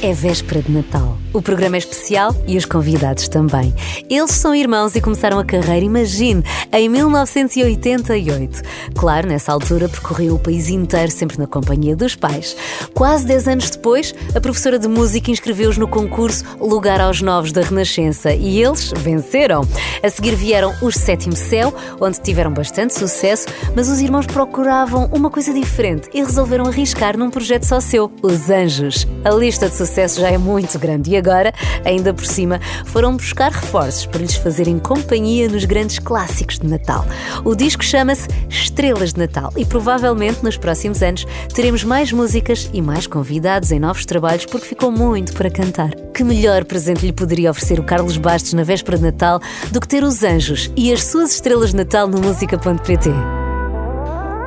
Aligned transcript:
É 0.00 0.12
véspera 0.12 0.62
de 0.62 0.70
Natal. 0.70 1.18
O 1.34 1.42
programa 1.42 1.76
é 1.76 1.78
especial 1.78 2.32
e 2.46 2.56
os 2.56 2.64
convidados 2.64 3.26
também. 3.26 3.74
Eles 4.08 4.30
são 4.30 4.54
irmãos 4.54 4.94
e 4.94 5.00
começaram 5.00 5.40
a 5.40 5.44
carreira, 5.44 5.84
imagine, 5.84 6.40
em 6.72 6.88
1988. 6.88 8.62
Claro, 8.94 9.26
nessa 9.26 9.52
altura 9.52 9.88
percorreu 9.88 10.36
o 10.36 10.38
país 10.38 10.68
inteiro, 10.68 11.10
sempre 11.10 11.36
na 11.36 11.48
companhia 11.48 11.96
dos 11.96 12.14
pais. 12.14 12.56
Quase 12.94 13.26
10 13.26 13.48
anos 13.48 13.70
depois, 13.70 14.14
a 14.36 14.40
professora 14.40 14.78
de 14.78 14.86
música 14.86 15.32
inscreveu-os 15.32 15.76
no 15.76 15.88
concurso 15.88 16.44
Lugar 16.60 17.00
aos 17.00 17.20
Novos 17.20 17.50
da 17.50 17.62
Renascença 17.62 18.32
e 18.32 18.62
eles 18.62 18.92
venceram. 18.96 19.66
A 20.00 20.08
seguir 20.08 20.36
vieram 20.36 20.72
os 20.80 20.94
Sétimo 20.94 21.34
Céu, 21.34 21.74
onde 22.00 22.20
tiveram 22.20 22.52
bastante 22.52 22.96
sucesso, 22.96 23.46
mas 23.74 23.88
os 23.88 24.00
irmãos 24.00 24.26
procuravam 24.26 25.10
uma 25.12 25.28
coisa 25.28 25.52
diferente 25.52 26.08
e 26.14 26.22
resolveram 26.22 26.66
arriscar 26.66 27.18
num 27.18 27.30
projeto 27.30 27.64
só 27.64 27.80
seu, 27.80 28.12
Os 28.22 28.48
Anjos. 28.48 29.04
A 29.24 29.30
lista 29.30 29.68
de 29.68 29.87
sucesso 29.88 30.20
já 30.20 30.30
é 30.30 30.38
muito 30.38 30.78
grande 30.78 31.10
e 31.10 31.16
agora, 31.16 31.52
ainda 31.84 32.12
por 32.12 32.26
cima, 32.26 32.60
foram 32.84 33.16
buscar 33.16 33.50
reforços 33.50 34.06
para 34.06 34.20
lhes 34.20 34.36
fazerem 34.36 34.78
companhia 34.78 35.48
nos 35.48 35.64
grandes 35.64 35.98
clássicos 35.98 36.58
de 36.58 36.66
Natal. 36.66 37.04
O 37.44 37.54
disco 37.54 37.82
chama-se 37.82 38.28
Estrelas 38.48 39.12
de 39.12 39.20
Natal 39.20 39.52
e 39.56 39.64
provavelmente 39.64 40.44
nos 40.44 40.56
próximos 40.56 41.02
anos 41.02 41.26
teremos 41.54 41.82
mais 41.82 42.12
músicas 42.12 42.68
e 42.72 42.82
mais 42.82 43.06
convidados 43.06 43.72
em 43.72 43.80
novos 43.80 44.04
trabalhos 44.04 44.44
porque 44.46 44.66
ficou 44.66 44.90
muito 44.90 45.32
para 45.32 45.50
cantar. 45.50 45.90
Que 46.14 46.22
melhor 46.22 46.64
presente 46.64 47.06
lhe 47.06 47.12
poderia 47.12 47.50
oferecer 47.50 47.80
o 47.80 47.84
Carlos 47.84 48.16
Bastos 48.16 48.52
na 48.52 48.62
véspera 48.62 48.98
de 48.98 49.04
Natal 49.04 49.40
do 49.72 49.80
que 49.80 49.88
ter 49.88 50.04
os 50.04 50.22
anjos 50.22 50.70
e 50.76 50.92
as 50.92 51.04
suas 51.04 51.32
estrelas 51.32 51.70
de 51.70 51.76
Natal 51.76 52.06
no 52.06 52.20
música.pt? 52.20 53.10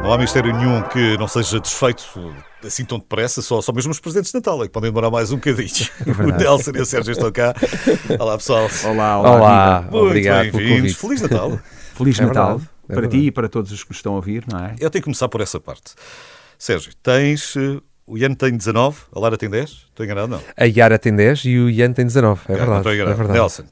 Não 0.03 0.11
há 0.11 0.17
mistério 0.17 0.55
nenhum 0.55 0.81
que 0.83 1.17
não 1.17 1.27
seja 1.27 1.59
desfeito 1.59 2.03
assim 2.65 2.85
tão 2.85 2.99
depressa, 2.99 3.41
só, 3.41 3.61
só 3.61 3.71
mesmo 3.71 3.91
os 3.91 3.99
presentes 3.99 4.31
de 4.31 4.37
Natal, 4.37 4.61
é 4.63 4.67
que 4.67 4.71
podem 4.73 4.89
demorar 4.91 5.09
mais 5.11 5.31
um 5.31 5.35
bocadinho. 5.35 5.69
É 6.07 6.11
o 6.23 6.37
Nelson 6.37 6.71
e 6.75 6.81
o 6.81 6.85
Sérgio 6.85 7.11
estão 7.11 7.31
cá. 7.31 7.53
Olá, 8.19 8.37
pessoal. 8.37 8.67
Olá, 8.85 9.19
olá. 9.19 9.31
Olá, 9.31 9.81
Muito 9.83 10.05
obrigado 10.05 10.51
bem-vindos. 10.51 10.95
Feliz 10.95 11.21
Natal. 11.21 11.59
Feliz 11.95 12.19
É 12.19 12.25
Natal 12.25 12.57
verdade, 12.57 12.69
é 12.83 12.87
para 12.93 13.01
verdade. 13.01 13.21
ti 13.21 13.27
e 13.27 13.31
para 13.31 13.49
todos 13.49 13.71
os 13.71 13.83
que 13.83 13.89
nos 13.89 13.97
estão 13.97 14.13
a 14.13 14.15
ouvir, 14.17 14.43
não 14.51 14.59
é? 14.59 14.71
Eu 14.79 14.89
tenho 14.89 15.01
que 15.01 15.05
começar 15.05 15.27
por 15.29 15.41
essa 15.41 15.59
parte. 15.59 15.93
Sérgio, 16.57 16.91
tens. 17.01 17.55
eh, 17.57 17.79
O 18.05 18.17
Ian 18.17 18.33
tem 18.33 18.55
19, 18.55 18.97
a 19.15 19.19
Lara 19.19 19.37
tem 19.37 19.49
10? 19.49 19.69
Estou 19.69 20.05
enganado? 20.05 20.27
Não. 20.27 20.41
A 20.57 20.65
Yara 20.65 20.97
tem 20.99 21.15
10 21.15 21.45
e 21.45 21.57
o 21.59 21.69
Ian 21.69 21.93
tem 21.93 22.05
19. 22.05 22.41
É 22.47 22.51
não 22.51 22.57
verdade. 22.57 22.77
estou 22.79 22.91
é 22.91 22.95
enganado. 22.95 23.17
verdade. 23.17 23.39
Nelson, 23.39 23.63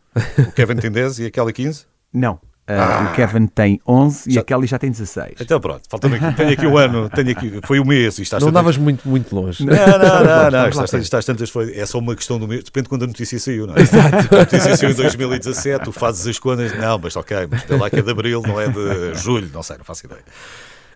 o 0.48 0.52
Kevin 0.54 0.76
tem 0.76 0.92
10 0.92 1.20
e 1.20 1.26
a 1.26 1.32
Kelly 1.32 1.54
15? 1.54 1.86
Não. 2.14 2.40
Ah, 2.72 3.10
O 3.12 3.16
Kevin 3.16 3.48
tem 3.48 3.82
11 3.88 4.30
e 4.30 4.34
Já- 4.34 4.42
a 4.42 4.44
Kelly 4.44 4.68
já 4.68 4.78
tem 4.78 4.92
16. 4.92 5.36
Então 5.42 5.60
pronto, 5.60 5.82
falta-me 5.90 6.18
aqui, 6.18 6.36
tenho 6.38 6.52
aqui 6.52 6.68
o 6.68 6.78
ano, 6.78 7.10
tenho 7.10 7.32
aqui, 7.32 7.60
foi 7.66 7.80
o 7.80 7.86
mês 7.86 8.20
e 8.20 8.22
estás 8.22 8.44
Não 8.44 8.50
tantas- 8.50 8.62
davas 8.64 8.78
muito, 8.78 9.08
muito 9.10 9.36
longe. 9.36 9.66
Não, 9.66 9.76
não, 9.76 9.84
não, 9.98 10.52
não, 10.52 10.70
lá 10.76 10.86
estás, 10.86 11.26
tantas 11.26 11.50
foi, 11.50 11.76
é 11.76 11.86
só 11.86 11.98
uma 11.98 12.16
questão 12.16 12.38
do 12.38 12.48
mês, 12.48 12.64
depende 12.64 12.84
de 12.84 12.90
quando 12.90 13.04
a 13.04 13.08
notícia 13.08 13.40
saiu, 13.40 13.66
não 13.66 13.76
é? 13.76 13.82
Exato. 13.82 14.36
A 14.36 14.40
notícia 14.40 14.78
saiu 14.78 14.92
em 14.92 14.94
2017, 14.94 15.84
tu 15.86 15.92
fazes 15.92 16.28
as 16.28 16.38
contas, 16.38 16.78
não, 16.78 17.00
mas 17.00 17.16
ok, 17.16 17.48
mas 17.50 17.64
pela 17.64 17.80
lá 17.80 17.90
que 17.90 17.98
é 17.98 18.02
de 18.04 18.12
abril, 18.12 18.42
não 18.46 18.62
é 18.62 18.68
de 18.68 19.16
julho, 19.16 19.50
não 19.54 19.64
sei, 19.64 19.78
não 19.78 19.84
faço 19.86 20.06
ideia. 20.06 20.22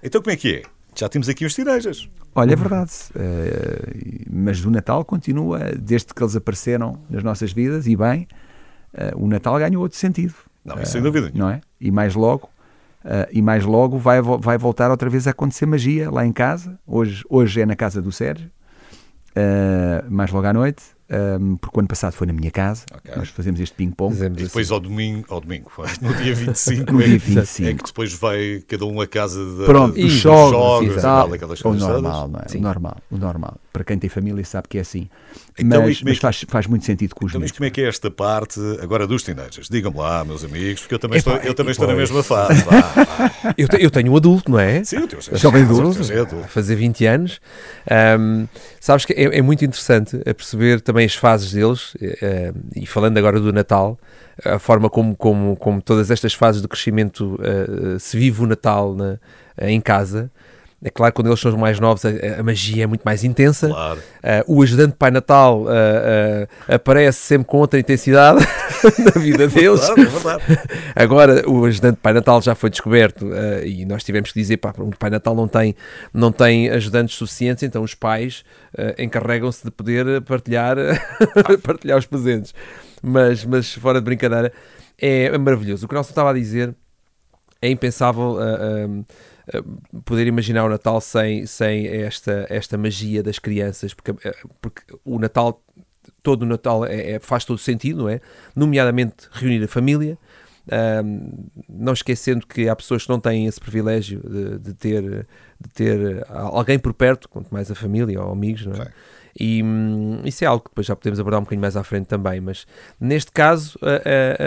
Então 0.04 0.22
como 0.22 0.32
é 0.32 0.36
que 0.38 0.56
é? 0.58 0.62
Já 0.96 1.10
temos 1.10 1.28
aqui 1.28 1.44
os 1.44 1.56
tirejas. 1.56 2.08
Olha, 2.36 2.54
é 2.54 2.56
verdade. 2.56 2.92
Eh, 3.16 4.24
mas 4.32 4.64
o 4.64 4.70
Natal 4.70 5.04
continua, 5.04 5.60
desde 5.76 6.14
que 6.14 6.22
eles 6.22 6.36
apareceram 6.36 7.00
nas 7.10 7.24
nossas 7.24 7.52
vidas, 7.52 7.88
e 7.88 7.96
bem, 7.96 8.28
eh, 8.94 9.12
o 9.16 9.28
Natal 9.28 9.58
ganhou 9.58 9.82
outro 9.82 9.98
sentido. 9.98 10.36
Não, 10.64 10.82
isso 10.82 10.92
sem 10.94 11.02
dúvida 11.02 11.30
nenhuma. 11.30 11.50
Não 11.52 11.56
é? 11.58 11.62
E 11.80 11.92
mais 11.92 12.16
logo, 12.16 12.50
eh, 13.06 13.30
e 13.32 13.42
mais 13.42 13.66
logo 13.66 13.98
vai, 13.98 14.22
vai 14.22 14.58
voltar 14.58 14.90
outra 14.92 15.10
vez 15.10 15.28
a 15.28 15.32
acontecer 15.32 15.66
magia 15.66 16.10
lá 16.10 16.26
em 16.26 16.32
casa. 16.32 16.80
Hoje, 16.88 17.24
hoje 17.30 17.62
é 17.62 17.66
na 17.66 17.76
casa 17.76 18.02
do 18.02 18.12
Sérgio, 18.12 18.50
eh, 19.36 20.04
mais 20.10 20.32
logo 20.32 20.46
à 20.48 20.54
noite, 20.54 20.84
eh, 21.10 21.38
porque 21.60 21.76
o 21.78 21.80
ano 21.80 21.88
passado 21.88 22.14
foi 22.14 22.28
na 22.28 22.34
minha 22.34 22.52
casa. 22.52 22.86
Ok. 22.94 23.12
Nós 23.16 23.30
fazemos 23.30 23.60
este 23.60 23.76
ping-pong. 23.76 24.14
E 24.16 24.22
assim. 24.26 24.30
depois 24.32 24.72
ao 24.72 24.80
domingo, 24.80 25.26
ao 25.30 25.42
domingo, 25.42 25.72
no 26.02 26.14
dia 26.16 26.36
25, 26.36 26.92
No 26.94 27.02
é, 27.02 27.06
dia 27.06 27.20
que- 27.20 27.26
25. 27.32 27.70
é 27.70 27.74
que 27.74 27.84
depois 27.84 28.14
vai 28.14 28.64
cada 28.68 28.86
um 28.86 29.02
a 29.02 29.08
casa 29.08 29.44
de, 29.44 29.66
Pronto, 29.66 29.96
dos 30.00 30.12
jogos, 30.12 30.52
jogos 30.52 30.98
e 30.98 31.02
tal, 31.02 31.34
aquelas 31.34 31.60
o 31.60 31.64
coisas 31.64 31.82
normal, 31.82 32.14
todas. 32.28 32.32
não 32.32 32.40
é? 32.40 32.48
Sim. 32.48 32.58
O 32.60 32.62
normal, 32.62 32.98
o 33.12 33.18
normal. 33.18 33.58
Para 33.72 33.84
quem 33.84 33.98
tem 33.98 34.10
família 34.10 34.46
sabe 34.46 34.68
que 34.68 34.78
é 34.78 34.82
assim. 34.82 35.10
Então, 35.58 35.84
mas 35.84 35.98
é 36.02 36.06
mas 36.06 36.18
faz, 36.18 36.46
faz 36.48 36.68
muito 36.68 36.84
sentido 36.86 37.14
com 37.16 37.26
os 37.26 37.32
Então, 37.32 37.42
mas 37.42 37.52
como 37.52 37.66
é 37.66 37.70
que 37.70 37.82
é 37.82 37.88
esta 37.88 38.10
parte 38.10 38.60
agora 38.82 39.06
dos 39.06 39.22
teenagers? 39.24 39.68
Digam-me 39.70 39.98
lá, 39.98 40.24
meus 40.26 40.44
amigos, 40.44 40.82
porque 40.82 40.96
eu 40.96 41.00
também, 41.00 41.20
Epá, 41.20 41.36
estou, 41.36 41.48
eu 41.50 41.54
também 41.54 41.72
estou 41.72 41.88
na 41.88 41.94
mesma 41.96 42.24
fase. 42.24 42.62
Vá, 42.64 42.72
vá. 42.82 43.32
Eu, 43.58 43.68
te- 43.68 43.84
eu 43.84 43.92
tenho 43.92 44.12
um 44.12 44.16
adulto, 44.18 44.50
não 44.50 44.60
é? 44.60 44.84
Sim, 44.84 44.98
o 44.98 45.08
teu 45.08 45.20
é 45.32 45.38
Jovem 45.38 45.64
adulto. 45.64 46.00
é 46.12 46.20
adulto. 46.20 46.46
a 46.46 46.48
fazer 46.48 46.76
20 46.76 47.06
anos. 47.06 47.40
Ahm, 47.90 48.46
sabes 48.80 49.06
que 49.06 49.14
é, 49.14 49.38
é 49.38 49.42
muito 49.42 49.64
interessante 49.64 50.18
a 50.28 50.34
perceber 50.34 50.82
também 50.82 51.06
as 51.06 51.14
fases 51.16 51.52
deles, 51.52 51.94
eh, 52.02 52.52
e 52.76 52.86
falando 52.88 53.18
agora 53.18 53.40
do 53.40 53.52
Natal, 53.54 54.00
a 54.44 54.58
forma 54.58 54.90
como, 54.90 55.16
como, 55.16 55.56
como 55.58 55.82
todas 55.82 56.10
estas 56.10 56.34
fases 56.34 56.62
de 56.62 56.68
crescimento 56.68 57.40
eh, 57.44 58.00
se 58.00 58.18
vive 58.18 58.42
o 58.42 58.48
Natal 58.48 58.96
na- 58.96 59.20
em 59.62 59.80
casa. 59.80 60.32
É 60.84 60.90
claro 60.90 61.14
que 61.14 61.16
quando 61.16 61.28
eles 61.28 61.40
são 61.40 61.56
mais 61.58 61.80
novos 61.80 62.04
a, 62.04 62.10
a 62.40 62.44
magia 62.44 62.84
é 62.84 62.88
muito 62.88 63.04
mais 63.04 63.24
intensa. 63.24 63.70
Claro. 63.70 64.00
Uh, 64.00 64.58
o 64.58 64.62
ajudante 64.62 64.96
Pai 64.98 65.12
Natal 65.12 65.62
uh, 65.62 65.66
uh, 65.66 66.74
aparece 66.76 67.20
sempre 67.20 67.48
com 67.48 67.58
outra 67.58 67.80
intensidade 67.80 68.46
na 69.00 69.22
vida 69.22 69.48
deles. 69.48 69.80
Claro, 69.80 70.02
é 70.02 70.06
verdade. 70.06 70.44
Agora 70.94 71.50
o 71.50 71.64
ajudante 71.64 72.00
Pai 72.02 72.12
Natal 72.12 72.42
já 72.42 72.54
foi 72.54 72.70
descoberto 72.70 73.30
e 73.66 73.86
nós 73.86 74.04
tivemos 74.04 74.34
que 74.34 74.40
dizer 74.40 74.58
pá, 74.58 74.74
o 74.78 74.94
Pai 74.98 75.10
Natal 75.10 75.34
não 75.34 75.48
tem, 75.48 75.74
não 76.14 76.34
tem 76.34 76.70
ajudantes 76.70 77.16
suficientes, 77.16 77.64
então 77.64 77.82
os 77.82 77.96
pais 77.96 78.44
encarregam-se 78.98 79.64
de 79.64 79.72
poder 79.72 80.22
partilhar, 80.22 80.76
partilhar 81.64 81.98
os 81.98 82.06
presentes. 82.06 82.54
Mas, 83.02 83.46
mas 83.46 83.74
fora 83.74 84.00
de 84.00 84.06
brincadeira, 84.06 84.52
é 85.00 85.38
maravilhoso. 85.38 85.86
O 85.86 85.88
que 85.88 85.94
o 85.94 85.96
Nelson 85.96 86.10
estava 86.10 86.32
a 86.32 86.34
dizer 86.34 86.76
é 87.62 87.70
impensável 87.70 88.38
poder 90.06 90.28
imaginar 90.28 90.66
o 90.66 90.70
Natal 90.70 91.00
sem, 91.02 91.46
sem 91.46 91.88
esta, 91.88 92.46
esta 92.50 92.78
magia 92.78 93.22
das 93.22 93.40
crianças, 93.40 93.94
porque, 93.94 94.12
uh, 94.12 94.50
porque 94.62 94.82
o 95.04 95.20
Natal, 95.20 95.62
todo 96.22 96.44
o 96.44 96.46
Natal 96.46 96.86
é, 96.86 97.12
é- 97.14 97.20
faz 97.20 97.44
todo 97.46 97.58
sentido, 97.58 98.04
não 98.04 98.10
é? 98.10 98.22
Nomeadamente 98.56 99.28
reunir 99.32 99.64
a 99.64 99.68
família, 99.68 100.18
um, 101.04 101.46
não 101.68 101.92
esquecendo 101.94 102.48
que 102.48 102.70
há 102.70 102.76
pessoas 102.76 103.04
que 103.04 103.10
não 103.10 103.20
têm 103.20 103.48
esse 103.48 103.60
privilégio 103.60 104.22
de, 104.22 104.60
de 104.60 104.74
ter, 104.74 105.28
de 105.60 105.70
ter 105.74 106.26
alguém 106.30 106.80
por 106.80 106.94
perto, 106.94 107.28
quanto 107.28 107.54
mais 107.54 107.70
a 107.70 107.76
família 107.76 108.22
ou 108.22 108.32
amigos, 108.32 108.66
não 108.66 108.82
é? 108.82 108.92
E 109.40 109.64
hum, 109.64 110.22
isso 110.26 110.44
é 110.44 110.48
algo 110.48 110.64
que 110.64 110.70
depois 110.70 110.86
já 110.86 110.96
podemos 110.96 111.20
abordar 111.20 111.40
um 111.40 111.44
bocadinho 111.44 111.62
mais 111.62 111.76
à 111.76 111.84
frente 111.84 112.06
também, 112.06 112.40
mas 112.40 112.68
neste 113.02 113.32
caso 113.32 113.80
ah, 113.82 114.02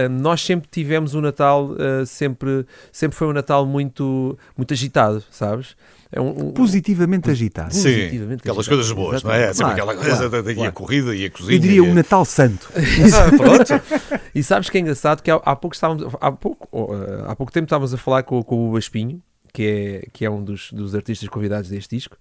ah, 0.05 0.09
nós 0.09 0.41
sempre 0.41 0.69
tivemos 0.71 1.13
o 1.15 1.21
Natal, 1.21 1.71
ah, 1.79 2.07
sempre, 2.07 2.65
sempre 2.93 3.17
foi 3.19 3.27
um 3.27 3.33
Natal 3.33 3.67
muito, 3.67 4.39
muito 4.57 4.73
agitado, 4.73 5.25
sabes? 5.31 5.75
É 6.13 6.21
um, 6.21 6.29
um- 6.29 6.53
Positivamente 6.53 7.29
agitado. 7.29 7.75
Sim, 7.75 7.83
Positivamente 7.83 8.41
aquelas 8.43 8.59
agitado. 8.69 8.77
coisas 8.77 8.93
boas, 8.93 9.23
não 9.25 9.33
é? 9.33 9.51
Exatamente. 9.51 9.57
Sempre 9.57 9.75
Claro, 9.75 9.91
aquela 9.91 9.95
coisa 9.97 10.17
claro, 10.17 10.31
da, 10.31 10.41
da- 10.43 10.51
a 10.51 10.55
claro. 10.55 10.73
corrida 10.73 11.15
e 11.17 11.25
a 11.25 11.31
cozinha. 11.31 11.57
Eu 11.57 11.61
diria 11.61 11.77
e 11.79 11.81
um 11.81 11.91
a- 11.91 11.95
Natal 11.95 12.25
Santo. 12.25 12.71
Ah, 12.77 13.31
pronto. 13.37 14.21
E 14.33 14.43
sabes 14.45 14.71
que 14.71 14.79
é 14.79 14.81
engraçado 14.83 15.21
que 15.21 15.31
há, 15.33 15.35
há 15.35 15.57
pouco 15.57 15.75
estávamos 15.75 16.05
há 16.21 16.31
pouco, 16.31 16.69
ah, 16.95 17.33
há 17.33 17.35
pouco 17.35 17.51
tempo 17.53 17.65
estávamos 17.65 17.93
a 17.93 17.97
falar 17.99 18.23
com, 18.23 18.41
com 18.45 18.71
o 18.71 18.79
Espinho, 18.79 19.21
que 19.53 19.65
é, 20.05 20.09
que 20.13 20.25
é 20.25 20.31
um 20.31 20.45
dos, 20.45 20.71
dos 20.73 20.95
artistas 20.95 21.29
convidados 21.29 21.69
deste 21.69 21.97
disco. 21.97 22.17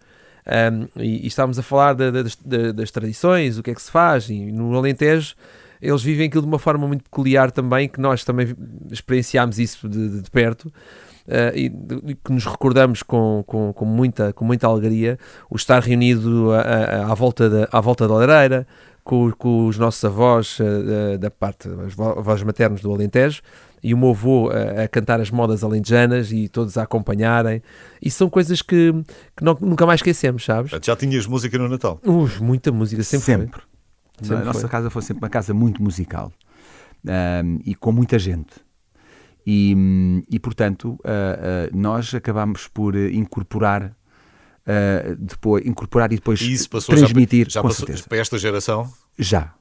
Um, 0.48 0.88
e, 1.02 1.24
e 1.24 1.28
estávamos 1.28 1.58
a 1.60 1.64
falar 1.64 1.94
da- 1.94 2.12
da- 2.12 2.22
das, 2.24 2.36
da- 2.36 2.72
das 2.72 2.92
tradições, 2.92 3.58
o 3.58 3.64
que 3.64 3.72
é 3.72 3.76
que 3.76 3.82
se 3.82 3.92
faz, 3.92 4.30
e 4.30 4.52
no 4.52 4.76
Alentejo 4.78 5.36
eles 5.82 6.02
vivem 6.02 6.28
aquilo 6.28 6.42
de 6.44 6.48
uma 6.48 6.58
forma 6.60 6.88
muito 6.88 7.04
peculiar 7.04 7.52
também, 7.52 7.88
que 7.88 8.00
nós 8.00 8.24
também 8.24 8.56
experienciámos 8.92 9.60
isso 9.60 9.88
de, 9.90 10.22
de- 10.22 10.32
perto, 10.32 10.66
uh, 11.28 11.56
e, 11.56 11.70
que 12.24 12.32
nos 12.32 12.46
recordamos 12.46 13.04
com, 13.04 13.44
com, 13.46 13.72
com 13.74 13.86
muita, 13.86 14.32
com 14.34 14.46
muita 14.46 14.68
alegria, 14.68 15.20
o 15.50 15.56
estar 15.56 15.82
reunido 15.84 16.50
à, 16.54 17.14
volta 17.14 17.50
da, 17.50 17.68
à 17.72 17.82
volta 17.82 18.08
da 18.08 18.14
lareira, 18.16 18.66
com, 19.04 19.32
com 19.34 19.68
os 19.68 19.78
nossos 19.78 20.04
avós 20.06 20.58
uh, 20.60 21.18
da- 21.20 21.30
parte, 21.30 21.68
os 21.70 22.00
avós 22.00 22.42
maternos 22.42 22.82
do 22.82 22.92
Alentejo, 22.92 23.42
e 23.84 23.94
o 23.94 23.98
meu 23.98 24.10
avô 24.10 24.50
a, 24.50 24.84
a 24.84 24.88
cantar 24.88 25.20
as 25.22 25.30
modas 25.32 25.64
alentejanas 25.64 26.32
e 26.32 26.48
todos 26.50 26.78
a 26.78 26.84
acompanharem, 26.84 27.62
e 28.02 28.10
são 28.10 28.30
coisas 28.30 28.62
que, 28.62 28.92
que 29.36 29.44
não- 29.44 29.58
nunca 29.62 29.86
mais 29.86 30.00
esquecemos, 30.00 30.44
sabes? 30.46 30.72
Já 30.84 30.96
tinhas 30.96 31.26
música 31.28 31.58
no 31.58 31.68
Natal. 31.70 32.00
Ui, 32.06 32.30
muita 32.42 32.72
música, 32.72 33.04
sempre, 33.04 33.26
foi. 33.26 33.36
Sempre. 33.36 33.62
Sempre 34.22 34.36
a 34.38 34.46
nossa 34.46 34.62
foi. 34.62 34.70
casa 34.70 34.90
foi 34.90 35.02
sempre 35.02 35.24
uma 35.24 35.30
casa 35.30 35.54
muito 35.54 35.84
musical 35.84 36.32
Ahm, 37.08 37.60
e 37.66 37.76
com 37.76 37.92
muita 37.92 38.18
gente. 38.18 38.54
E, 39.46 40.24
e 40.32 40.40
portanto, 40.40 40.98
ah, 41.04 41.10
ah, 41.68 41.70
nós 41.72 42.14
acabámos 42.16 42.68
por 42.68 42.96
eh, 42.96 43.12
incorporar, 43.12 43.96
ah, 44.66 45.16
depois, 45.20 45.64
incorporar 45.66 46.12
e 46.12 46.16
depois 46.16 46.42
E 46.42 46.52
isso 46.52 46.68
passou 46.70 46.96
já, 46.96 47.02
transmitir, 47.06 47.48
já 47.50 47.62
com 47.62 47.68
passou 47.68 47.86
certeza. 47.86 48.08
para 48.10 48.18
esta 48.18 48.38
geração. 48.40 48.92
Já. 49.20 49.54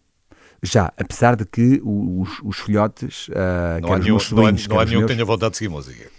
Já, 0.63 0.93
apesar 0.97 1.37
de 1.37 1.45
que 1.45 1.81
os, 1.85 2.41
os 2.43 2.59
filhotes, 2.59 3.29
ah, 3.35 3.79
Não 3.81 3.89
quer 3.89 3.95
há 3.95 3.99
os 3.99 4.05
nenhum, 4.05 4.19
não 4.33 4.47
há, 4.47 4.53
não 4.53 4.81
há 4.81 4.85
nenhum 4.85 4.87
que 4.87 4.97
meus- 4.97 5.07
tenha 5.13 5.25
vontade 5.25 5.53
de 5.53 5.59
seguir 5.59 5.71
música. 5.71 6.11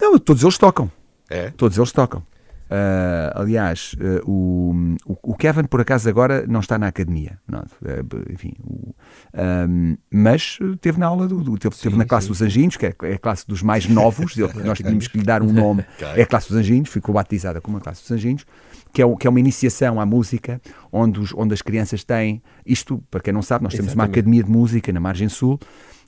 Não, 0.00 0.18
todos 0.18 0.42
eles 0.42 0.58
tocam. 0.58 0.90
É? 1.28 1.50
Todos 1.50 1.76
eles 1.76 1.92
tocam. 1.92 2.22
Uh, 2.68 3.32
aliás, 3.34 3.94
uh, 3.94 4.30
o, 4.30 4.96
o, 5.06 5.34
Kevin, 5.34 5.64
por 5.64 5.80
acaso, 5.80 6.06
agora 6.06 6.44
não 6.46 6.60
está 6.60 6.78
na 6.78 6.86
academia. 6.86 7.38
Não, 7.48 7.60
uh, 7.60 8.30
enfim, 8.30 8.52
o, 8.62 8.94
um, 9.34 9.96
mas 10.10 10.58
teve 10.78 11.00
na 11.00 11.06
aula, 11.06 11.26
do, 11.26 11.42
do 11.42 11.56
teve, 11.56 11.74
sim, 11.74 11.84
teve, 11.84 11.96
na 11.96 12.04
classe 12.04 12.26
sim. 12.26 12.32
dos 12.32 12.42
anjinhos, 12.42 12.76
que 12.76 12.84
é, 12.84 12.94
é, 13.04 13.14
a 13.14 13.18
classe 13.18 13.46
dos 13.46 13.62
mais 13.62 13.88
novos. 13.88 14.36
nós 14.36 14.76
tínhamos 14.78 15.08
que 15.08 15.16
lhe 15.16 15.24
dar 15.24 15.42
um 15.42 15.50
nome. 15.50 15.82
É 16.14 16.22
a 16.22 16.26
classe 16.26 16.48
dos 16.48 16.58
anjinhos, 16.58 16.90
ficou 16.90 17.14
batizada 17.14 17.58
como 17.58 17.78
a 17.78 17.80
classe 17.80 18.02
dos 18.02 18.10
anjinhos. 18.10 18.44
Que 18.92 19.02
é, 19.02 19.16
que 19.16 19.26
é 19.26 19.30
uma 19.30 19.40
iniciação 19.40 20.00
à 20.00 20.06
música, 20.06 20.60
onde, 20.90 21.20
os, 21.20 21.32
onde 21.34 21.54
as 21.54 21.62
crianças 21.62 22.04
têm 22.04 22.42
isto, 22.64 23.02
para 23.10 23.20
quem 23.20 23.32
não 23.32 23.42
sabe, 23.42 23.64
nós 23.64 23.72
temos 23.72 23.92
Exatamente. 23.92 24.08
uma 24.08 24.12
academia 24.12 24.42
de 24.42 24.50
música 24.50 24.92
na 24.92 25.00
Margem 25.00 25.28
Sul. 25.28 25.58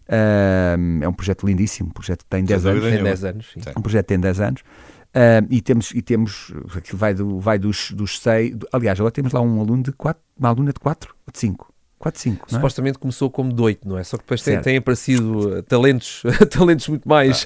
é 0.09 1.09
um 1.09 1.13
projeto 1.13 1.47
lindíssimo, 1.47 1.91
um 1.91 1.93
projeto 1.93 2.25
que 2.25 2.31
tem 2.31 2.45
10 2.45 2.67
anos. 2.67 2.83
Tem 2.85 3.03
10 3.03 3.25
anos 3.25 3.55
um 3.77 3.83
projeto 3.83 4.07
que 4.07 4.09
tem 4.09 4.21
10 4.21 4.41
anos. 4.41 4.63
Uh, 5.11 5.43
e 5.51 5.61
temos, 5.61 5.91
e 5.91 6.01
temos 6.01 6.53
aquilo 6.77 6.97
vai, 6.97 7.13
do, 7.13 7.41
vai 7.41 7.59
dos, 7.59 7.91
dos 7.91 8.21
seis. 8.21 8.57
Aliás, 8.73 8.99
agora 9.01 9.11
temos 9.11 9.33
lá 9.33 9.41
um 9.41 9.61
aluno 9.61 9.83
de 9.83 9.93
quatro, 9.93 10.23
uma 10.39 10.49
aluna 10.49 10.73
de 10.73 10.79
4 10.79 11.13
ou 11.27 11.33
de 11.33 11.39
5. 11.39 11.69
4, 11.99 12.21
5. 12.21 12.47
É? 12.49 12.55
Supostamente 12.55 12.99
começou 12.99 13.29
como 13.29 13.53
de 13.53 13.61
8, 13.61 13.89
não 13.89 13.99
é? 13.99 14.05
Só 14.05 14.17
que 14.17 14.23
depois 14.23 14.41
têm, 14.41 14.77
aparecido 14.77 15.59
uh, 15.59 15.63
talentos, 15.65 16.23
talentos 16.49 16.87
muito 16.87 17.09
mais 17.09 17.45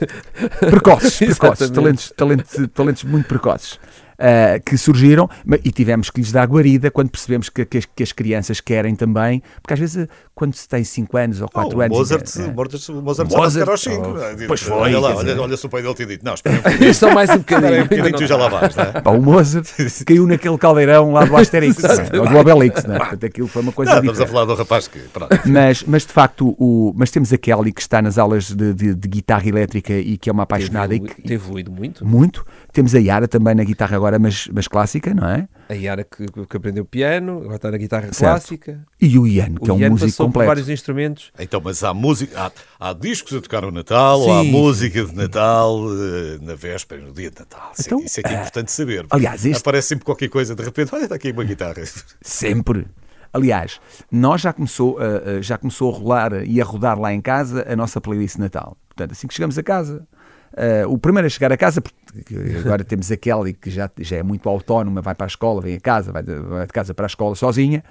precoces, 0.60 1.16
precoces 1.38 1.70
talentos, 1.70 2.12
talentos, 2.14 2.68
talentos 2.74 3.04
muito 3.04 3.26
precoces 3.26 3.80
uh, 4.14 4.62
que 4.64 4.76
surgiram 4.76 5.28
e 5.64 5.70
tivemos 5.70 6.10
que 6.10 6.20
lhes 6.20 6.32
dar 6.32 6.46
guarida 6.46 6.90
quando 6.90 7.10
percebemos 7.10 7.48
que, 7.48 7.64
que, 7.64 7.78
as, 7.78 7.84
que, 7.84 8.02
as, 8.02 8.12
crianças 8.12 8.60
querem 8.60 8.94
também, 8.94 9.42
porque 9.62 9.74
às 9.74 9.80
vezes 9.80 10.08
quando 10.34 10.54
se 10.54 10.68
tem 10.68 10.82
5 10.82 11.16
anos 11.16 11.40
ou 11.40 11.48
4 11.48 11.78
oh, 11.78 11.80
anos. 11.80 11.96
Mozart, 11.96 12.36
é, 12.36 12.52
Mozart, 12.52 12.88
Mozart, 12.90 13.30
Mozart 13.30 13.68
aos 13.68 13.80
5. 13.80 13.96
Oh, 13.96 14.46
pois 14.48 14.62
foi. 14.62 14.76
Olha 14.76 14.98
lá, 14.98 15.14
olha, 15.14 15.40
olha 15.40 15.56
se 15.56 15.64
o 15.64 15.68
pai 15.68 15.82
dele 15.82 15.94
tinha 15.94 16.08
dito: 16.08 16.24
Não, 16.24 16.34
espera 16.34 16.56
um 16.56 16.58
bocadinho. 16.62 16.94
Só 16.94 17.14
mais 17.14 17.30
um 17.30 17.38
bocadinho. 17.38 17.80
um 17.80 17.82
bocadinho 17.84 18.16
tu 18.16 18.26
já 18.26 18.36
lá 18.36 18.48
vais, 18.48 18.74
não 18.74 18.84
é? 18.84 19.00
Pá, 19.00 19.10
o 19.10 19.22
Mozart 19.22 19.68
caiu 20.04 20.26
naquele 20.26 20.58
caldeirão 20.58 21.12
lá 21.12 21.24
do 21.24 21.36
Asterix, 21.36 21.82
é? 21.84 22.18
ou 22.18 22.28
do 22.28 22.36
Obelix, 22.36 22.84
não 22.84 22.96
é? 22.96 22.98
Portanto, 22.98 23.26
aquilo 23.26 23.46
foi 23.46 23.62
uma 23.62 23.72
coisa. 23.72 23.92
Não, 23.92 23.98
estamos 24.00 24.20
a 24.20 24.26
falar 24.26 24.44
do 24.44 24.54
rapaz 24.54 24.88
que. 24.88 24.98
Mas, 25.46 25.84
mas 25.84 26.04
de 26.04 26.12
facto, 26.12 26.54
o, 26.58 26.92
mas 26.96 27.10
temos 27.10 27.32
a 27.32 27.38
Kelly 27.38 27.72
que 27.72 27.80
está 27.80 28.02
nas 28.02 28.18
aulas 28.18 28.50
de, 28.50 28.74
de, 28.74 28.94
de 28.94 29.08
guitarra 29.08 29.48
elétrica 29.48 29.92
e 29.92 30.18
que 30.18 30.28
é 30.28 30.32
uma 30.32 30.42
apaixonada. 30.42 30.88
Teve, 30.88 31.06
e 31.06 31.08
que, 31.08 31.22
tem 31.22 31.34
evoluído 31.34 31.70
muito. 31.70 32.04
Muito. 32.04 32.44
Temos 32.72 32.94
a 32.94 32.98
Yara 32.98 33.28
também 33.28 33.54
na 33.54 33.62
guitarra 33.62 33.96
agora, 33.96 34.18
mas, 34.18 34.48
mas 34.52 34.66
clássica, 34.66 35.14
não 35.14 35.28
é? 35.28 35.46
A 35.68 35.74
Yara 35.74 36.04
que, 36.04 36.26
que 36.26 36.56
aprendeu 36.56 36.84
piano, 36.84 37.38
agora 37.38 37.56
está 37.56 37.70
na 37.70 37.78
guitarra 37.78 38.12
certo. 38.12 38.18
clássica. 38.18 38.84
E 39.00 39.18
o 39.18 39.26
Ian, 39.26 39.54
que 39.54 39.70
o 39.70 39.72
é 39.72 39.72
um 39.72 39.78
Ian 39.80 39.90
músico 39.90 40.10
passou 40.10 40.26
completo. 40.26 40.44
Por 40.44 40.46
vários 40.46 40.68
instrumentos. 40.68 41.32
Então, 41.38 41.60
mas 41.64 41.82
há 41.82 41.94
música, 41.94 42.52
há, 42.78 42.90
há 42.90 42.92
discos 42.92 43.34
a 43.34 43.40
tocar 43.40 43.62
no 43.62 43.70
Natal, 43.70 44.22
Sim. 44.22 44.30
há 44.30 44.44
música 44.44 45.04
de 45.04 45.14
Natal 45.14 45.78
uh, 45.80 46.42
na 46.42 46.54
véspera, 46.54 47.00
no 47.00 47.12
dia 47.12 47.30
de 47.30 47.38
Natal. 47.38 47.72
É 47.78 47.82
então, 47.82 48.00
isso 48.00 48.20
é 48.20 48.22
que 48.22 48.28
é 48.28 48.34
importante 48.34 48.72
saber. 48.72 49.06
Aliás, 49.10 49.44
este... 49.44 49.60
aparece 49.60 49.88
sempre 49.88 50.04
qualquer 50.04 50.28
coisa, 50.28 50.54
de 50.54 50.62
repente, 50.62 50.94
olha, 50.94 51.04
está 51.04 51.14
aqui 51.14 51.30
uma 51.30 51.44
guitarra. 51.44 51.82
Sempre. 52.20 52.86
Aliás, 53.32 53.80
nós 54.12 54.40
já 54.42 54.52
começou, 54.52 54.98
uh, 54.98 55.42
já 55.42 55.58
começou 55.58 55.92
a 55.92 55.98
rolar 55.98 56.46
e 56.46 56.60
a 56.60 56.64
rodar 56.64 56.98
lá 57.00 57.12
em 57.12 57.20
casa 57.20 57.66
a 57.68 57.74
nossa 57.74 58.00
playlist 58.00 58.36
de 58.36 58.42
Natal. 58.42 58.76
Portanto, 58.88 59.12
assim 59.12 59.26
que 59.26 59.34
chegamos 59.34 59.58
a 59.58 59.62
casa, 59.62 60.06
Uh, 60.54 60.88
o 60.88 60.96
primeiro 60.96 61.26
a 61.26 61.28
chegar 61.28 61.50
a 61.52 61.56
casa, 61.56 61.80
porque 61.80 62.36
agora 62.64 62.84
temos 62.84 63.10
a 63.10 63.16
Kelly 63.16 63.54
que 63.54 63.70
já, 63.70 63.90
já 63.98 64.18
é 64.18 64.22
muito 64.22 64.48
autónoma, 64.48 65.00
vai 65.00 65.14
para 65.14 65.26
a 65.26 65.28
escola, 65.28 65.60
vem 65.60 65.74
a 65.74 65.80
casa, 65.80 66.12
vai 66.12 66.22
de, 66.22 66.34
vai 66.34 66.66
de 66.66 66.72
casa 66.72 66.94
para 66.94 67.06
a 67.06 67.08
escola 67.08 67.34
sozinha. 67.34 67.82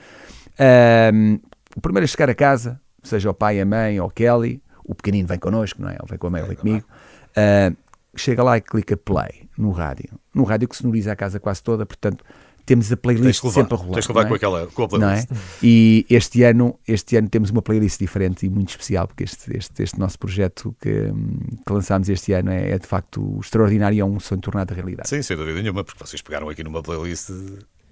Uh, 0.54 1.42
o 1.76 1.82
primeiro 1.82 2.06
a 2.06 2.08
chegar 2.08 2.30
a 2.30 2.36
casa, 2.36 2.80
seja 3.02 3.30
o 3.30 3.34
pai, 3.34 3.60
a 3.60 3.66
mãe 3.66 4.00
ou 4.00 4.10
Kelly, 4.10 4.64
o 4.86 4.96
pequenino 4.96 5.28
vem 5.28 5.40
connosco, 5.40 5.82
não 5.82 5.90
é? 5.90 5.94
Ele 5.94 6.08
vem 6.08 6.18
com 6.18 6.28
a 6.28 6.30
mãe, 6.30 6.42
ele 6.42 6.48
vem 6.50 6.58
comigo. 6.58 6.86
Uh, 7.32 7.76
chega 8.16 8.42
lá 8.42 8.58
e 8.58 8.62
clica 8.62 8.96
play 8.96 9.50
no 9.58 9.72
rádio. 9.72 10.18
No 10.34 10.44
rádio 10.44 10.70
que 10.70 10.78
sonoriza 10.78 11.12
a 11.12 11.16
casa 11.16 11.40
quase 11.40 11.62
toda, 11.62 11.86
portanto, 11.86 12.24
temos 12.66 12.92
a 12.92 12.98
playlist 12.98 13.46
sempre 13.50 13.74
a 13.74 13.78
rolar. 13.78 13.94
Tens 13.94 14.08
que 14.08 14.14
levar 14.14 14.26
é? 14.26 14.30
com, 14.30 14.36
aquela, 14.36 14.68
com 14.68 14.84
a 14.84 14.88
playlist. 14.88 15.32
É? 15.32 15.36
E 15.62 16.06
este 16.10 16.44
ano, 16.44 16.80
este 16.88 17.18
ano 17.18 17.30
temos 17.30 17.50
uma 17.50 17.62
playlist 17.62 18.00
diferente 18.00 18.46
e 18.46 18.50
muito 18.50 18.70
especial, 18.70 19.08
porque 19.08 19.24
este, 19.24 19.56
este, 19.56 19.84
este 19.84 20.00
nosso 20.00 20.18
projeto 20.18 20.76
que, 20.82 21.12
que 21.66 21.74
lançámos 21.74 22.10
este 22.10 22.34
ano 22.34 22.52
é, 22.52 22.72
é, 22.72 22.80
de 22.80 22.88
facto 22.88 23.40
extraordinário 23.40 23.96
e 23.96 24.00
é 24.00 24.06
um 24.06 24.20
sonho 24.20 24.42
tornado 24.42 24.74
realidade. 24.74 25.10
Sim, 25.10 25.22
sem 25.22 25.36
dúvida 25.36 25.62
nenhuma, 25.62 25.84
porque 25.84 26.04
vocês 26.04 26.22
pegaram 26.22 26.50
aqui 26.50 26.64
numa 26.64 26.82
playlist 26.82 27.30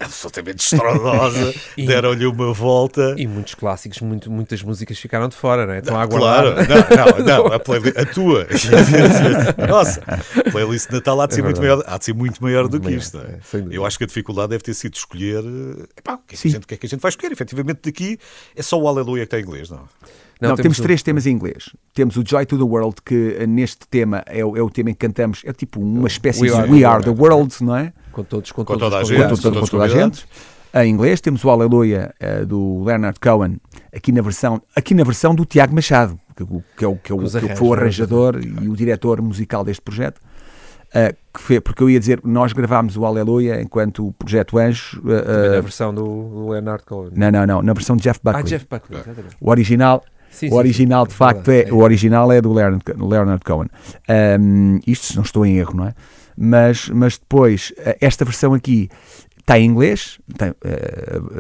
absolutamente 0.01 0.63
estrondosa, 0.63 1.53
deram-lhe 1.77 2.25
uma 2.25 2.53
volta. 2.53 3.15
E 3.18 3.27
muitos 3.27 3.56
clássicos, 3.56 4.00
muito, 4.01 4.31
muitas 4.31 4.62
músicas 4.63 4.98
ficaram 5.00 5.30
de 5.30 5.36
fora, 5.36 5.65
não 5.65 5.74
é? 5.74 5.80
Estão 5.80 5.98
a 5.98 6.01
aguardar. 6.01 6.65
Claro, 6.65 7.19
não, 7.19 7.25
não, 7.25 7.45
não 7.45 7.53
a, 7.53 7.59
playlist, 7.59 7.98
a 7.98 8.06
tua. 8.06 8.48
Nossa, 9.68 10.01
a 10.45 10.51
playlist 10.51 10.88
de 10.89 10.95
Natal 10.95 11.21
há 11.21 11.27
de 11.27 11.36
ser, 11.36 11.42
é 11.42 11.44
muito, 11.44 11.62
maior, 11.62 11.83
há 11.86 11.98
de 11.98 12.06
ser 12.06 12.13
muito 12.13 12.44
maior 12.44 12.68
do 12.68 12.80
que 12.80 12.92
isto. 12.92 13.18
É? 13.19 13.39
Eu 13.69 13.86
acho 13.86 13.98
que 13.98 14.03
a 14.03 14.07
dificuldade 14.07 14.50
deve 14.50 14.63
ter 14.63 14.74
sido 14.74 14.95
escolher 14.95 15.44
epá, 15.98 16.15
o, 16.15 16.18
que 16.19 16.36
é 16.36 16.38
que 16.38 16.50
gente, 16.50 16.63
o, 16.63 16.68
que 16.68 16.74
é 16.74 16.77
que 16.77 16.86
a 16.86 16.89
gente 16.89 17.01
vai 17.01 17.09
escolher. 17.09 17.31
Efetivamente, 17.31 17.80
daqui 17.83 18.18
é 18.56 18.62
só 18.62 18.80
o 18.80 18.88
Aleluia 18.88 19.25
que 19.25 19.31
tem 19.31 19.42
inglês, 19.42 19.69
não? 19.69 19.88
Não, 20.42 20.50
não, 20.50 20.56
temos, 20.56 20.77
temos 20.77 20.80
três 20.80 21.03
temas 21.03 21.27
em 21.27 21.31
inglês. 21.31 21.69
Temos 21.94 22.18
o 22.18 22.24
Joy 22.25 22.48
to 22.48 22.57
the 22.57 22.63
World, 22.63 22.95
que 23.06 23.38
eh, 23.39 23.45
neste 23.45 23.88
tema 23.88 24.24
é 24.25 24.44
o, 24.44 24.57
é 24.57 24.62
o 24.62 24.71
tema 24.71 24.89
em 24.89 24.94
que 24.94 25.00
cantamos, 25.00 25.44
é 25.45 25.53
tipo 25.53 25.80
uma 25.80 26.07
espécie 26.07 26.42
We 26.42 26.48
de 26.48 26.56
are, 26.56 26.71
We 26.71 26.83
Are 26.83 27.03
the 27.03 27.12
World, 27.12 27.56
não 27.63 27.75
é? 27.75 27.94
Com 28.12 28.24
todos, 28.24 28.52
com, 28.52 28.66
com 28.66 28.78
toda 28.78 28.98
a 28.98 29.04
gente. 29.04 29.42
Com, 29.42 29.52
com, 29.52 29.60
com 29.60 29.66
toda 29.68 29.84
a 29.84 29.88
gente. 29.88 30.25
Em 30.74 30.90
inglês 30.90 31.19
temos 31.19 31.44
o 31.44 31.50
Aleluia 31.50 32.13
uh, 32.22 32.46
do 32.46 32.84
Leonard 32.84 33.19
Cohen, 33.19 33.58
aqui 33.94 34.12
na 34.12 34.22
versão, 34.22 34.62
aqui 34.74 34.94
na 34.94 35.04
versão 35.04 35.36
do 35.36 35.46
Tiago 35.46 35.75
Machado, 35.75 36.18
que, 36.36 36.46
que, 36.78 36.86
é 36.86 36.88
o, 36.88 36.96
que, 36.96 37.12
é 37.12 37.16
o, 37.16 37.19
que 37.19 37.56
foi 37.58 37.68
o 37.68 37.74
arranjador 37.74 38.40
e 38.40 38.69
o 38.69 38.75
diretor 38.75 39.22
musical 39.22 39.66
deste 39.66 39.81
projeto. 39.81 40.19
Uh, 40.90 41.16
que 41.34 41.42
foi, 41.42 41.62
porque 41.62 41.84
eu 41.84 41.90
ia 41.90 42.00
dizer, 42.00 42.22
nós 42.24 42.52
gravámos 42.54 42.98
o 42.98 43.06
Aleluia 43.06 43.62
enquanto 43.62 44.08
o 44.08 44.13
Projeto 44.13 44.58
Anjo. 44.58 45.02
Uh, 45.02 45.56
na 45.56 45.62
versão 45.62 45.94
do, 45.94 46.50
Leonard 46.50 46.84
Cohen. 46.86 47.12
Não, 47.16 47.31
não, 47.31 47.46
não, 47.46 47.62
na 47.62 47.74
versão 47.74 47.96
de 47.96 48.04
Jeff 48.04 48.19
Buckley. 48.24 48.44
Ah, 48.44 48.48
Jeff 48.48 48.66
Buckley, 48.69 49.00
exatamente. 49.00 49.36
O 49.40 49.50
original 49.50 50.04
Sim, 50.31 50.50
o 50.50 50.56
original, 50.56 51.06
sim, 51.06 51.10
de 51.10 51.16
facto, 51.16 51.50
é, 51.50 51.68
é, 51.68 51.74
o 51.74 51.80
original 51.80 52.31
é 52.31 52.42
do 52.42 52.54
Leonard, 52.54 52.84
Leonard 52.98 53.44
Cohen. 53.44 53.69
Um, 54.40 54.80
isto 54.88 55.08
se 55.08 55.16
não 55.18 55.24
estou 55.24 55.46
em 55.46 55.58
erro, 55.58 55.75
não 55.75 55.88
é? 55.88 55.94
Mas, 56.38 56.89
mas 56.89 57.18
depois, 57.18 57.74
eh, 57.78 57.98
esta 58.01 58.25
versão 58.25 58.54
aqui 58.54 58.89
está 59.39 59.60
em 59.60 59.66
inglês, 59.66 60.19
tem, 60.38 60.50
uh, 60.50 60.56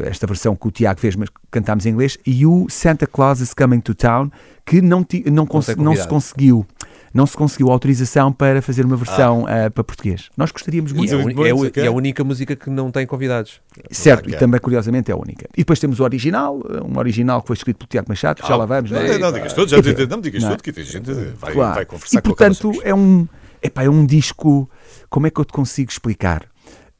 esta 0.05 0.27
versão 0.27 0.55
que 0.55 0.67
o 0.67 0.71
Tiago 0.71 0.99
fez, 0.99 1.15
mas 1.15 1.29
cantámos 1.49 1.85
em 1.85 1.89
inglês, 1.89 2.17
e 2.25 2.45
o 2.45 2.67
Santa 2.69 3.07
Claus 3.07 3.39
is 3.39 3.53
Coming 3.53 3.79
to 3.79 3.95
Town, 3.95 4.29
que 4.65 4.81
não, 4.81 5.03
ti, 5.03 5.23
não, 5.27 5.45
não, 5.45 5.83
não 5.83 5.95
se 5.95 6.07
conseguiu 6.07 6.65
não 7.13 7.25
se 7.25 7.35
conseguiu 7.35 7.69
autorização 7.69 8.31
para 8.31 8.61
fazer 8.61 8.85
uma 8.85 8.95
versão 8.95 9.45
ah. 9.47 9.67
uh, 9.67 9.71
para 9.71 9.83
português. 9.83 10.29
Nós 10.37 10.51
gostaríamos 10.51 10.93
muito. 10.93 11.13
E 11.13 11.15
é, 11.45 11.49
é, 11.49 11.85
é, 11.85 11.87
a 11.87 11.91
única 11.91 12.23
música 12.23 12.55
que 12.55 12.69
não 12.69 12.89
tem 12.89 13.05
convidados. 13.05 13.59
Certo, 13.89 14.29
e 14.29 14.33
também 14.37 14.59
curiosamente 14.59 15.11
é 15.11 15.13
a 15.13 15.17
única. 15.17 15.47
E 15.53 15.57
depois 15.57 15.79
temos 15.79 15.99
o 15.99 16.03
original, 16.03 16.61
um 16.85 16.97
original 16.97 17.41
que 17.41 17.47
foi 17.47 17.55
escrito 17.55 17.77
pelo 17.79 17.89
Tiago 17.89 18.07
Machado, 18.09 18.41
ah, 18.43 18.47
já 18.47 18.55
lá 18.55 18.65
vamos. 18.65 18.91
Não, 18.91 19.03
não, 19.03 19.19
não 19.19 19.33
digas 19.33 19.53
tudo, 19.53 19.69
já, 19.69 19.77
não 20.07 20.17
me 20.17 20.23
digas 20.23 20.43
tudo, 20.43 20.63
que 20.63 20.69
a 20.69 20.83
gente 20.83 21.11
vai, 21.37 21.53
claro. 21.53 21.75
vai 21.75 21.85
conversar 21.85 22.19
e, 22.19 22.21
portanto, 22.21 22.71
é 22.83 22.95
um, 22.95 23.27
epá, 23.61 23.83
é 23.83 23.89
um 23.89 24.05
disco. 24.05 24.69
Como 25.11 25.27
é 25.27 25.29
que 25.29 25.41
eu 25.41 25.43
te 25.43 25.51
consigo 25.51 25.91
explicar? 25.91 26.43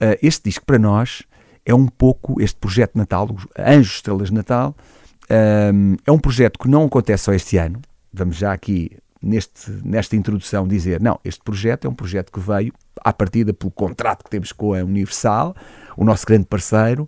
Uh, 0.04 0.20
este 0.22 0.50
disco 0.50 0.66
para 0.66 0.78
nós 0.78 1.24
é 1.66 1.74
um 1.74 1.88
pouco 1.88 2.42
este 2.42 2.58
projeto 2.60 2.98
Natal, 2.98 3.34
Anjos 3.58 3.96
Estrelas 3.96 4.28
de 4.28 4.34
Natal. 4.34 4.76
Um, 5.74 5.96
é 6.06 6.12
um 6.12 6.20
projeto 6.20 6.60
que 6.60 6.68
não 6.68 6.84
acontece 6.84 7.24
só 7.24 7.34
este 7.34 7.56
ano. 7.56 7.82
Vamos 8.12 8.36
já 8.36 8.52
aqui 8.52 8.92
neste, 9.22 9.72
nesta 9.86 10.18
introdução 10.18 10.68
dizer, 10.68 11.00
não, 11.00 11.22
este 11.24 11.42
projeto 11.42 11.88
é 11.88 11.90
um 11.90 11.94
projeto 11.94 12.34
que 12.34 12.40
veio 12.42 12.74
à 13.00 13.14
partida 13.14 13.54
pelo 13.54 13.72
contrato 13.72 14.26
que 14.26 14.30
temos 14.30 14.52
com 14.52 14.74
a 14.74 14.84
Universal, 14.84 15.56
o 15.96 16.04
nosso 16.04 16.26
grande 16.26 16.48
parceiro, 16.48 17.08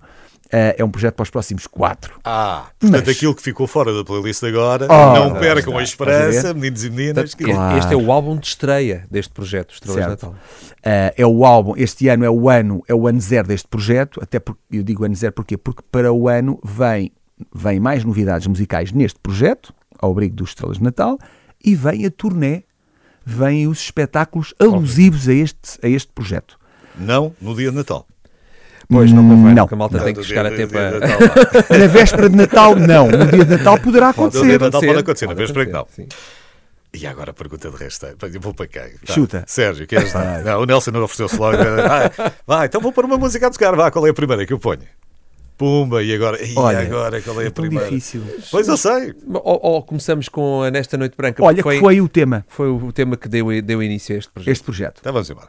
é 0.54 0.84
um 0.84 0.90
projeto 0.90 1.16
para 1.16 1.24
os 1.24 1.30
próximos 1.30 1.66
quatro. 1.66 2.20
Ah, 2.24 2.68
portanto, 2.80 3.08
Mas... 3.08 3.16
aquilo 3.18 3.34
que 3.34 3.42
ficou 3.42 3.66
fora 3.66 3.92
da 3.94 4.04
playlist 4.04 4.44
agora, 4.44 4.88
oh, 4.88 5.14
não 5.14 5.34
percam 5.40 5.78
a 5.78 5.84
esperança, 5.84 6.54
meninos 6.54 6.84
e 6.84 6.90
meninas. 6.92 7.34
Que... 7.34 7.46
Claro. 7.46 7.78
Este 7.80 7.94
é 7.94 7.98
o 7.98 8.12
álbum 8.12 8.38
de 8.38 8.48
estreia 8.48 9.08
deste 9.10 9.34
projeto, 9.34 9.74
Estrelas 9.74 10.08
Natal. 10.08 10.32
Uh, 10.32 11.14
é 11.18 11.26
o 11.26 11.44
álbum, 11.44 11.74
este 11.76 12.08
ano 12.08 12.24
é 12.24 12.30
o 12.30 12.50
ano, 12.50 12.84
é 12.88 12.94
o 12.94 13.08
ano 13.08 13.20
zero 13.20 13.48
deste 13.48 13.68
projeto, 13.68 14.22
até 14.22 14.40
porque 14.40 14.62
eu 14.72 14.84
digo 14.84 15.04
ano 15.04 15.16
zero 15.16 15.34
porquê? 15.34 15.58
Porque 15.58 15.82
para 15.92 16.14
o 16.14 16.30
ano 16.30 16.60
vem, 16.64 17.12
vem 17.54 17.80
mais 17.80 18.04
novidades 18.04 18.46
musicais 18.46 18.92
neste 18.92 19.20
projeto, 19.20 19.74
ao 19.98 20.12
abrigo 20.12 20.36
dos 20.36 20.50
Estrelas 20.50 20.78
de 20.78 20.84
Natal, 20.84 21.18
e 21.64 21.74
vem 21.74 22.06
a 22.06 22.12
turnê, 22.12 22.64
vêm 23.26 23.68
os 23.68 23.80
espetáculos 23.80 24.54
alusivos 24.60 25.28
a 25.28 25.34
este, 25.34 25.80
a 25.82 25.88
este 25.88 26.12
projeto. 26.14 26.60
Não 26.96 27.34
no 27.42 27.56
dia 27.56 27.72
de 27.72 27.78
Natal. 27.78 28.06
Pois, 28.90 29.12
não 29.12 29.28
convém, 29.28 29.54
não. 29.56 29.64
porque 29.64 29.74
a 29.74 29.78
malta 29.78 29.98
não, 29.98 30.06
tem 30.06 30.14
que 30.14 30.24
chegar 30.24 30.46
a 30.46 30.52
tempo 30.52 30.74
a... 30.78 31.78
Na 31.78 31.88
véspera 31.88 32.30
de 32.30 32.36
Natal, 32.36 32.76
não. 32.76 33.10
No 33.10 33.26
dia 33.28 33.46
de 33.46 33.58
Natal 33.58 33.80
poderá 33.80 34.10
acontecer. 34.10 34.40
No 34.40 34.46
dia 34.46 34.58
de 34.58 34.66
Natal 34.66 34.82
pode 34.82 35.00
acontecer, 35.00 35.28
na 35.28 35.34
véspera 35.34 35.66
que 35.66 35.72
não. 35.72 35.88
Sim. 35.90 36.08
E 36.94 37.08
agora 37.08 37.32
a 37.32 37.34
pergunta 37.34 37.72
de 37.72 37.76
resto 37.76 38.06
é, 38.06 38.14
eu 38.22 38.40
vou 38.40 38.54
para 38.54 38.68
quem? 38.68 38.84
Tá. 39.04 39.14
Chuta. 39.14 39.44
Sérgio, 39.48 39.88
queres 39.88 40.14
dar? 40.14 40.44
Não, 40.44 40.62
o 40.62 40.66
Nelson 40.66 40.92
não 40.92 41.02
ofereceu-se 41.04 41.38
logo. 41.38 41.58
Ah, 41.58 42.32
vai, 42.46 42.68
então 42.68 42.80
vou 42.80 42.92
pôr 42.92 43.06
uma 43.06 43.18
música 43.18 43.48
a 43.48 43.50
tocar, 43.50 43.76
vá, 43.76 43.90
qual 43.90 44.06
é 44.06 44.12
a 44.12 44.14
primeira 44.14 44.46
que 44.46 44.54
eu 44.54 44.60
ponho? 44.60 44.84
Pumba, 45.58 46.04
e 46.04 46.14
agora? 46.14 46.44
E 46.44 46.54
Olha, 46.56 46.80
agora 46.80 47.22
qual 47.22 47.42
é 47.42 47.46
a 47.46 47.48
é 47.48 47.50
primeira? 47.50 47.86
difícil. 47.86 48.22
Pois 48.52 48.68
eu 48.68 48.78
sei. 48.78 49.14
Ou, 49.28 49.60
ou, 49.64 49.84
começamos 49.84 50.30
com 50.30 50.64
a 50.64 50.72
Nesta 50.72 50.98
Noite 50.98 51.16
Branca. 51.18 51.44
Olha, 51.44 51.64
foi, 51.64 51.80
foi 51.80 52.02
o 52.02 52.08
tema. 52.08 52.46
Foi 52.48 52.70
o 52.70 52.92
tema 52.92 53.18
que 53.18 53.28
deu, 53.28 53.62
deu 53.62 53.82
início 53.82 54.16
a 54.16 54.20
este 54.20 54.32
projeto. 54.32 54.52
Este 54.52 54.64
projeto. 54.64 54.98
Então 55.00 55.14
vamos 55.14 55.30
embora. 55.30 55.48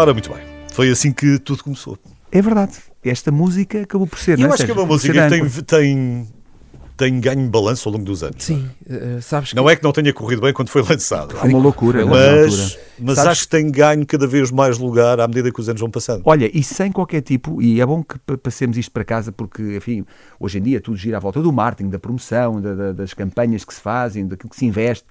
Ora, 0.00 0.12
muito 0.14 0.32
bem. 0.32 0.42
Foi 0.72 0.88
assim 0.90 1.12
que 1.12 1.38
tudo 1.38 1.62
começou. 1.62 1.98
É 2.32 2.40
verdade. 2.40 2.72
Esta 3.04 3.30
música 3.30 3.82
acabou 3.82 4.06
por 4.06 4.18
ser. 4.18 4.38
E 4.38 4.42
eu 4.42 4.46
não 4.48 4.52
é, 4.52 4.54
acho 4.54 4.64
que 4.64 4.70
é 4.70 4.74
uma 4.74 4.86
música 4.86 5.12
que 5.12 5.28
tem, 5.28 5.62
tem, 5.64 6.28
tem 6.96 7.20
ganho 7.20 7.46
balanço 7.50 7.86
ao 7.86 7.92
longo 7.92 8.04
dos 8.06 8.22
anos. 8.22 8.42
Sim, 8.42 8.66
eh, 8.88 9.18
sabes 9.20 9.50
que. 9.50 9.56
Não 9.56 9.68
é 9.68 9.76
que 9.76 9.82
não 9.84 9.92
tenha 9.92 10.10
corrido 10.12 10.40
bem 10.40 10.54
quando 10.54 10.70
foi 10.70 10.82
lançado. 10.82 11.36
Foi 11.36 11.50
uma 11.50 11.58
loucura. 11.58 12.02
Naquela 12.04 12.42
Mas, 12.46 12.78
mas 12.98 13.16
Sabes- 13.16 13.30
acho 13.32 13.42
que 13.42 13.48
tem 13.48 13.70
ganho 13.70 14.06
cada 14.06 14.26
vez 14.26 14.50
mais 14.50 14.78
lugar 14.78 15.20
à 15.20 15.28
medida 15.28 15.52
que 15.52 15.60
os 15.60 15.68
anos 15.68 15.80
vão 15.82 15.90
passando. 15.90 16.22
Olha, 16.24 16.50
e 16.56 16.62
sem 16.62 16.90
qualquer 16.90 17.20
tipo, 17.20 17.60
e 17.60 17.78
é 17.78 17.84
bom 17.84 18.02
que 18.02 18.18
pa- 18.20 18.38
passemos 18.38 18.78
isto 18.78 18.90
para 18.92 19.04
casa, 19.04 19.30
porque, 19.32 19.76
enfim, 19.76 20.06
hoje 20.38 20.56
em 20.58 20.62
dia 20.62 20.80
tudo 20.80 20.96
gira 20.96 21.18
à 21.18 21.20
volta 21.20 21.42
do 21.42 21.52
marketing, 21.52 21.90
da 21.90 21.98
promoção, 21.98 22.58
da- 22.58 22.74
da- 22.74 22.92
das 22.92 23.12
campanhas 23.12 23.64
que 23.66 23.74
se 23.74 23.80
fazem, 23.82 24.26
daquilo 24.26 24.48
que 24.48 24.56
se 24.56 24.64
investe. 24.64 25.04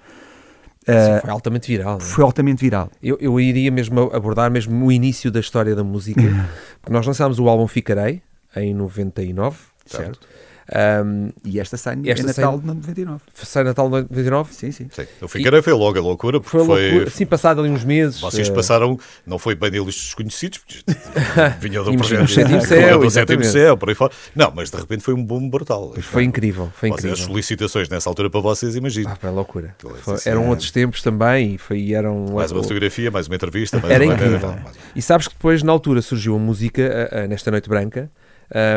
Sim, 0.92 1.22
foi 1.22 1.30
altamente 1.30 1.68
viral. 1.68 1.98
é? 1.98 2.00
Foi 2.00 2.24
altamente 2.24 2.62
viral. 2.62 2.90
Eu, 3.02 3.18
eu 3.20 3.40
iria 3.40 3.72
mesmo 3.72 4.12
abordar 4.14 4.50
mesmo 4.52 4.86
o 4.86 4.92
início 4.92 5.32
da 5.32 5.40
história 5.40 5.76
da 5.76 5.84
música, 5.84 6.22
porque 6.82 6.94
nós 6.94 7.06
lançámos 7.06 7.40
o 7.40 7.48
álbum 7.48 7.68
Ficarei 7.68 8.22
em 8.56 8.74
99, 8.74 9.58
certo? 9.86 10.28
Um, 10.72 11.30
E 11.44 11.60
esta 11.60 11.78
sai 11.78 11.98
Esta 12.06 12.28
Natal 12.28 12.52
sai- 12.54 12.60
de 12.62 12.66
99. 12.68 13.22
sai 13.34 13.64
Natal 13.64 13.86
de 13.88 13.92
99? 13.92 14.54
Sim, 14.54 14.72
sim. 14.72 14.88
Sim. 14.92 15.06
O 15.22 15.28
Figueiredo 15.28 15.64
foi 15.64 15.74
logo 15.74 15.98
a 15.98 16.02
loucura, 16.02 16.40
porque 16.40 16.56
Foi, 16.58 16.66
foi. 16.66 16.90
loucura. 16.92 17.10
Sim, 17.10 17.26
passado 17.26 17.60
ali 17.62 17.70
uns 17.70 17.84
meses. 17.84 18.22
Vocês 18.22 18.50
eh, 18.50 18.54
passaram, 18.54 19.00
não 19.26 19.40
foi 19.40 19.56
bem 19.56 19.72
deles 19.72 19.96
desconhecidos, 19.96 20.60
porque 20.60 20.84
vinham 21.60 21.84
do 21.84 21.96
projeto 21.98 22.28
sétimo 22.28 22.58
do 22.60 22.66
céu, 22.66 23.00
do 23.00 23.10
sétimo 23.10 23.44
céu, 23.44 23.78
por 23.78 23.90
aí 23.90 23.96
fora. 23.96 24.14
Não, 24.36 24.52
mas 24.56 24.70
de 24.70 24.78
repente 24.78 25.04
foi 25.04 25.14
um 25.16 25.24
boom 25.24 25.50
brutal. 25.50 25.94
Foi 26.02 26.24
incrível, 26.24 26.72
foi 26.76 26.90
Vocês- 26.90 27.00
As 27.00 27.06
incrível. 27.12 27.28
solicitações 27.28 27.90
nessa 27.90 28.10
altura 28.10 28.30
para 28.30 28.42
vocês, 28.42 28.76
imagino. 28.76 29.10
Ah, 29.10 29.16
pá, 29.16 29.30
loucura. 29.32 29.76
Foi- 30.02 30.14
assim, 30.16 30.30
eram 30.30 30.46
é. 30.46 30.50
outros 30.50 30.70
tempos 30.72 31.02
também 31.02 31.56
e 31.56 31.58
foi, 31.58 31.94
eram 31.94 32.26
Mais 32.34 32.52
uma 32.52 32.62
fotografia, 32.62 33.10
mais 33.10 33.28
uma 33.28 33.36
entrevista. 33.36 33.80
Mais 33.82 33.92
Era 33.92 34.04
uma... 34.06 34.14
incrível. 34.14 34.50
mais- 34.52 34.76
E 34.96 35.02
sabes 35.02 35.28
que 35.28 35.34
depois, 35.34 35.64
na 35.64 35.72
altura, 35.72 36.02
surgiu 36.02 36.36
a 36.36 36.40
música 36.40 37.10
a- 37.12 37.22
a- 37.22 37.28
nesta 37.28 37.50
Noite 37.50 37.68
Branca 37.70 38.10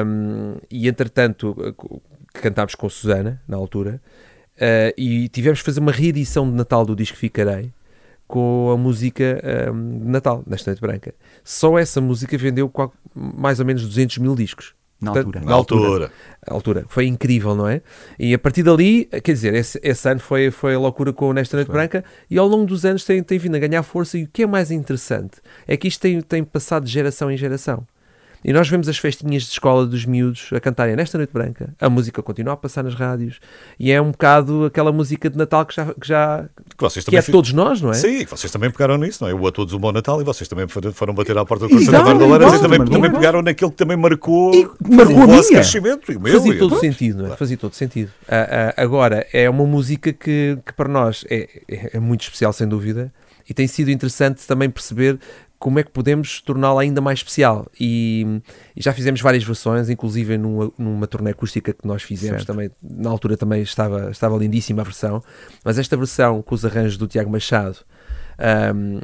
um, 0.06 0.56
e, 0.70 0.88
entretanto, 0.88 1.54
que 2.34 2.40
cantámos 2.40 2.74
com 2.74 2.86
a 2.86 2.90
Susana, 2.90 3.42
na 3.46 3.56
altura, 3.56 4.00
uh, 4.56 4.94
e 4.96 5.28
tivemos 5.28 5.60
que 5.60 5.64
fazer 5.64 5.80
uma 5.80 5.92
reedição 5.92 6.48
de 6.48 6.56
Natal 6.56 6.84
do 6.84 6.96
disco 6.96 7.16
Ficarei 7.16 7.72
com 8.26 8.70
a 8.70 8.78
música 8.78 9.42
ahm, 9.68 9.98
de 9.98 10.06
Natal, 10.06 10.42
nesta 10.46 10.70
Noite 10.70 10.80
Branca. 10.80 11.14
Só 11.44 11.78
essa 11.78 12.00
música 12.00 12.38
vendeu 12.38 12.66
qual- 12.66 12.90
mais 13.14 13.60
ou 13.60 13.66
menos 13.66 13.86
200 13.86 14.16
mil 14.16 14.34
discos. 14.34 14.74
Na 14.98 15.12
Portanto, 15.12 15.26
altura. 15.36 15.44
Na 15.44 15.54
altura. 15.54 16.12
a 16.46 16.54
altura. 16.54 16.84
Foi 16.88 17.06
incrível, 17.06 17.54
não 17.54 17.68
é? 17.68 17.82
E 18.18 18.32
a 18.32 18.38
partir 18.38 18.62
dali, 18.62 19.04
quer 19.04 19.32
dizer, 19.32 19.52
esse, 19.52 19.78
esse 19.82 20.08
ano 20.08 20.20
foi, 20.20 20.50
foi 20.50 20.74
a 20.74 20.78
loucura 20.78 21.12
com 21.12 21.28
o 21.28 21.32
Nesta 21.34 21.56
Noite 21.58 21.70
Branca 21.72 22.04
e 22.30 22.38
ao 22.38 22.46
longo 22.46 22.64
dos 22.64 22.86
anos 22.86 23.04
tem, 23.04 23.22
tem 23.22 23.36
vindo 23.36 23.56
a 23.56 23.58
ganhar 23.58 23.82
força. 23.82 24.16
E 24.16 24.22
o 24.24 24.28
que 24.32 24.44
é 24.44 24.46
mais 24.46 24.70
interessante 24.70 25.38
é 25.66 25.76
que 25.76 25.88
isto 25.88 26.00
tem, 26.00 26.20
tem 26.22 26.42
passado 26.42 26.84
de 26.84 26.90
geração 26.90 27.30
em 27.30 27.36
geração. 27.36 27.84
E 28.44 28.52
nós 28.52 28.68
vemos 28.68 28.88
as 28.88 28.98
festinhas 28.98 29.44
de 29.44 29.50
escola 29.50 29.86
dos 29.86 30.04
miúdos 30.04 30.50
a 30.52 30.58
cantarem 30.58 30.96
Nesta 30.96 31.16
Noite 31.16 31.32
Branca, 31.32 31.74
a 31.80 31.88
música 31.88 32.20
continua 32.22 32.54
a 32.54 32.56
passar 32.56 32.82
nas 32.82 32.94
rádios 32.94 33.38
e 33.78 33.92
é 33.92 34.00
um 34.02 34.10
bocado 34.10 34.64
aquela 34.64 34.90
música 34.90 35.30
de 35.30 35.38
Natal 35.38 35.64
que 35.64 35.74
já, 35.76 35.86
que, 35.94 36.08
já, 36.08 36.48
Que 36.76 37.00
que 37.10 37.16
é 37.16 37.20
de 37.20 37.26
fi- 37.26 37.32
todos 37.32 37.52
nós, 37.52 37.80
não 37.80 37.90
é? 37.90 37.94
Sim, 37.94 38.24
vocês 38.24 38.50
também 38.50 38.68
pegaram 38.70 38.96
nisso, 38.98 39.22
não 39.22 39.30
é? 39.30 39.34
O 39.34 39.46
A 39.46 39.52
Todos 39.52 39.72
um 39.74 39.78
Bom 39.78 39.92
Natal 39.92 40.20
e 40.20 40.24
vocês 40.24 40.48
também 40.48 40.66
foram 40.66 41.14
bater 41.14 41.38
à 41.38 41.44
porta 41.44 41.66
do 41.68 41.70
Conselho 41.74 41.92
da 41.92 42.02
Lareiras 42.26 42.54
e 42.58 42.62
também, 42.62 42.84
também 42.84 43.12
pegaram 43.12 43.42
naquele 43.42 43.70
que 43.70 43.76
também 43.76 43.96
marcou 43.96 44.52
E 44.54 44.68
marcou 44.92 45.22
o 45.22 45.26
vosso 45.28 45.48
crescimento 45.50 46.10
e 46.10 46.16
o 46.16 46.20
meu. 46.20 46.32
Fazia 46.34 46.54
e- 46.54 46.58
todo 46.58 46.78
sentido, 46.80 47.22
não 47.24 47.32
é? 47.32 47.36
Fazia 47.36 47.56
todo 47.56 47.74
sentido. 47.74 48.10
Ah, 48.28 48.72
ah, 48.76 48.82
agora, 48.82 49.24
é 49.32 49.48
uma 49.48 49.64
música 49.64 50.12
que, 50.12 50.58
que 50.66 50.72
para 50.72 50.88
nós 50.88 51.24
é, 51.30 51.48
é- 51.68 51.90
é 51.96 52.00
muito 52.00 52.22
especial, 52.22 52.52
sem 52.52 52.66
dúvida, 52.66 53.12
e 53.48 53.54
tem 53.54 53.66
sido 53.68 53.90
interessante 53.90 54.46
também 54.46 54.68
perceber 54.70 55.18
como 55.62 55.78
é 55.78 55.84
que 55.84 55.92
podemos 55.92 56.40
torná-la 56.40 56.82
ainda 56.82 57.00
mais 57.00 57.20
especial. 57.20 57.68
E, 57.78 58.40
e 58.74 58.82
já 58.82 58.92
fizemos 58.92 59.20
várias 59.20 59.44
versões, 59.44 59.88
inclusive 59.88 60.36
numa, 60.36 60.72
numa 60.76 61.06
turnê 61.06 61.30
acústica 61.30 61.72
que 61.72 61.86
nós 61.86 62.02
fizemos 62.02 62.38
Certo. 62.38 62.48
também. 62.48 62.68
Na 62.82 63.08
altura 63.08 63.36
também 63.36 63.62
estava, 63.62 64.10
estava 64.10 64.36
lindíssima 64.36 64.82
a 64.82 64.84
versão, 64.84 65.22
mas 65.64 65.78
esta 65.78 65.96
versão 65.96 66.42
com 66.42 66.52
os 66.52 66.64
arranjos 66.64 66.96
do 66.96 67.06
Tiago 67.06 67.30
Machado 67.30 67.76
ahm, 68.40 68.98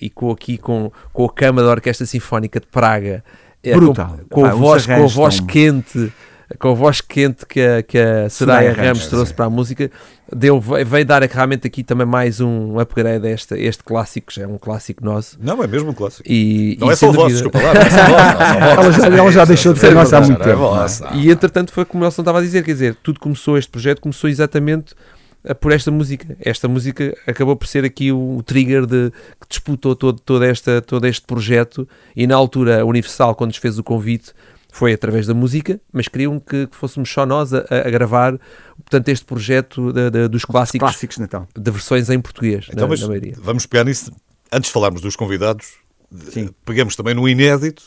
e 0.00 0.08
com 0.08 0.30
aqui 0.30 0.56
com, 0.56 0.92
com 1.12 1.24
a 1.24 1.32
cama 1.32 1.64
da 1.64 1.70
Orquestra 1.70 2.06
Sinfónica 2.06 2.60
de 2.60 2.68
Praga. 2.68 3.24
é, 3.60 3.74
Brutal. 3.74 4.20
Com, 4.30 4.42
com, 4.42 4.46
a 4.46 4.54
os 4.54 4.60
voz, 4.60 4.86
com 4.86 4.92
a 4.92 5.06
voz 5.08 5.40
quente 5.40 6.12
com 6.58 6.70
a 6.70 6.74
voz 6.74 7.00
quente 7.00 7.44
que 7.46 7.60
a, 7.60 7.82
que 7.82 7.98
a 7.98 8.28
Soraya 8.30 8.70
Ramos 8.72 8.86
Ramos, 8.86 9.06
trouxe 9.08 9.30
sim. 9.30 9.34
para 9.34 9.44
a 9.46 9.50
música, 9.50 9.90
deu, 10.34 10.60
veio 10.60 11.04
dar 11.04 11.22
realmente 11.22 11.66
aqui 11.66 11.82
também 11.82 12.06
mais 12.06 12.40
um 12.40 12.78
upgrade 12.78 13.26
a 13.26 13.30
este, 13.30 13.54
este 13.54 13.82
clássico, 13.82 14.28
que 14.28 14.36
já 14.36 14.42
é 14.44 14.46
um 14.46 14.58
clássico 14.58 15.04
nosso. 15.04 15.36
Não, 15.40 15.62
é 15.62 15.66
mesmo 15.66 15.90
um 15.90 15.94
clássico. 15.94 16.22
E, 16.30 16.76
Não 16.80 16.88
e 16.88 16.92
é 16.92 16.96
só 16.96 17.00
sem 17.00 17.08
o 17.10 17.12
vosso, 17.12 17.42
dúvida- 17.42 17.50
desculpa 17.50 17.58
lá. 17.66 17.74
Não 17.74 17.80
é 17.80 17.90
só. 17.90 18.74
Ela 18.82 18.92
já- 18.92 19.16
ela 19.18 19.32
já 19.32 19.44
deixou 19.44 19.72
de 19.72 19.80
ser 19.80 19.88
É 19.88 19.94
nossa 19.94 20.18
há 20.18 20.20
muito 20.20 20.40
é 20.40 20.44
tempo, 20.44 20.58
vossa. 20.58 21.08
E 21.14 21.30
entretanto 21.30 21.72
foi 21.72 21.84
como 21.84 22.02
o 22.02 22.04
Nelson 22.04 22.22
estava 22.22 22.38
a 22.38 22.42
dizer, 22.42 22.62
quer 22.64 22.72
dizer, 22.72 22.96
tudo 23.02 23.20
começou, 23.20 23.56
este 23.58 23.70
projeto 23.70 24.00
começou 24.00 24.28
exatamente 24.30 24.94
eh, 25.44 25.54
por 25.54 25.72
esta 25.72 25.90
música. 25.90 26.36
Esta 26.40 26.68
música 26.68 27.16
acabou 27.26 27.56
por 27.56 27.66
ser 27.66 27.84
aqui 27.84 28.10
o, 28.12 28.36
o 28.38 28.42
trigger 28.42 28.86
de, 28.86 29.10
que 29.40 29.48
disputou 29.48 29.94
todo, 29.94 30.20
toda 30.20 30.46
esta, 30.46 30.80
todo 30.82 31.06
este 31.06 31.26
projeto 31.26 31.86
e 32.16 32.26
na 32.26 32.34
altura 32.34 32.80
a 32.80 32.84
Universal, 32.84 33.34
quando 33.34 33.50
nos 33.50 33.58
fez 33.58 33.78
o 33.78 33.82
convite, 33.84 34.32
foi 34.76 34.92
através 34.92 35.26
da 35.26 35.34
música, 35.34 35.80
mas 35.92 36.08
queriam 36.08 36.40
que, 36.40 36.66
que 36.66 36.76
fôssemos 36.76 37.08
só 37.08 37.24
nós 37.24 37.52
a, 37.54 37.58
a 37.70 37.90
gravar 37.90 38.38
portanto, 38.76 39.08
este 39.08 39.24
projeto 39.24 39.92
da- 39.92 40.10
da- 40.10 40.26
dos 40.26 40.44
clássicos, 40.44 40.80
Clássicos 40.90 41.16
de 41.16 41.22
Natal. 41.22 41.46
de 41.56 41.70
versões 41.70 42.10
em 42.10 42.20
português, 42.20 42.66
Então, 42.70 42.82
na, 42.82 42.88
mas 42.88 43.00
na 43.00 43.06
maioria. 43.08 43.34
vamos 43.38 43.66
pegar 43.66 43.84
nisso. 43.84 44.10
Antes 44.50 44.68
de 44.68 44.72
falarmos 44.72 45.00
dos 45.00 45.14
convidados, 45.16 45.74
Sim. 46.30 46.50
pegamos 46.64 46.96
também 46.96 47.14
no 47.14 47.28
inédito 47.28 47.82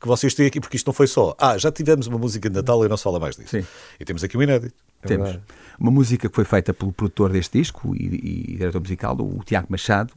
que 0.00 0.06
vocês 0.08 0.32
têm 0.32 0.46
aqui, 0.46 0.60
porque 0.60 0.76
isto 0.78 0.86
não 0.86 0.94
foi 0.94 1.06
só. 1.06 1.36
Ah, 1.38 1.58
já 1.58 1.70
tivemos 1.70 2.06
uma 2.06 2.16
música 2.16 2.48
de 2.48 2.56
Natal 2.56 2.82
e 2.86 2.88
não 2.88 2.96
se 2.96 3.02
fala 3.04 3.20
mais 3.20 3.36
disso. 3.36 3.50
Sim. 3.50 3.66
E 4.00 4.04
temos 4.06 4.24
aqui 4.24 4.34
o 4.38 4.42
inédito. 4.42 4.74
É 5.02 5.08
Temos 5.08 5.26
verdade. 5.28 5.46
uma 5.78 5.90
música 5.90 6.26
que 6.26 6.34
foi 6.34 6.44
feita 6.46 6.72
pelo 6.72 6.90
produtor 6.90 7.30
deste 7.32 7.58
disco 7.58 7.94
e, 7.94 8.06
e 8.52 8.56
diretor 8.56 8.80
musical, 8.80 9.14
o 9.20 9.42
Tiago 9.44 9.66
Machado, 9.68 10.12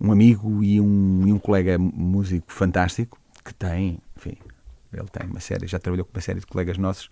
um 0.00 0.10
amigo 0.10 0.64
e 0.64 0.80
um, 0.80 1.22
e 1.28 1.32
um 1.32 1.38
colega 1.38 1.78
músico 1.78 2.52
fantástico 2.52 3.18
que 3.44 3.54
tem, 3.54 3.98
ele 4.92 5.08
tem 5.10 5.26
uma 5.28 5.40
série, 5.40 5.66
já 5.66 5.78
trabalhou 5.78 6.04
com 6.04 6.12
uma 6.16 6.20
série 6.22 6.40
de 6.40 6.46
colegas 6.46 6.76
nossos 6.78 7.08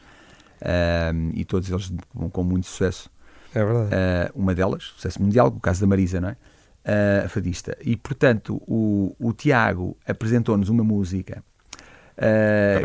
ahm, 0.63 1.31
e 1.35 1.45
todos 1.45 1.71
eles 1.71 1.93
com, 2.15 2.29
com 2.31 2.45
muito 2.45 2.67
sucesso. 2.67 3.11
É 3.55 3.65
verdade. 3.65 3.91
Ah, 3.95 4.31
uma 4.35 4.55
delas, 4.55 4.85
sucesso 4.95 5.21
mundial, 5.23 5.49
o 5.49 5.61
caso 5.61 5.81
da 5.81 5.87
Marisa, 5.87 6.21
não 6.21 6.29
é? 6.31 6.37
A 7.25 7.29
fadista. 7.29 7.77
E 7.83 7.97
portanto, 7.97 8.61
o, 8.67 9.15
o 9.19 9.33
Tiago 9.33 9.97
apresentou-nos 10.07 10.69
uma 10.69 10.83
música. 10.85 11.43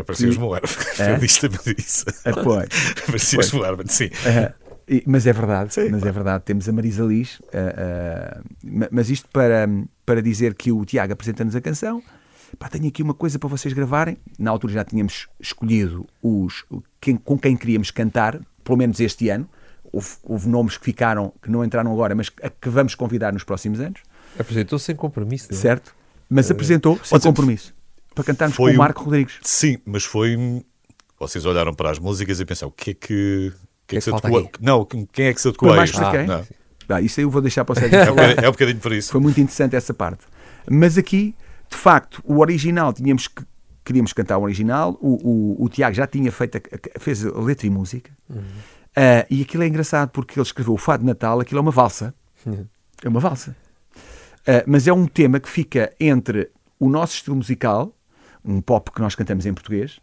parecias 0.04 0.34
que- 0.34 0.40
moer. 0.40 0.62
É? 0.98 1.16
Disse 1.18 1.48
isso. 1.78 2.04
Ah, 2.24 2.32
pois. 2.42 2.68
Parecias 3.06 3.52
moer, 3.52 3.76
mas 3.76 3.92
sim. 3.92 4.10
Ah, 4.26 4.52
e- 4.88 5.02
mas 5.06 5.26
é 5.26 5.32
verdade, 5.32 5.74
Sim, 5.74 5.88
mas 5.90 6.04
é 6.04 6.12
verdade. 6.12 6.44
Temos 6.44 6.68
a 6.68 6.72
Marisa 6.72 7.04
Liz, 7.04 7.40
ma- 8.64 8.88
mas 8.90 9.10
isto 9.10 9.28
para, 9.30 9.68
para 10.04 10.22
dizer 10.22 10.54
que 10.54 10.70
o 10.72 10.84
Tiago 10.84 11.12
apresenta-nos 11.12 11.56
a 11.56 11.60
canção. 11.60 12.02
Pá, 12.58 12.68
tenho 12.68 12.86
aqui 12.88 13.02
uma 13.02 13.14
coisa 13.14 13.38
para 13.38 13.48
vocês 13.48 13.72
gravarem. 13.74 14.16
Na 14.38 14.50
altura 14.50 14.72
já 14.72 14.84
tínhamos 14.84 15.28
escolhido 15.40 16.06
os, 16.22 16.64
quem- 17.00 17.16
com 17.16 17.38
quem 17.38 17.56
queríamos 17.56 17.90
cantar, 17.90 18.40
pelo 18.64 18.78
menos 18.78 18.98
este 19.00 19.28
ano. 19.28 19.48
Houve, 19.92 20.08
houve 20.22 20.48
nomes 20.48 20.76
que 20.78 20.84
ficaram, 20.84 21.32
que 21.42 21.50
não 21.50 21.64
entraram 21.64 21.92
agora, 21.92 22.14
mas 22.14 22.30
a 22.42 22.50
que 22.50 22.68
vamos 22.68 22.94
convidar 22.94 23.32
nos 23.32 23.44
próximos 23.44 23.80
anos, 23.80 24.00
Apresentou 24.38 24.78
sem 24.78 24.94
compromisso. 24.94 25.48
não 25.50 25.56
é? 25.58 25.60
certo? 25.60 25.94
Mas 26.28 26.50
apresentou 26.50 26.98
sem 27.02 27.18
compromisso 27.20 27.72
para 28.14 28.24
cantarmos 28.24 28.56
com 28.56 28.64
Foi 28.64 28.74
o 28.74 28.78
Marco 28.78 29.02
Rodrigues. 29.04 29.38
Sim, 29.42 29.78
mas 29.86 30.04
foi. 30.04 30.36
Vocês 31.18 31.44
olharam 31.46 31.72
para 31.72 31.90
as 31.90 31.98
músicas 31.98 32.40
e 32.40 32.44
pensaram: 32.44 32.68
o 32.68 32.72
que 32.72 32.90
é 32.90 32.94
que. 32.94 33.52
O 33.54 33.86
que 33.86 33.96
é 33.96 33.98
que 33.98 34.04
se 34.04 34.10
falta 34.10 34.26
adequa? 34.28 34.48
aqui? 34.48 34.64
Não, 34.64 34.84
quem 34.84 35.26
é 35.26 35.32
que 35.34 35.40
se 35.40 35.48
adequa 35.48 35.66
Foi 35.66 35.74
a 35.74 35.76
mais 35.78 35.90
isto? 35.90 36.00
para 36.00 36.10
quem? 36.18 36.26
Não. 36.26 36.44
Ah, 36.88 37.00
isso 37.00 37.20
aí 37.20 37.24
eu 37.24 37.30
vou 37.30 37.40
deixar 37.40 37.64
para 37.64 37.72
o 37.72 37.76
Sérgio 37.80 37.96
É 37.98 38.02
um 38.02 38.14
falar. 38.16 38.44
é 38.44 38.48
um 38.48 38.52
bocadinho 38.52 38.78
por 38.80 38.92
isso. 38.92 39.12
Foi 39.12 39.20
muito 39.20 39.40
interessante 39.40 39.74
essa 39.76 39.94
parte. 39.94 40.24
Mas 40.68 40.98
aqui, 40.98 41.34
de 41.70 41.76
facto, 41.76 42.22
o 42.24 42.38
original 42.40 42.92
tínhamos 42.92 43.28
que 43.28 43.42
queríamos 43.84 44.12
cantar 44.12 44.38
o 44.38 44.42
original. 44.42 44.96
O, 45.00 45.56
o, 45.60 45.64
o 45.64 45.68
Tiago 45.68 45.94
já 45.94 46.06
tinha 46.06 46.30
feito, 46.32 46.58
a- 46.58 47.00
fez 47.00 47.24
a 47.24 47.38
letra 47.40 47.66
e 47.66 47.70
música. 47.70 48.10
Ah, 48.94 49.26
e 49.30 49.42
aquilo 49.42 49.62
é 49.62 49.66
engraçado 49.68 50.10
porque 50.10 50.38
ele 50.38 50.46
escreveu 50.46 50.74
o 50.74 50.78
Fado 50.78 51.02
de 51.02 51.06
Natal. 51.06 51.38
Aquilo 51.40 51.58
é 51.58 51.62
uma 51.62 51.70
valsa. 51.70 52.14
É 53.04 53.08
uma 53.08 53.20
valsa. 53.20 53.54
Ah, 54.46 54.64
mas 54.66 54.86
é 54.88 54.92
um 54.92 55.06
tema 55.06 55.38
que 55.40 55.48
fica 55.48 55.92
entre 56.00 56.50
o 56.78 56.88
nosso 56.88 57.14
estilo 57.14 57.36
musical, 57.36 57.94
um 58.44 58.60
pop 58.60 58.90
que 58.90 59.00
nós 59.00 59.14
cantamos 59.14 59.44
em 59.46 59.52
português, 59.54 59.98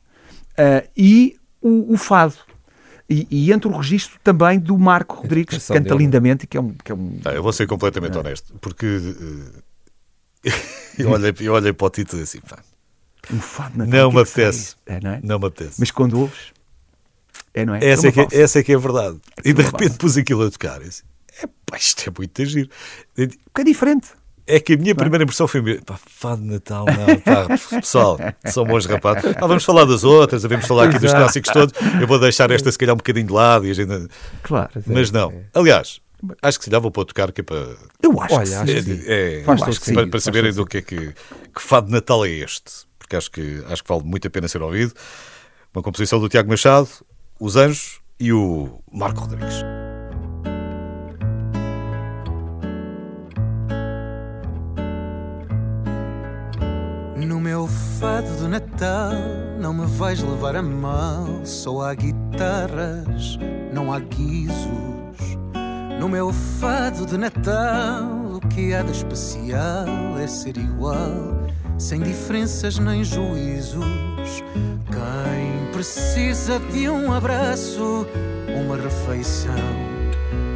ah, 0.58 0.84
e 0.96 1.36
o, 1.62 1.94
o 1.94 1.98
fado. 1.98 2.36
E, 3.10 3.28
e 3.30 3.52
entre 3.52 3.68
o 3.70 3.76
registro 3.76 4.18
também 4.24 4.58
do 4.58 4.78
Marco 4.78 5.16
Rodrigues, 5.18 5.58
que 5.68 5.74
canta 5.74 5.90
dele. 5.90 6.06
lindamente, 6.06 6.46
e 6.46 6.48
que 6.48 6.58
é 6.58 6.62
um, 6.62 6.70
que 6.74 6.92
é 6.92 6.96
um 6.96 7.20
eu 7.26 7.44
vou 7.44 7.52
ser 7.52 7.68
completamente 7.68 8.18
honesto, 8.18 8.54
porque 8.62 8.86
eh, 10.46 10.52
eu, 11.00 11.10
olhei, 11.12 11.34
eu 11.40 11.54
olhei 11.54 11.74
para 11.74 11.88
o 11.88 11.90
título 11.90 12.22
e 12.22 12.24
assim, 12.24 12.40
pá, 12.42 12.60
Um 13.32 13.40
fado 13.40 13.72
de 13.74 13.78
Natal, 13.80 13.94
não 13.94 14.12
me 14.12 14.20
é 14.20 14.22
apetece. 14.22 14.76
É, 14.86 15.00
não 15.02 15.12
é? 15.12 15.20
Não 15.24 15.40
me 15.40 15.48
apetece. 15.48 15.76
Mas 15.80 15.92
quando 15.92 16.20
ouves, 16.20 16.54
é, 17.54 17.66
não 17.66 17.76
é? 17.76 17.80
essa, 17.86 18.08
é 18.08 18.10
é 18.10 18.12
que, 18.12 18.22
valsa. 18.22 18.36
essa 18.36 18.60
é 18.60 18.64
que 18.64 18.72
é 18.72 18.76
a 18.76 18.80
verdade. 18.80 19.20
E 19.40 19.42
de 19.42 19.50
Aquilo 19.52 19.62
é 19.62 19.66
repente 19.66 19.88
valsa. 19.90 19.98
pus 20.00 20.18
aquilo 20.18 20.44
a 20.46 20.52
tocar. 20.52 20.82
e 20.82 20.90
é 21.42 21.48
pá, 21.66 21.78
isto 21.78 22.10
é 22.10 22.14
muito 22.16 22.46
giro. 22.46 22.70
Porque 23.16 23.62
é 23.62 23.64
diferente. 23.64 24.08
É 24.46 24.60
que 24.60 24.74
a 24.74 24.78
minha 24.78 24.94
primeira 24.94 25.24
impressão 25.24 25.48
foi 25.48 25.62
mesmo, 25.62 25.86
pá, 25.86 25.98
fado 26.06 26.42
de 26.42 26.50
Natal, 26.50 26.86
não, 26.86 27.20
pá, 27.22 27.48
pessoal, 27.80 28.20
são 28.44 28.66
bons 28.66 28.86
rapazes. 28.86 29.34
Ah, 29.38 29.48
vamos 29.48 29.64
falar 29.64 29.86
das 29.86 30.04
outras, 30.04 30.44
vamos 30.44 30.66
falar 30.68 30.90
aqui 30.90 31.00
dos 31.00 31.14
clássicos 31.14 31.50
todos. 31.54 31.74
Eu 32.02 32.06
vou 32.06 32.20
deixar 32.20 32.52
esta 32.52 32.70
se 32.70 32.78
calhar 32.78 32.94
um 32.94 32.98
bocadinho 32.98 33.28
de 33.28 33.32
lado 33.32 33.66
e 33.66 33.72
a 33.72 33.74
gente... 33.74 34.10
Claro. 34.42 34.70
Mas 34.86 35.12
não. 35.12 35.34
Aliás, 35.54 36.02
acho 36.42 36.58
que 36.60 36.66
se 36.66 36.70
calhar 36.70 36.82
vou 36.82 36.92
pôr 36.92 37.06
tocar 37.06 37.32
que 37.32 37.42
é 37.42 37.44
para... 37.44 37.76
Eu 38.02 38.20
acho 38.22 38.36
Olha, 38.36 38.46
que 38.48 38.54
acho 38.54 38.66
sim. 38.66 38.66
que 38.66 38.72
É, 38.72 38.82
sim. 38.82 39.04
é- 39.08 39.44
Faz 39.44 39.80
para- 39.80 40.08
para, 40.08 40.20
saberem 40.20 40.54
do 40.54 40.66
que 40.66 40.78
é 40.78 40.82
que, 40.82 41.14
que 41.54 41.62
fado 41.62 41.88
de 41.88 41.94
Natal 41.94 42.26
é 42.26 42.30
este. 42.30 42.72
Porque 42.98 43.16
acho 43.16 43.30
que, 43.32 43.64
acho 43.68 43.84
que 43.84 43.90
vale 43.90 44.04
muito 44.04 44.28
a 44.28 44.32
pena 44.32 44.48
ser 44.48 44.62
ouvido. 44.62 44.94
Uma 45.74 45.84
composição 45.84 46.20
do 46.20 46.30
Tiago 46.30 46.50
Machado, 46.50 46.88
Os 47.40 47.56
Anjos 47.56 48.00
e 48.20 48.32
o 48.32 48.80
Marco 48.92 49.20
Rodrigues. 49.22 49.64
No 57.18 57.40
meu 57.40 57.68
fado 58.00 58.28
de 58.38 58.48
Natal 58.48 59.14
não 59.60 59.74
me 59.74 59.86
vais 59.86 60.22
levar 60.22 60.56
a 60.56 60.62
mal. 60.62 61.26
Só 61.46 61.82
há 61.82 61.94
guitarras, 61.94 63.38
não 63.74 63.94
há 63.94 64.00
guizos. 64.00 64.54
No 66.00 66.10
meu 66.10 66.34
fado 66.34 67.06
de 67.06 67.18
Natal, 67.18 68.04
o 68.36 68.40
que 68.50 68.74
há 68.74 68.82
de 68.82 68.92
especial 68.92 69.88
é 70.22 70.28
ser 70.28 70.58
igual, 70.58 71.48
sem 71.78 72.02
diferenças 72.02 72.78
nem 72.78 73.04
juízos. 73.04 73.86
Quem 74.92 75.72
precisa 75.72 76.60
de 76.60 76.90
um 76.90 77.12
abraço, 77.12 78.06
uma 78.66 78.76
refeição, 78.76 79.54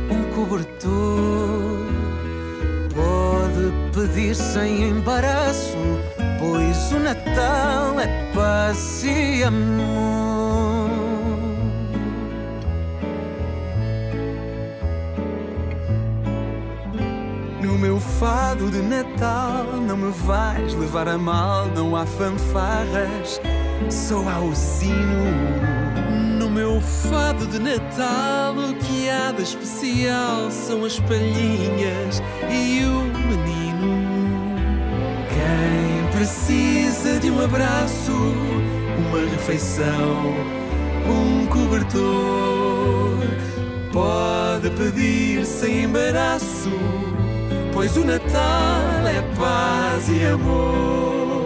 um 0.09 0.35
cobertor. 0.35 1.87
Pode 2.93 3.73
pedir 3.93 4.35
sem 4.35 4.89
embaraço, 4.89 5.77
pois 6.39 6.91
o 6.91 6.99
Natal 6.99 7.99
é 7.99 8.31
paz 8.33 9.03
e 9.03 9.43
amor. 9.43 10.26
Meu 17.77 17.99
fado 17.99 18.71
de 18.71 18.81
Natal 18.81 19.65
não 19.87 19.95
me 19.95 20.11
vais 20.11 20.73
levar 20.73 21.07
a 21.07 21.17
mal, 21.17 21.67
não 21.67 21.95
há 21.95 22.05
fanfarras, 22.05 23.39
só 23.89 24.17
há 24.27 24.39
o 24.39 24.55
sino. 24.55 25.25
No 26.39 26.49
meu 26.49 26.81
fado 26.81 27.45
de 27.45 27.59
Natal, 27.59 28.55
o 28.55 28.73
que 28.75 29.07
há 29.09 29.31
de 29.31 29.43
especial 29.43 30.49
são 30.49 30.83
as 30.83 30.99
palhinhas 30.99 32.21
e 32.49 32.83
o 32.83 33.03
menino. 33.27 34.57
Quem 35.29 36.11
precisa 36.17 37.19
de 37.19 37.29
um 37.29 37.43
abraço, 37.43 38.11
uma 38.11 39.19
refeição, 39.29 40.33
um 41.07 41.45
cobertor, 41.45 43.19
pode 43.93 44.69
pedir 44.71 45.45
sem 45.45 45.83
embaraço, 45.83 46.71
pois 47.77 47.95
o 47.95 48.03
Natal 48.03 49.05
é 49.05 49.21
paz 49.37 50.09
e 50.09 50.25
amor. 50.25 51.45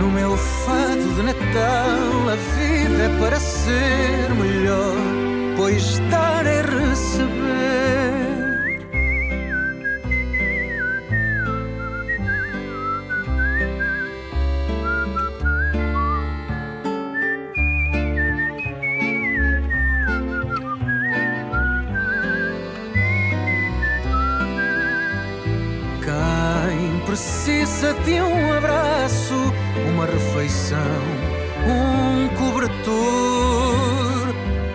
No 0.00 0.10
meu 0.10 0.36
fado 0.36 1.14
de 1.14 1.22
Natal, 1.22 2.28
a 2.28 2.34
vida 2.56 3.04
é 3.04 3.18
para 3.20 3.38
ser 3.38 4.34
melhor, 4.34 4.96
pois 5.56 6.00
dar 6.10 6.44
é 6.44 6.60
receber. 6.60 8.33
De 28.04 28.20
um 28.20 28.52
abraço, 28.52 29.34
uma 29.92 30.06
refeição, 30.06 30.78
um 31.66 32.28
cobertor, 32.36 32.74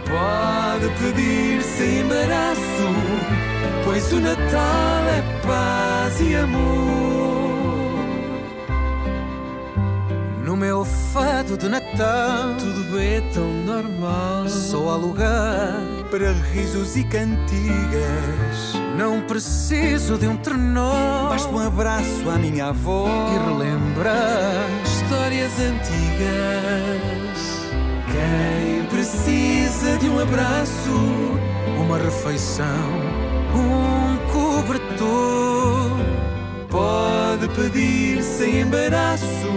pode 0.07 0.89
pedir 0.99 1.61
sem 1.63 1.99
embaraço, 1.99 2.59
pois 3.83 4.11
o 4.13 4.19
Natal 4.19 5.03
é 5.07 5.21
paz 5.45 6.19
e 6.21 6.35
amor. 6.35 6.89
No 10.43 10.57
meu 10.57 10.83
fado 10.83 11.55
de 11.57 11.69
Natal, 11.69 12.55
Tudo 12.57 12.99
é 12.99 13.21
tão 13.33 13.47
normal. 13.63 14.49
só 14.49 14.89
há 14.89 14.95
lugar 14.95 15.79
para 16.09 16.31
risos 16.51 16.95
e 16.97 17.03
cantigas. 17.03 18.73
Não 18.97 19.21
preciso 19.21 20.17
de 20.17 20.27
um 20.27 20.35
trenó, 20.35 21.18
basta 21.39 21.55
um 21.55 21.59
abraço 21.59 22.29
à 22.29 22.37
minha 22.37 22.65
avó 22.67 23.07
e 23.07 23.49
relembrar 23.49 24.67
Histórias 24.83 25.53
antigas. 25.59 26.99
quem 28.11 28.85
precisa 28.85 29.97
de 29.97 30.09
um 30.09 30.19
abraço, 30.19 30.91
uma 31.79 31.97
refeição, 31.97 32.65
um 33.55 34.17
cobertor. 34.31 35.97
Pode 36.69 37.47
pedir 37.55 38.21
sem 38.21 38.61
embaraço, 38.61 39.53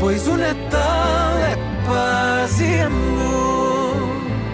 pois 0.00 0.26
o 0.26 0.36
Natal 0.36 1.38
é 1.38 1.56
paz 1.86 2.60
e 2.60 2.80
amor. 2.80 3.96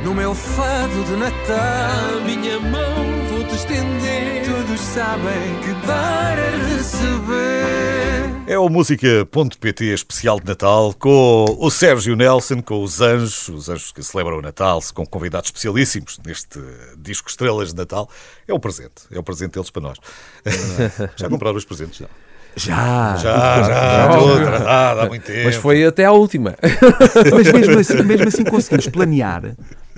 No 0.04 0.14
meu 0.14 0.34
fado 0.34 1.04
de 1.04 1.16
Natal, 1.16 2.20
minha 2.26 2.60
mão 2.60 3.21
estender. 3.50 4.44
todos 4.44 4.80
sabem 4.80 5.58
que 5.62 5.86
dar 5.86 6.38
é 6.38 6.50
receber. 6.76 8.42
É 8.46 8.58
o 8.58 8.68
música.pt 8.68 9.84
especial 9.86 10.38
de 10.38 10.46
Natal 10.46 10.94
com 10.98 11.46
o 11.58 11.70
Sérgio 11.70 12.14
Nelson, 12.14 12.60
com 12.60 12.82
os 12.82 13.00
Anjos, 13.00 13.48
os 13.48 13.68
Anjos 13.68 13.92
que 13.92 14.02
celebram 14.02 14.38
o 14.38 14.42
Natal, 14.42 14.80
com 14.92 15.06
convidados 15.06 15.48
especialíssimos 15.48 16.18
neste 16.26 16.60
disco 16.98 17.28
Estrelas 17.28 17.70
de 17.70 17.76
Natal. 17.76 18.08
É 18.46 18.52
um 18.52 18.60
presente, 18.60 19.02
é 19.10 19.18
um 19.18 19.22
presente 19.22 19.52
deles 19.52 19.70
para 19.70 19.82
nós. 19.82 19.98
Já 21.16 21.28
compraram 21.28 21.56
os 21.56 21.64
presentes? 21.64 21.98
Já, 21.98 22.08
Já! 22.54 23.16
já, 23.16 23.62
já, 23.62 24.12
já. 24.12 24.44
tratado 24.44 25.00
há 25.00 25.06
muito 25.06 25.24
tempo. 25.24 25.44
Mas 25.44 25.56
foi 25.56 25.86
até 25.86 26.04
à 26.04 26.12
última. 26.12 26.54
Mas 27.32 27.50
mesmo 27.50 27.78
assim, 27.78 28.02
mesmo 28.02 28.28
assim 28.28 28.44
conseguimos 28.44 28.88
planear. 28.88 29.54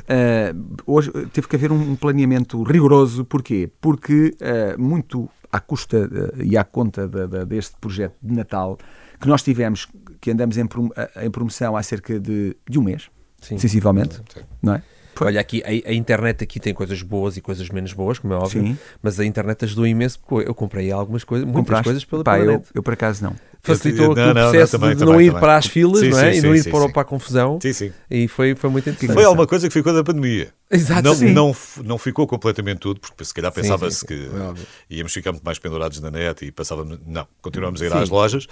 Ah, 0.09 0.55
hoje 0.87 1.11
teve 1.33 1.47
que 1.49 1.57
haver 1.57 1.73
um 1.73 1.95
planeamento 1.97 2.62
rigoroso. 2.62 3.25
Porquê? 3.25 3.71
Porque 3.81 4.35
ah, 4.40 4.77
muito 4.79 5.29
à 5.53 5.61
custa 5.61 6.09
ah, 6.38 6.43
e 6.43 6.57
à 6.57 6.64
conta 6.64 7.07
da- 7.09 7.27
da- 7.27 7.45
deste 7.45 7.77
projeto 7.81 8.14
de 8.23 8.35
Natal 8.35 8.79
que 9.21 9.29
nós 9.29 9.43
tivemos, 9.43 9.87
que 10.21 10.31
andamos 10.31 10.59
em, 10.59 10.67
prom- 10.67 10.90
em 11.23 11.31
promoção 11.31 11.77
há 11.77 11.83
cerca 11.83 12.19
de, 12.21 12.57
de 12.69 12.79
um 12.79 12.83
mês, 12.83 13.09
Sim. 13.40 13.57
sensivelmente, 13.59 14.17
Sim. 14.17 14.40
não 14.62 14.75
é? 14.75 14.83
Olha, 15.20 15.40
aqui 15.40 15.62
a, 15.64 15.90
a 15.90 15.94
internet 15.94 16.42
aqui 16.42 16.59
tem 16.59 16.72
coisas 16.72 17.03
boas 17.03 17.37
e 17.37 17.40
coisas 17.40 17.68
menos 17.70 17.92
boas, 17.92 18.18
como 18.18 18.33
é 18.33 18.37
óbvio, 18.37 18.62
Sim. 18.62 18.79
mas 19.03 19.20
a 19.20 19.24
internet 19.24 19.64
ajudou 19.64 19.87
imenso 19.87 20.18
porque 20.20 20.48
eu 20.48 20.55
comprei 20.55 20.90
algumas 20.90 21.24
coisas, 21.24 21.44
muitas 21.44 21.61
Compraste? 21.61 21.85
coisas 21.85 22.05
pela, 22.05 22.24
Pá, 22.24 22.38
eu, 22.38 22.62
eu 22.74 22.83
por 22.83 22.94
acaso 22.94 23.22
não. 23.22 23.35
Facilitou 23.62 24.12
aqui 24.12 24.20
o 24.20 24.27
não, 24.27 24.35
não, 24.35 24.50
processo 24.50 24.72
também, 24.72 24.90
de 24.90 24.98
também, 24.98 25.14
não 25.14 25.20
ir 25.22 25.27
também. 25.29 25.40
para 25.40 25.57
as 25.57 25.66
filas, 25.66 26.00
Sim, 26.00 26.11
não 26.11 26.18
é? 26.18 26.33
sim, 26.33 26.38
e 26.38 26.42
não 26.42 26.50
sim, 26.53 26.59
ir 26.59 26.62
sim, 26.64 26.70
para, 26.70 26.81
sim. 26.81 26.92
para 26.92 27.03
a 27.03 27.05
confusão. 27.05 27.59
Sim, 27.62 27.72
sim. 27.72 27.92
E 28.11 28.29
foi, 28.29 28.55
foi 28.55 28.68
muito 28.68 28.90
interessante. 28.90 29.14
Foi 29.14 29.24
alguma 29.24 29.46
coisa 29.46 29.66
que 29.68 29.72
ficou 29.72 29.94
da 29.94 30.05
pandemia. 30.05 30.53
Exato. 30.70 31.03
Não, 31.03 31.33
não, 31.33 31.57
não 31.83 31.98
ficou 31.98 32.27
completamente 32.27 32.81
tudo, 32.81 33.00
porque 33.00 33.24
se 33.24 33.33
calhar 33.33 33.50
pensava-se 33.50 34.05
que 34.07 34.12
é 34.12 34.94
íamos 34.96 35.14
ficar 35.14 35.33
muito 35.33 35.44
mais 35.44 35.59
pendurados 35.59 35.98
na 35.98 36.11
net 36.11 36.44
e 36.44 36.53
passávamos. 36.53 36.98
Não, 37.07 37.27
continuamos 37.40 37.81
a 37.81 37.87
ir 37.87 37.92
Sim. 37.92 37.98
às 37.98 38.11
lojas, 38.11 38.46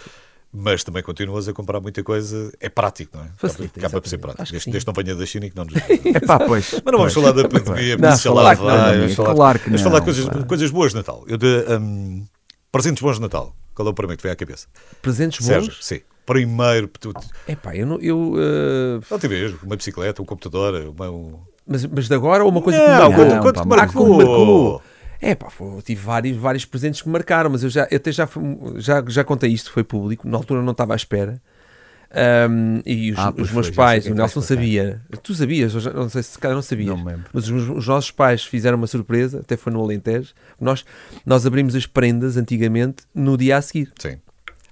mas 0.52 0.84
também 0.84 1.02
continuas 1.02 1.48
a 1.48 1.52
comprar 1.52 1.80
muita 1.80 2.02
coisa. 2.04 2.52
É 2.60 2.68
prático, 2.68 3.16
não 3.16 3.24
é? 3.24 3.28
Facilita, 3.36 3.80
Acaba 3.80 4.00
por 4.00 4.08
ser 4.08 4.18
prático. 4.18 4.44
Que 4.44 4.52
Desde, 4.52 4.70
desde 4.70 4.86
não 4.86 4.92
venha 4.94 5.14
da 5.16 5.24
China 5.24 5.46
e 5.46 5.50
que 5.50 5.56
não 5.56 5.64
nos. 5.64 5.74
É 5.76 6.20
pá, 6.26 6.38
pois. 6.40 6.72
Mas 6.72 6.92
não 6.92 6.98
vamos 6.98 7.14
pois. 7.14 7.24
falar 7.24 7.32
da 7.32 7.48
pandemia, 7.48 7.96
Não, 7.96 8.18
que 8.18 8.24
não, 8.28 8.34
vai. 8.34 8.54
amigo, 8.56 8.98
Vamos 9.00 9.14
falar, 9.14 9.34
claro 9.34 9.58
que 9.58 9.64
vamos 9.66 9.82
não, 9.82 9.90
falar 9.90 10.04
coisas, 10.04 10.24
pá. 10.26 10.42
coisas 10.44 10.70
boas 10.70 10.90
de 10.92 10.96
Natal. 10.98 11.24
Eu 11.26 11.38
de, 11.38 11.46
hum, 11.80 12.26
presentes 12.70 13.02
bons 13.02 13.16
de 13.16 13.22
Natal. 13.22 13.54
Qual 13.74 13.88
é 13.88 13.90
o 13.90 13.94
primeiro 13.94 14.18
que 14.18 14.22
vem 14.22 14.32
à 14.32 14.36
cabeça? 14.36 14.66
Presentes 15.00 15.44
Sérgio, 15.44 15.70
bons? 15.70 15.84
sim. 15.84 16.00
Primeiro, 16.26 16.86
tu, 17.00 17.12
Epá, 17.48 17.74
eu 17.74 17.84
não. 17.84 17.98
Eu, 18.00 18.34
eh, 18.38 19.00
não 19.10 19.18
te 19.18 19.26
vejo, 19.26 19.58
uma 19.64 19.74
bicicleta, 19.74 20.22
um 20.22 20.24
computador, 20.24 20.74
uma, 20.96 21.10
um... 21.10 21.40
mas, 21.66 21.84
mas 21.86 22.06
de 22.06 22.14
agora 22.14 22.44
ou 22.44 22.50
uma 22.50 22.62
coisa 22.62 22.78
Não, 22.78 22.86
que 22.86 22.92
me 22.92 22.98
marcou? 23.00 23.16
quanto, 23.16 23.34
Não, 23.34 23.42
quanto 23.42 23.54
pá, 23.56 23.62
que 23.62 23.68
me 23.68 23.76
marcou? 23.76 24.16
marcou. 24.18 24.82
É 25.24 25.34
pá, 25.36 25.48
foi- 25.48 25.80
tive 25.82 26.00
vários, 26.04 26.36
vários 26.36 26.64
presentes 26.64 27.00
que 27.00 27.06
me 27.08 27.12
marcaram, 27.12 27.48
mas 27.48 27.62
eu 27.62 27.70
já, 27.70 27.86
eu 27.90 27.96
até 27.96 28.10
já, 28.10 28.28
já, 28.76 29.04
já 29.06 29.22
contei 29.22 29.50
isto, 29.52 29.70
foi 29.70 29.84
público, 29.84 30.26
na 30.28 30.36
altura 30.36 30.60
não 30.62 30.72
estava 30.72 30.94
à 30.94 30.96
espera. 30.96 31.40
Ahm, 32.14 32.82
e 32.84 33.10
os, 33.12 33.18
Ah, 33.18 33.32
os 33.38 33.50
meus 33.52 33.68
foi, 33.68 33.74
pais, 33.76 34.04
o 34.04 34.08
é 34.08 34.12
o 34.12 34.14
Nelson 34.14 34.42
sabia, 34.42 35.00
tu 35.22 35.32
sabias, 35.34 35.72
não 35.94 36.10
sei 36.10 36.22
se 36.22 36.38
calhar 36.38 36.54
não 36.54 36.60
sabias, 36.62 36.88
Não 36.90 36.98
me 36.98 37.10
lembro. 37.12 37.24
mas 37.32 37.48
os, 37.48 37.68
os 37.70 37.86
nossos 37.88 38.10
pais 38.10 38.44
fizeram 38.44 38.76
uma 38.76 38.86
surpresa, 38.86 39.40
até 39.40 39.56
foi 39.56 39.72
no 39.72 39.80
Alentejo. 39.82 40.34
Nós, 40.60 40.84
nós 41.24 41.46
abrimos 41.46 41.74
as 41.74 41.86
prendas 41.86 42.36
antigamente 42.36 43.04
no 43.14 43.38
dia 43.38 43.56
a 43.56 43.62
seguir. 43.62 43.90
Sim. 43.98 44.18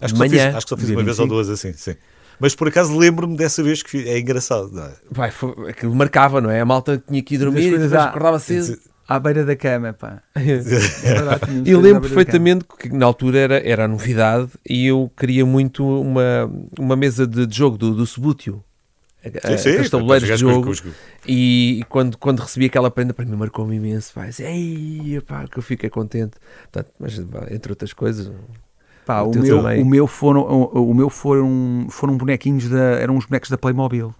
Acho 0.01 0.13
que, 0.15 0.19
só 0.19 0.27
Manhã, 0.27 0.47
fiz, 0.49 0.55
acho 0.57 0.67
que 0.67 0.71
só 0.71 0.77
fiz 0.77 0.91
uma 0.91 1.03
vez 1.03 1.19
ou 1.19 1.27
25. 1.27 1.29
duas 1.29 1.49
assim, 1.49 1.73
sim. 1.73 1.95
Mas 2.39 2.55
por 2.55 2.69
acaso 2.69 2.97
lembro-me 2.97 3.37
dessa 3.37 3.63
vez 3.63 3.83
que. 3.83 4.09
É 4.09 4.19
engraçado, 4.19 4.71
não 4.73 4.85
é? 4.85 4.93
Vai, 5.11 5.31
foi, 5.31 5.71
aquilo 5.71 5.95
marcava, 5.95 6.41
não 6.41 6.51
é? 6.51 6.61
A 6.61 6.65
malta 6.65 7.03
tinha 7.07 7.23
que 7.23 7.35
ir 7.35 7.39
dormir 7.39 7.69
e 7.69 7.71
depois 7.79 7.93
acordava 7.95 8.39
cedo. 8.39 8.79
À 9.11 9.19
beira 9.19 9.45
da 9.45 9.57
cama, 9.57 9.93
pá. 9.93 10.23
É 10.37 10.41
verdade, 10.41 11.63
E 11.67 11.75
lembro 11.75 12.01
perfeitamente 12.03 12.65
que 12.79 12.89
na 12.91 13.05
altura 13.07 13.39
era, 13.39 13.69
era 13.69 13.85
a 13.85 13.89
novidade 13.89 14.51
e 14.69 14.87
eu 14.87 15.11
queria 15.17 15.45
muito 15.45 15.85
uma, 15.85 16.49
uma 16.79 16.95
mesa 16.97 17.27
de, 17.27 17.45
de 17.47 17.57
jogo 17.57 17.77
do, 17.77 17.93
do 17.95 18.07
Subútil. 18.07 18.63
Sim, 19.23 19.59
sim, 19.59 19.91
tabuleiros 19.91 20.29
de 20.29 20.37
jogo. 20.37 20.65
com 20.65 20.71
os- 20.71 20.81
com 20.81 20.89
os- 20.89 20.95
E 21.27 21.85
quando, 21.89 22.17
quando 22.17 22.41
recebi 22.41 22.67
aquela 22.67 22.91
prenda, 22.91 23.13
para 23.13 23.25
mim 23.27 23.37
marcou-me 23.37 23.77
imenso. 23.77 24.15
Pá, 24.15 24.27
Disse, 24.27 24.43
Ei, 24.45 25.21
pá, 25.27 25.45
que 25.47 25.59
eu 25.59 25.63
fiquei 25.63 25.91
contente. 25.91 26.37
Portanto, 26.73 26.91
mas, 26.99 27.19
pá, 27.19 27.49
entre 27.51 27.71
outras 27.73 27.93
coisas, 27.93 28.31
Pá, 29.05 29.23
O 29.23 29.35
meu, 29.37 29.57
também. 29.63 29.83
o 29.83 29.85
meu 29.85 30.07
foram, 30.07 30.43
o, 30.43 30.91
o 30.91 30.95
meu 30.95 31.11
foram, 31.11 31.87
foram 31.91 32.17
bonequinhos 32.17 32.69
da, 32.69 32.79
eram 33.01 33.17
uns 33.17 33.27
bonecos 33.27 33.51
da 33.51 33.59
Playmobil. 33.59 34.15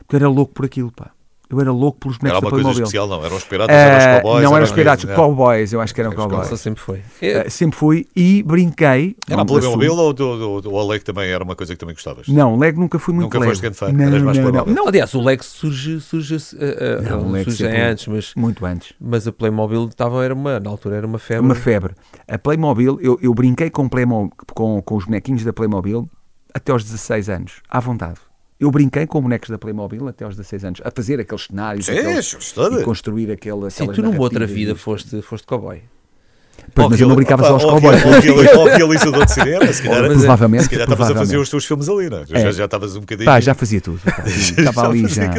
Porque 0.00 0.16
eu 0.16 0.18
era 0.18 0.28
louco 0.28 0.52
por 0.54 0.64
aquilo, 0.66 0.90
pá. 0.90 1.10
Eu 1.50 1.58
era 1.62 1.72
louco 1.72 1.98
pelos 2.00 2.18
bonecos 2.18 2.36
Era 2.36 2.44
uma 2.44 2.50
da 2.50 2.50
coisa 2.50 2.62
Playmobil. 2.64 2.82
especial, 2.84 3.08
não. 3.08 3.24
Eram 3.24 3.36
os 3.36 3.44
piratas, 3.44 3.74
eram 3.74 3.96
os 3.98 4.04
Eh, 4.04 4.20
cowboys. 4.20 4.44
não 4.44 4.54
eram 4.56 4.64
os 4.64 4.72
piratas, 4.72 5.04
não. 5.04 5.14
cowboys, 5.16 5.72
eu 5.72 5.80
acho 5.80 5.94
que 5.94 6.00
eram 6.02 6.10
os 6.10 6.16
cowboys. 6.16 6.60
sempre 6.60 6.82
foi. 6.82 7.02
Eh, 7.22 7.48
sempre 7.48 7.78
fui 7.78 8.06
e 8.14 8.42
brinquei. 8.42 9.16
Era 9.30 9.40
a 9.40 9.44
Playmobil 9.46 9.94
ou 9.96 10.12
do, 10.12 10.60
do, 10.60 10.70
o 10.70 10.78
Alec 10.78 11.02
também 11.06 11.30
era 11.30 11.42
uma 11.42 11.56
coisa 11.56 11.72
que 11.72 11.78
também 11.78 11.94
gostavas? 11.94 12.28
Não, 12.28 12.58
Lego 12.58 12.78
nunca 12.78 12.98
fui 12.98 13.14
muito 13.14 13.24
Nunca 13.26 13.38
Lego. 13.38 13.50
foste 13.50 13.62
grande 13.62 13.76
fã, 13.78 13.90
Não, 13.90 14.04
eras 14.04 14.22
mais 14.22 14.36
não, 14.36 14.44
não, 14.44 14.50
Playmobil. 14.52 14.74
não, 14.74 14.88
Aliás, 14.88 15.14
o 15.14 15.22
Lego 15.22 15.42
surge, 15.42 16.00
surge, 16.00 16.36
eh, 16.58 17.00
Não, 17.08 17.22
o 17.28 17.32
Lego 17.32 17.44
surge 17.50 17.64
sempre- 17.64 17.80
antes, 17.80 18.06
mas, 18.08 18.32
muito 18.36 18.66
antes. 18.66 18.92
mas 19.00 19.26
a 19.26 19.32
Playmobil 19.32 19.86
estava, 19.88 20.22
era 20.22 20.34
uma, 20.34 20.60
na 20.60 20.68
altura 20.68 20.96
era 20.96 21.06
uma 21.06 21.18
febre. 21.18 21.44
Uma 21.46 21.54
febre. 21.54 21.94
A 22.30 22.38
Playmobil, 22.38 22.98
eu, 23.00 23.18
eu 23.22 23.32
brinquei 23.32 23.70
com, 23.70 23.88
Playmo, 23.88 24.30
com, 24.54 24.82
com 24.82 24.96
os 24.96 25.06
bonequinhos 25.06 25.44
da 25.44 25.52
Playmobil 25.54 26.06
até 26.52 26.72
aos 26.72 26.84
16 26.84 27.30
anos, 27.30 27.52
à 27.70 27.80
vontade. 27.80 28.18
Eu 28.60 28.70
brinquei 28.72 29.06
com 29.06 29.20
bonecos 29.22 29.48
da 29.50 29.56
Playmobil 29.58 30.08
até 30.08 30.24
aos 30.24 30.34
16 30.34 30.64
anos, 30.64 30.80
a 30.84 30.90
fazer 30.90 31.20
aqueles 31.20 31.44
cenários 31.44 31.86
Sim, 31.86 31.92
aqueles- 31.92 32.32
e 32.80 32.82
construir 32.84 33.30
aquela. 33.30 33.70
Sim, 33.70 33.86
tu 33.92 34.02
numa 34.02 34.18
outra 34.20 34.46
vida 34.46 34.74
foste, 34.74 35.22
foste 35.22 35.46
cowboy. 35.46 35.80
Pois, 36.74 36.88
mas 36.90 37.00
eu 37.00 37.08
não 37.08 37.14
brincava 37.14 37.44
só 37.44 37.52
aos 37.54 37.62
cowboys. 37.64 38.04
ou 38.04 38.10
reali- 38.10 38.56
Ou 38.56 38.64
realizador 38.66 39.24
de 39.24 39.32
cinema, 39.32 39.72
se 39.72 39.80
calhar, 39.82 40.04
Provavelmente, 40.10 40.64
se 40.64 40.70
calhar 40.70 40.84
estavas 40.90 41.10
a 41.10 41.14
fazer 41.14 41.36
os 41.38 41.48
teus 41.48 41.64
filmes 41.64 41.88
ali, 41.88 42.10
não 42.10 42.18
é? 42.18 42.26
Já, 42.26 42.38
É. 42.38 42.52
já 42.52 42.64
estavas 42.64 42.96
um 42.96 43.00
bocadinho. 43.00 43.26
Pá, 43.26 43.38
já 43.40 43.54
fazia 43.54 43.80
tudo. 43.80 44.00
Estava 44.26 44.88
ali 44.88 45.06
já. 45.06 45.32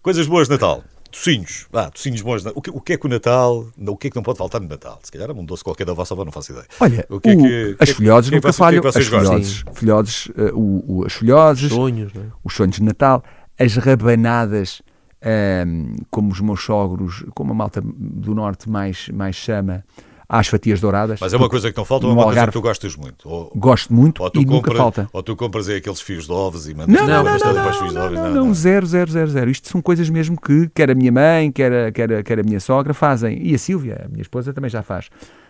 Coisas 0.00 0.26
boas 0.26 0.48
de 0.48 0.54
Natal. 0.54 0.82
Tocinhos. 1.10 1.66
Ah, 1.72 1.90
tocinhos 1.90 2.20
bons. 2.20 2.44
O 2.54 2.60
que, 2.60 2.70
o 2.70 2.80
que 2.80 2.92
é 2.92 2.96
que 2.98 3.06
o 3.06 3.08
Natal. 3.08 3.66
O 3.78 3.96
que 3.96 4.08
é 4.08 4.10
que 4.10 4.16
não 4.16 4.22
pode 4.22 4.38
faltar 4.38 4.60
no 4.60 4.68
Natal? 4.68 4.98
Se 5.02 5.10
calhar 5.10 5.30
é 5.30 5.32
um 5.32 5.44
doce 5.44 5.64
qualquer 5.64 5.84
da 5.86 5.94
vossa 5.94 6.12
avó, 6.14 6.24
não 6.24 6.32
faço 6.32 6.52
ideia. 6.52 6.66
Olha, 6.80 7.06
O 7.08 7.18
que 7.20 7.30
é 7.30 7.36
que- 7.36 7.76
as 7.80 7.90
folhoses 7.90 8.28
que 8.28 8.34
é 8.34 8.38
nunca 8.38 8.52
falham. 8.52 8.78
é 8.78 8.82
que 8.82 8.98
As 8.98 9.06
folhoses, 9.06 9.64
folhoses, 9.72 10.28
eh, 10.36 10.50
o, 10.52 10.84
o- 11.00 11.04
as 11.06 11.12
folhoses, 11.14 11.72
Sonhos, 11.72 12.12
não 12.12 12.22
é? 12.22 12.26
os 12.44 12.52
sonhos 12.54 12.76
de 12.76 12.82
Natal, 12.82 13.24
as 13.58 13.74
rabanadas, 13.76 14.82
ehm, 15.22 15.94
como 16.10 16.30
os 16.30 16.40
meus 16.40 16.62
sogros, 16.62 17.24
como 17.34 17.52
a 17.52 17.54
malta 17.54 17.80
do 17.82 18.34
Norte 18.34 18.68
mais, 18.68 19.08
mais 19.08 19.34
chama, 19.34 19.84
às 20.28 20.46
fatias 20.46 20.78
douradas. 20.80 21.18
Mas 21.20 21.32
é 21.32 21.36
uma 21.36 21.48
coisa 21.48 21.70
que 21.72 21.76
não 21.78 21.84
falta 21.86 22.06
ou 22.06 22.12
é 22.12 22.14
uma 22.14 22.24
coisa 22.24 22.46
que 22.46 22.52
tu 22.52 22.60
gostas 22.60 22.94
muito? 22.96 23.28
Ou, 23.28 23.50
Gosto 23.56 23.92
muito 23.94 24.22
ou 24.22 24.30
tu 24.30 24.40
e 24.40 24.44
nunca 24.44 24.56
compras, 24.56 24.76
falta. 24.76 25.08
Ou 25.12 25.22
tu 25.22 25.34
compras 25.34 25.68
aí 25.68 25.76
aqueles 25.76 26.00
fios 26.00 26.26
de 26.26 26.32
ovos 26.32 26.68
e 26.68 26.74
mandas 26.74 26.94
Não, 26.94 27.06
não, 27.06 27.24
não, 27.24 27.38
não, 27.38 27.54
não, 27.54 27.72
fios 27.72 27.88
de 27.88 27.94
não, 27.94 28.04
ovos? 28.06 28.18
não, 28.18 28.30
não, 28.46 28.54
zero, 28.54 28.86
zero, 28.86 29.10
zero, 29.10 29.30
zero. 29.30 29.50
Isto 29.50 29.68
são 29.68 29.80
coisas 29.80 30.10
mesmo 30.10 30.38
que 30.38 30.68
quer 30.74 30.90
a 30.90 30.94
minha 30.94 31.10
mãe, 31.10 31.50
quer 31.50 31.72
a, 31.72 31.92
quer 31.92 32.12
a, 32.12 32.22
quer 32.22 32.40
a 32.40 32.42
minha 32.42 32.60
sogra 32.60 32.92
fazem. 32.92 33.38
E 33.42 33.54
a 33.54 33.58
Sílvia, 33.58 34.02
a 34.04 34.08
minha 34.08 34.20
esposa, 34.22 34.52
também 34.52 34.68
já 34.70 34.82
faz. 34.82 35.08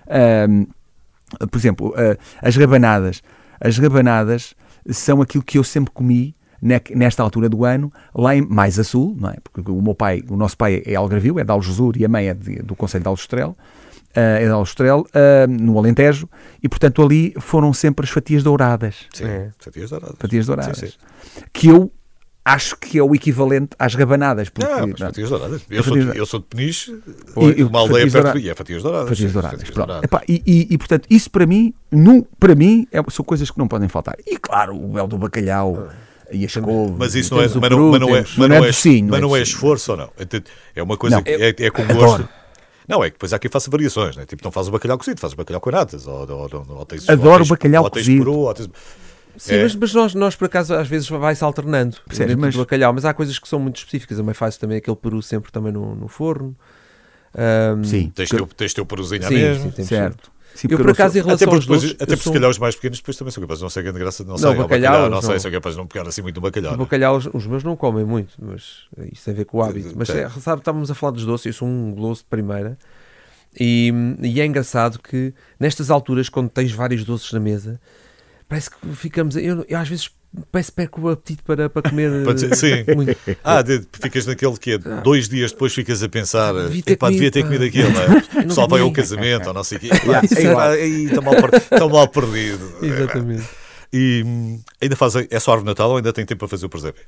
Ahm, 0.09 0.67
por 1.51 1.59
exemplo, 1.59 1.95
ah, 1.97 2.17
as 2.41 2.57
rabanadas. 2.57 3.23
As 3.61 3.77
rabanadas 3.79 4.55
são 4.91 5.21
aquilo 5.21 5.43
que 5.43 5.59
eu 5.59 5.64
sempre 5.64 5.93
comi 5.93 6.35
ne- 6.62 6.81
nesta 6.95 7.23
altura 7.23 7.49
do 7.49 7.64
ano, 7.64 7.93
lá 8.14 8.37
em, 8.37 8.43
mais 8.43 8.79
a 8.79 8.85
sul, 8.85 9.17
não 9.19 9.31
é? 9.31 9.37
Porque 9.53 9.71
o 9.71 9.83
meu 9.83 9.95
pai, 9.95 10.23
o 10.31 10.37
nosso 10.37 10.57
pai 10.57 10.83
é 10.87 10.95
Algarvio, 10.95 11.38
é 11.41 11.45
de 11.45 11.51
Algesur 11.51 11.97
e 11.97 12.05
a 12.05 12.09
mãe 12.09 12.29
é 12.29 12.35
de- 12.35 12.62
do 12.62 12.77
Conselho 12.77 13.03
de 13.03 13.09
Aljustrel, 13.09 13.57
ah, 14.14 14.21
é 14.21 14.44
de 14.44 14.51
Aljustrel, 14.51 15.07
ah, 15.14 15.47
no 15.49 15.79
Alentejo, 15.79 16.29
e 16.62 16.68
portanto 16.68 17.03
ali 17.03 17.35
foram 17.38 17.73
sempre 17.73 18.05
as 18.05 18.11
fatias 18.11 18.42
douradas 18.42 18.97
Sim, 19.12 19.25
É. 19.25 19.51
fatias 19.59 19.90
douradas. 19.90 20.16
fatias 20.18 20.47
douradas. 20.47 20.79
Sim, 20.79 20.87
sim. 20.87 20.92
Que 21.53 21.68
eu 21.68 21.90
acho 22.44 22.77
que 22.79 22.99
é 22.99 23.03
o 23.03 23.14
equivalente 23.14 23.71
às 23.79 23.94
rabanadas. 23.94 24.49
Porque, 24.49 24.66
Não, 24.66 24.87
mas 24.87 25.01
não, 25.01 25.07
fatias 25.09 25.29
douradas. 25.29 25.62
Eu, 25.68 25.81
As 25.81 25.85
sou, 25.87 25.94
de- 25.94 26.01
fatias- 26.01 26.16
eu 26.16 26.27
sou 26.27 26.40
de 26.40 26.47
Peniche, 26.47 26.90
E- 27.37 27.61
e 27.61 27.62
uma 27.64 27.79
aldeia 27.81 27.99
fatias 28.07 28.12
perto 28.12 28.12
douradas. 28.14 28.33
de 28.40 28.47
mim, 28.47 28.51
é 28.51 28.55
fatias 28.55 28.83
douradas. 28.83 29.09
fatias 29.11 29.33
douradas. 29.33 29.59
fatias 29.61 29.75
douradas. 29.77 30.05
Epá, 30.05 30.23
e, 30.27 30.42
e- 30.47 30.66
e, 30.71 30.79
portanto, 30.79 31.07
isso 31.11 31.31
para 31.31 31.44
mim, 31.44 31.75
no, 31.92 32.23
para 32.40 32.55
mim 32.55 32.87
é- 32.90 33.03
são 33.11 33.23
coisas 33.25 33.51
que 33.51 33.59
não 33.59 33.68
podem 33.68 33.88
faltar. 33.88 34.16
E 34.27 34.38
claro, 34.38 34.75
o 34.75 34.88
bel 34.88 35.07
do 35.07 35.18
bacalhau 35.18 35.88
e 36.33 36.47
as 36.47 36.55
couves. 36.57 36.97
Mas 36.99 37.14
isso 37.14 37.35
não 37.35 37.42
é, 37.42 37.44
mas 37.44 37.55
não, 37.55 37.61
peru, 37.61 37.90
mas 37.90 38.01
não 38.01 38.09
é, 38.16 38.21
mas 38.21 38.37
não 38.37 38.44
é 38.55 38.59
é, 38.59 38.61
mas 38.61 38.87
é 38.87 39.21
não 39.21 39.37
é 39.37 39.42
esforço 39.42 39.90
ou 39.92 39.99
não? 39.99 40.11
É, 40.18 40.81
é 40.81 40.83
uma 40.83 40.97
coisa 40.97 41.16
Não. 41.16 41.23
que 41.23 41.31
é, 41.31 41.49
é 41.59 41.71
com 41.71 41.83
Adoro. 41.83 42.27
Não, 42.88 43.05
é 43.05 43.11
que 43.11 43.16
depois 43.16 43.33
há 43.35 43.38
quem 43.38 43.51
faça 43.51 43.70
variações, 43.70 44.16
né? 44.16 44.24
tipo, 44.24 44.42
não 44.42 44.51
faz 44.51 44.66
o 44.66 44.70
bacalhau 44.70 44.96
cozido, 44.96 45.20
faz 45.20 45.35
o 45.35 45.37
bacalhau 45.37 45.61
com 45.61 45.70
natas, 45.70 46.07
ou, 46.07 46.14
ou, 46.29 46.48
ou, 46.53 46.66
ou 46.79 46.87
tens, 46.87 47.07
Adoro 47.09 47.31
ou 47.33 47.38
tens, 47.38 47.46
o 47.46 47.51
bacalhau 47.51 47.85
ou 47.85 47.90
tens 47.90 48.01
cozido. 48.07 48.24
peru, 48.24 48.37
ou 48.38 48.55
tens... 48.55 48.70
Sim, 49.37 49.55
É. 49.55 49.62
mas, 49.62 49.74
mas 49.77 49.94
nós, 49.94 50.14
nós 50.14 50.35
por 50.35 50.46
acaso 50.46 50.74
às 50.74 50.88
vezes 50.88 51.09
vai-se 51.09 51.44
alternando 51.44 51.96
Percebes, 52.07 52.35
mas- 52.35 52.55
do 52.55 52.61
bacalhau, 52.61 52.92
mas 52.92 53.05
há 53.05 53.12
coisas 53.14 53.38
que 53.38 53.46
são 53.46 53.59
muito 53.61 53.77
específicas. 53.77 54.18
A 54.18 54.22
mãe 54.22 54.35
faz 54.35 54.57
também 54.57 54.79
aquele 54.79 54.96
peru 54.96 55.22
sempre 55.22 55.53
também 55.53 55.70
no, 55.70 55.94
no 55.94 56.09
forno. 56.09 56.57
Ahm, 57.37 57.85
Sim, 57.85 58.11
Tens 58.14 58.31
que- 58.31 58.37
teu, 58.37 58.46
tens 58.46 58.74
teu 58.74 58.85
peruzinho 58.87 59.24
à 59.24 59.29
sim, 59.29 59.35
mesma. 59.35 59.70
sim, 59.70 59.85
certo. 59.85 60.31
Sim, 60.59 60.66
Eu, 60.73 60.77
por 60.79 60.90
acaso, 60.90 61.12
sou- 61.12 61.21
em 61.21 61.25
relação 61.25 61.35
Até 61.49 61.57
porque, 61.57 61.73
aos 61.73 61.83
doces, 61.83 61.94
até 61.94 62.05
porque 62.16 62.23
se 62.25 62.33
calhar 62.33 62.51
os 62.51 62.59
mais 62.59 62.75
pequenos 62.75 62.99
depois 62.99 63.16
também 63.16 63.31
são 63.31 63.40
capazes 63.40 63.59
de 63.61 63.62
não 63.62 63.71
ser 63.71 63.83
grande 63.85 63.99
graça, 64.01 64.25
não, 64.25 64.31
Não, 64.33 64.38
sei, 64.38 64.49
ao 64.49 64.57
bacalhau, 64.57 65.09
não 65.09 65.23
sei, 65.23 65.31
não. 65.35 65.38
são 65.38 65.51
capazes 65.53 65.77
de 65.77 65.81
não 65.81 65.87
pegar 65.87 66.09
assim 66.09 66.21
muito 66.21 66.35
no 66.35 66.40
bacalhau. 66.40 66.73
O 66.73 66.75
é? 66.75 66.79
bacalhau, 66.79 67.16
os, 67.16 67.27
os 67.33 67.47
meus 67.47 67.62
não 67.62 67.77
comem 67.77 68.05
muito, 68.05 68.35
mas 68.42 68.88
isso 69.12 69.25
tem 69.27 69.35
a 69.35 69.37
ver 69.37 69.44
com 69.44 69.59
o 69.59 69.62
hábito. 69.62 69.94
Mas 69.97 70.11
é, 70.11 70.29
sabe, 70.31 70.61
estávamos 70.61 70.90
a 70.90 70.97
falar 70.97 71.12
dos 71.12 71.25
doces, 71.25 71.47
eu 71.47 71.53
sou 71.53 71.68
um 71.68 71.92
goloso 71.94 72.23
de 72.23 72.27
primeira. 72.27 72.77
E, 73.59 73.92
e 74.21 74.40
é 74.40 74.47
engraçado 74.47 74.99
que 74.99 75.33
nestas 75.61 75.92
alturas, 75.92 76.29
quando 76.29 76.49
tens 76.51 76.73
vários 76.73 77.05
doces 77.05 77.33
na 77.33 77.38
mesa, 77.38 77.81
parece 78.49 78.68
que 78.68 78.77
ficamos. 78.97 79.37
Eu, 79.37 79.64
eu 79.68 79.79
às 79.79 79.88
vezes 79.88 80.11
parece 80.53 80.71
que 80.71 80.77
perco 80.77 81.01
o 81.01 81.09
apetite 81.11 81.43
para, 81.43 81.69
para 81.71 81.88
comer. 81.91 82.25
Pode 82.25 82.41
ser- 82.41 82.55
sim. 82.57 82.85
eh, 82.87 82.95
muito. 82.95 83.17
Ah, 83.43 83.62
de- 83.62 83.83
ficas 83.93 84.27
naquele 84.27 84.57
que 84.57 84.73
é 84.73 84.79
dois 84.79 85.29
dias 85.29 85.53
depois 85.53 85.75
ficas 85.75 86.03
a 86.03 86.09
pensar, 86.09 86.53
Devia 86.55 86.83
ter 86.83 86.93
epá, 86.93 87.11
devia 87.11 87.31
ter 87.31 87.43
comido, 87.43 87.61
comido 87.71 87.88
aquilo, 87.88 87.91
não 87.93 88.03
é? 88.03 88.09
não 88.35 88.43
O 88.45 88.49
pessoal 88.49 88.69
vai 88.69 88.81
ao 88.81 88.93
casamento 88.93 89.47
ou 89.49 89.55
não 89.55 89.64
sei 89.64 89.79
o 89.79 89.81
quê. 89.81 89.88
Está 90.29 91.21
mal, 91.23 91.35
está 91.55 91.88
mal 91.88 92.09
perdido. 92.09 92.73
Exatamente. 92.83 93.49
E 93.93 94.23
hum, 94.27 94.61
ainda 94.81 94.97
faz 94.97 95.14
é 95.17 95.41
só 95.41 95.53
árvore 95.53 95.64
de 95.64 95.71
Natal 95.71 95.91
ou 95.91 95.97
ainda 95.97 96.12
tem 96.12 96.25
tempo 96.27 96.41
para 96.41 96.49
fazer 96.49 96.67
o 96.67 96.69
presépio? 96.69 97.05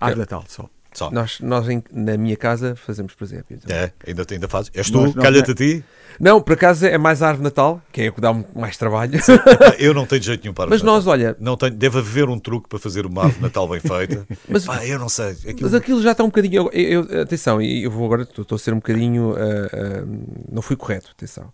Ah, 0.00 0.10
de 0.12 0.18
Natal 0.18 0.44
só. 0.48 0.68
Só. 0.92 1.10
Nós, 1.10 1.38
nós 1.40 1.68
em- 1.68 1.82
na 1.92 2.16
minha 2.16 2.36
casa 2.36 2.74
fazemos 2.76 3.14
presépio. 3.14 3.58
então. 3.62 3.74
É, 3.76 3.92
ainda, 4.06 4.26
ainda 4.30 4.48
fazes. 4.48 4.70
És 4.74 4.90
tu, 4.90 5.00
Nós- 5.02 5.14
calha-te 5.14 5.50
a 5.52 5.54
ti. 5.54 5.84
Não, 6.18 6.40
por 6.42 6.52
acaso 6.52 6.84
é 6.84 6.98
mais 6.98 7.22
a 7.22 7.28
árvore 7.28 7.38
de 7.42 7.44
Natal, 7.44 7.80
que 7.92 8.02
é 8.02 8.08
o 8.08 8.12
que 8.12 8.20
dá 8.20 8.34
mais 8.54 8.76
trabalho. 8.76 9.16
Epá, 9.16 9.76
Eu 9.78 9.94
não 9.94 10.04
tenho 10.04 10.20
jeito 10.22 10.42
nenhum 10.42 10.52
para 10.52 10.68
Mas 10.70 10.82
nós, 10.82 11.06
olha. 11.06 11.34
Não 11.40 11.56
tenho, 11.56 11.72
deve 11.74 11.98
haver 11.98 12.28
um 12.28 12.38
truque 12.38 12.68
para 12.68 12.78
fazer 12.78 13.06
uma 13.06 13.22
árvore 13.22 13.36
de 13.38 13.42
Natal 13.44 13.68
bem 13.68 13.80
feita. 13.80 14.26
Mas- 14.48 14.64
Pá, 14.66 14.84
eu 14.84 14.98
não 14.98 15.08
sei. 15.08 15.30
Aquilo- 15.30 15.58
Mas 15.62 15.74
aquilo 15.74 16.02
já 16.02 16.10
está 16.12 16.22
um 16.24 16.26
bocadinho. 16.26 16.68
eu- 16.72 17.06
eu- 17.08 17.22
atenção, 17.22 17.62
e 17.62 17.84
eu 17.84 17.90
vou 17.90 18.04
agora, 18.04 18.22
estou 18.22 18.42
estou 18.42 18.56
a 18.56 18.58
ser 18.58 18.72
um 18.74 18.76
bocadinho. 18.78 19.34
ah, 19.36 19.70
ah, 19.72 20.04
não 20.50 20.60
fui 20.60 20.76
correto, 20.76 21.10
atenção. 21.16 21.50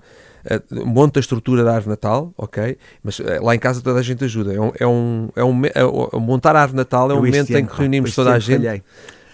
Ah, 0.48 0.60
monta 0.84 1.18
a 1.18 1.20
estrutura 1.20 1.62
da 1.62 1.70
árvore 1.74 1.84
de 1.84 1.90
Natal, 1.90 2.32
ok? 2.36 2.76
Mas 3.04 3.20
ah, 3.20 3.38
lá 3.44 3.54
em 3.54 3.58
casa 3.58 3.80
toda 3.82 4.00
a 4.00 4.02
gente 4.02 4.24
ajuda. 4.24 4.54
É 4.54 4.60
um, 4.60 4.72
é 4.80 4.86
um, 4.86 5.28
é 5.36 5.44
um, 5.44 5.54
me- 5.54 5.70
é 5.74 5.84
um- 5.84 6.08
montar 6.20 6.56
a 6.56 6.60
árvore 6.62 6.72
de 6.72 6.76
Natal 6.78 7.10
é 7.10 7.14
um 7.14 7.18
Eu 7.18 7.26
este 7.26 7.36
momento 7.36 7.50
em 7.50 7.56
ano, 7.58 7.66
que 7.66 7.72
pá, 7.72 7.78
reunimos 7.78 8.08
este 8.10 8.16
toda 8.16 8.30
a 8.30 8.32
ano 8.34 8.40
gente. 8.40 8.64
falhei. 8.64 8.82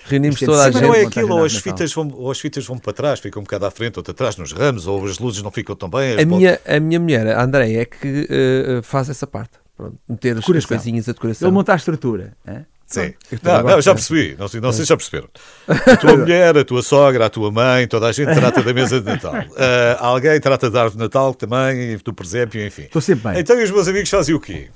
Reunimos 0.04 0.36
Este 0.36 0.46
toda 0.46 0.62
a 0.64 0.70
Mas 0.72 0.80
não 0.80 0.94
é 0.94 1.00
gente. 1.00 1.18
aquilo, 1.18 1.34
ou 1.36 1.44
as, 1.44 1.56
fitas 1.56 1.92
vão, 1.92 2.10
ou 2.14 2.30
as 2.30 2.40
fitas 2.40 2.66
vão 2.66 2.78
para 2.78 2.92
trás, 2.92 3.20
ficam 3.20 3.40
um 3.40 3.44
bocado 3.44 3.66
à 3.66 3.70
frente, 3.70 3.98
outra 3.98 4.12
atrás, 4.12 4.36
nos 4.36 4.52
ramos, 4.52 4.86
ou 4.86 5.04
as 5.06 5.18
luzes 5.18 5.42
não 5.42 5.50
ficam 5.50 5.76
tão 5.76 5.88
bem. 5.88 6.20
A 6.20 6.24
minha, 6.26 6.60
a 6.66 6.80
minha 6.80 6.98
mulher, 7.00 7.26
a 7.28 7.42
Andréia, 7.42 7.82
é 7.82 7.84
que 7.84 8.28
ah, 8.30 8.82
faz 8.82 9.08
essa 9.08 9.26
parte. 9.26 9.52
Pronto, 9.76 9.96
meter 10.08 10.36
as, 10.36 10.48
as 10.48 10.66
coisinhas, 10.66 11.08
a 11.08 11.12
decoração. 11.12 11.48
Ele 11.48 11.54
monta 11.54 11.72
a 11.72 11.76
estrutura. 11.76 12.34
hã? 12.46 12.64
Sim. 12.86 13.14
Não, 13.42 13.62
não, 13.62 13.80
já 13.80 13.94
percebi. 13.94 14.36
Não, 14.38 14.48
sei- 14.48 14.60
não 14.60 14.70
sei 14.70 14.84
se 14.84 14.90
já 14.90 14.96
perceberam. 14.98 15.28
A 15.66 15.96
tua 15.96 16.14
mulher, 16.14 16.58
a 16.58 16.62
tua 16.62 16.82
sogra, 16.82 17.24
a 17.24 17.30
tua 17.30 17.50
mãe, 17.50 17.88
toda 17.88 18.06
a 18.06 18.12
gente 18.12 18.34
trata 18.34 18.62
da 18.62 18.74
mesa 18.74 19.00
de 19.00 19.06
Natal. 19.06 19.34
Ah, 19.56 19.96
alguém 20.06 20.38
trata 20.38 20.68
da 20.70 20.80
árvore 20.82 20.98
de 20.98 21.02
Natal 21.04 21.32
também, 21.32 21.96
do 22.04 22.12
presépio, 22.12 22.62
enfim. 22.66 22.82
Estou 22.82 23.00
sempre 23.00 23.30
bem. 23.32 23.40
Então 23.40 23.58
e 23.58 23.64
os 23.64 23.70
meus 23.70 23.88
amigos 23.88 24.10
fazem 24.10 24.34
o 24.34 24.40
quê? 24.40 24.68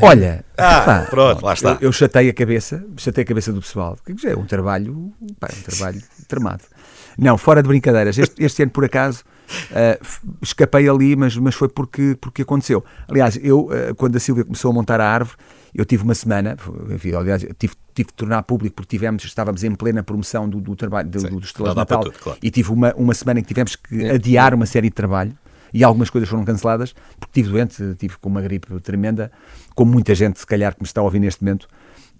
Olha, 0.00 0.44
Ah, 0.56 0.80
pá, 0.80 1.06
pronto, 1.10 1.44
lá 1.44 1.52
está. 1.54 1.72
Eu, 1.72 1.78
eu 1.82 1.92
chatei 1.92 2.28
a 2.28 2.32
cabeça, 2.34 2.84
chatei 2.96 3.22
a 3.22 3.26
cabeça 3.26 3.52
do 3.52 3.60
pessoal. 3.60 3.98
já 4.16 4.30
É 4.30 4.36
um 4.36 4.46
trabalho, 4.46 5.12
pá, 5.38 5.48
é 5.50 5.58
um 5.58 5.62
trabalho 5.62 6.02
tramado. 6.28 6.62
Não, 7.18 7.36
fora 7.38 7.62
de 7.62 7.68
brincadeiras. 7.68 8.18
Este, 8.18 8.42
este 8.42 8.62
ano, 8.62 8.72
por 8.72 8.84
acaso, 8.84 9.22
f- 10.02 10.20
escapei 10.42 10.88
ali, 10.88 11.14
mas, 11.14 11.36
mas 11.36 11.54
foi 11.54 11.68
porque, 11.68 12.16
porque 12.20 12.42
aconteceu. 12.42 12.84
Aliás, 13.08 13.38
eu, 13.42 13.68
ah, 13.70 13.94
quando 13.94 14.16
a 14.16 14.20
Silvia 14.20 14.44
começou 14.44 14.70
a 14.70 14.74
montar 14.74 15.00
a 15.00 15.08
árvore, 15.08 15.36
eu 15.74 15.84
tive 15.84 16.02
uma 16.02 16.14
semana, 16.14 16.56
enfim, 16.90 17.14
aliás, 17.14 17.42
tive, 17.58 17.74
tive 17.94 18.08
de 18.08 18.14
tornar 18.14 18.42
público 18.44 18.74
porque 18.76 18.96
tivemos, 18.96 19.24
estávamos 19.24 19.62
em 19.64 19.74
plena 19.74 20.02
promoção 20.02 20.48
do, 20.48 20.60
do 20.60 20.74
trabalho 20.76 21.08
do, 21.08 21.20
Sim, 21.20 21.28
do 21.28 21.38
Estrela 21.40 21.72
para 21.74 21.80
Natal 21.80 22.00
tudo, 22.04 22.18
claro. 22.18 22.38
e 22.42 22.50
tive 22.50 22.70
uma, 22.72 22.94
uma 22.94 23.12
semana 23.14 23.40
em 23.40 23.42
que 23.42 23.48
tivemos 23.48 23.74
que 23.76 24.08
adiar 24.08 24.54
uma 24.54 24.66
série 24.66 24.88
de 24.88 24.94
trabalho 24.94 25.36
e 25.72 25.82
algumas 25.82 26.08
coisas 26.10 26.28
foram 26.28 26.44
canceladas 26.44 26.94
porque 27.18 27.40
estive 27.40 27.52
doente, 27.52 27.82
estive 27.82 28.16
com 28.18 28.28
uma 28.28 28.40
gripe 28.40 28.68
tremenda, 28.82 29.32
como 29.74 29.92
muita 29.92 30.14
gente, 30.14 30.38
se 30.38 30.46
calhar, 30.46 30.74
que 30.74 30.80
me 30.82 30.86
está 30.86 31.00
a 31.00 31.04
ouvir 31.04 31.20
neste 31.20 31.42
momento. 31.42 31.66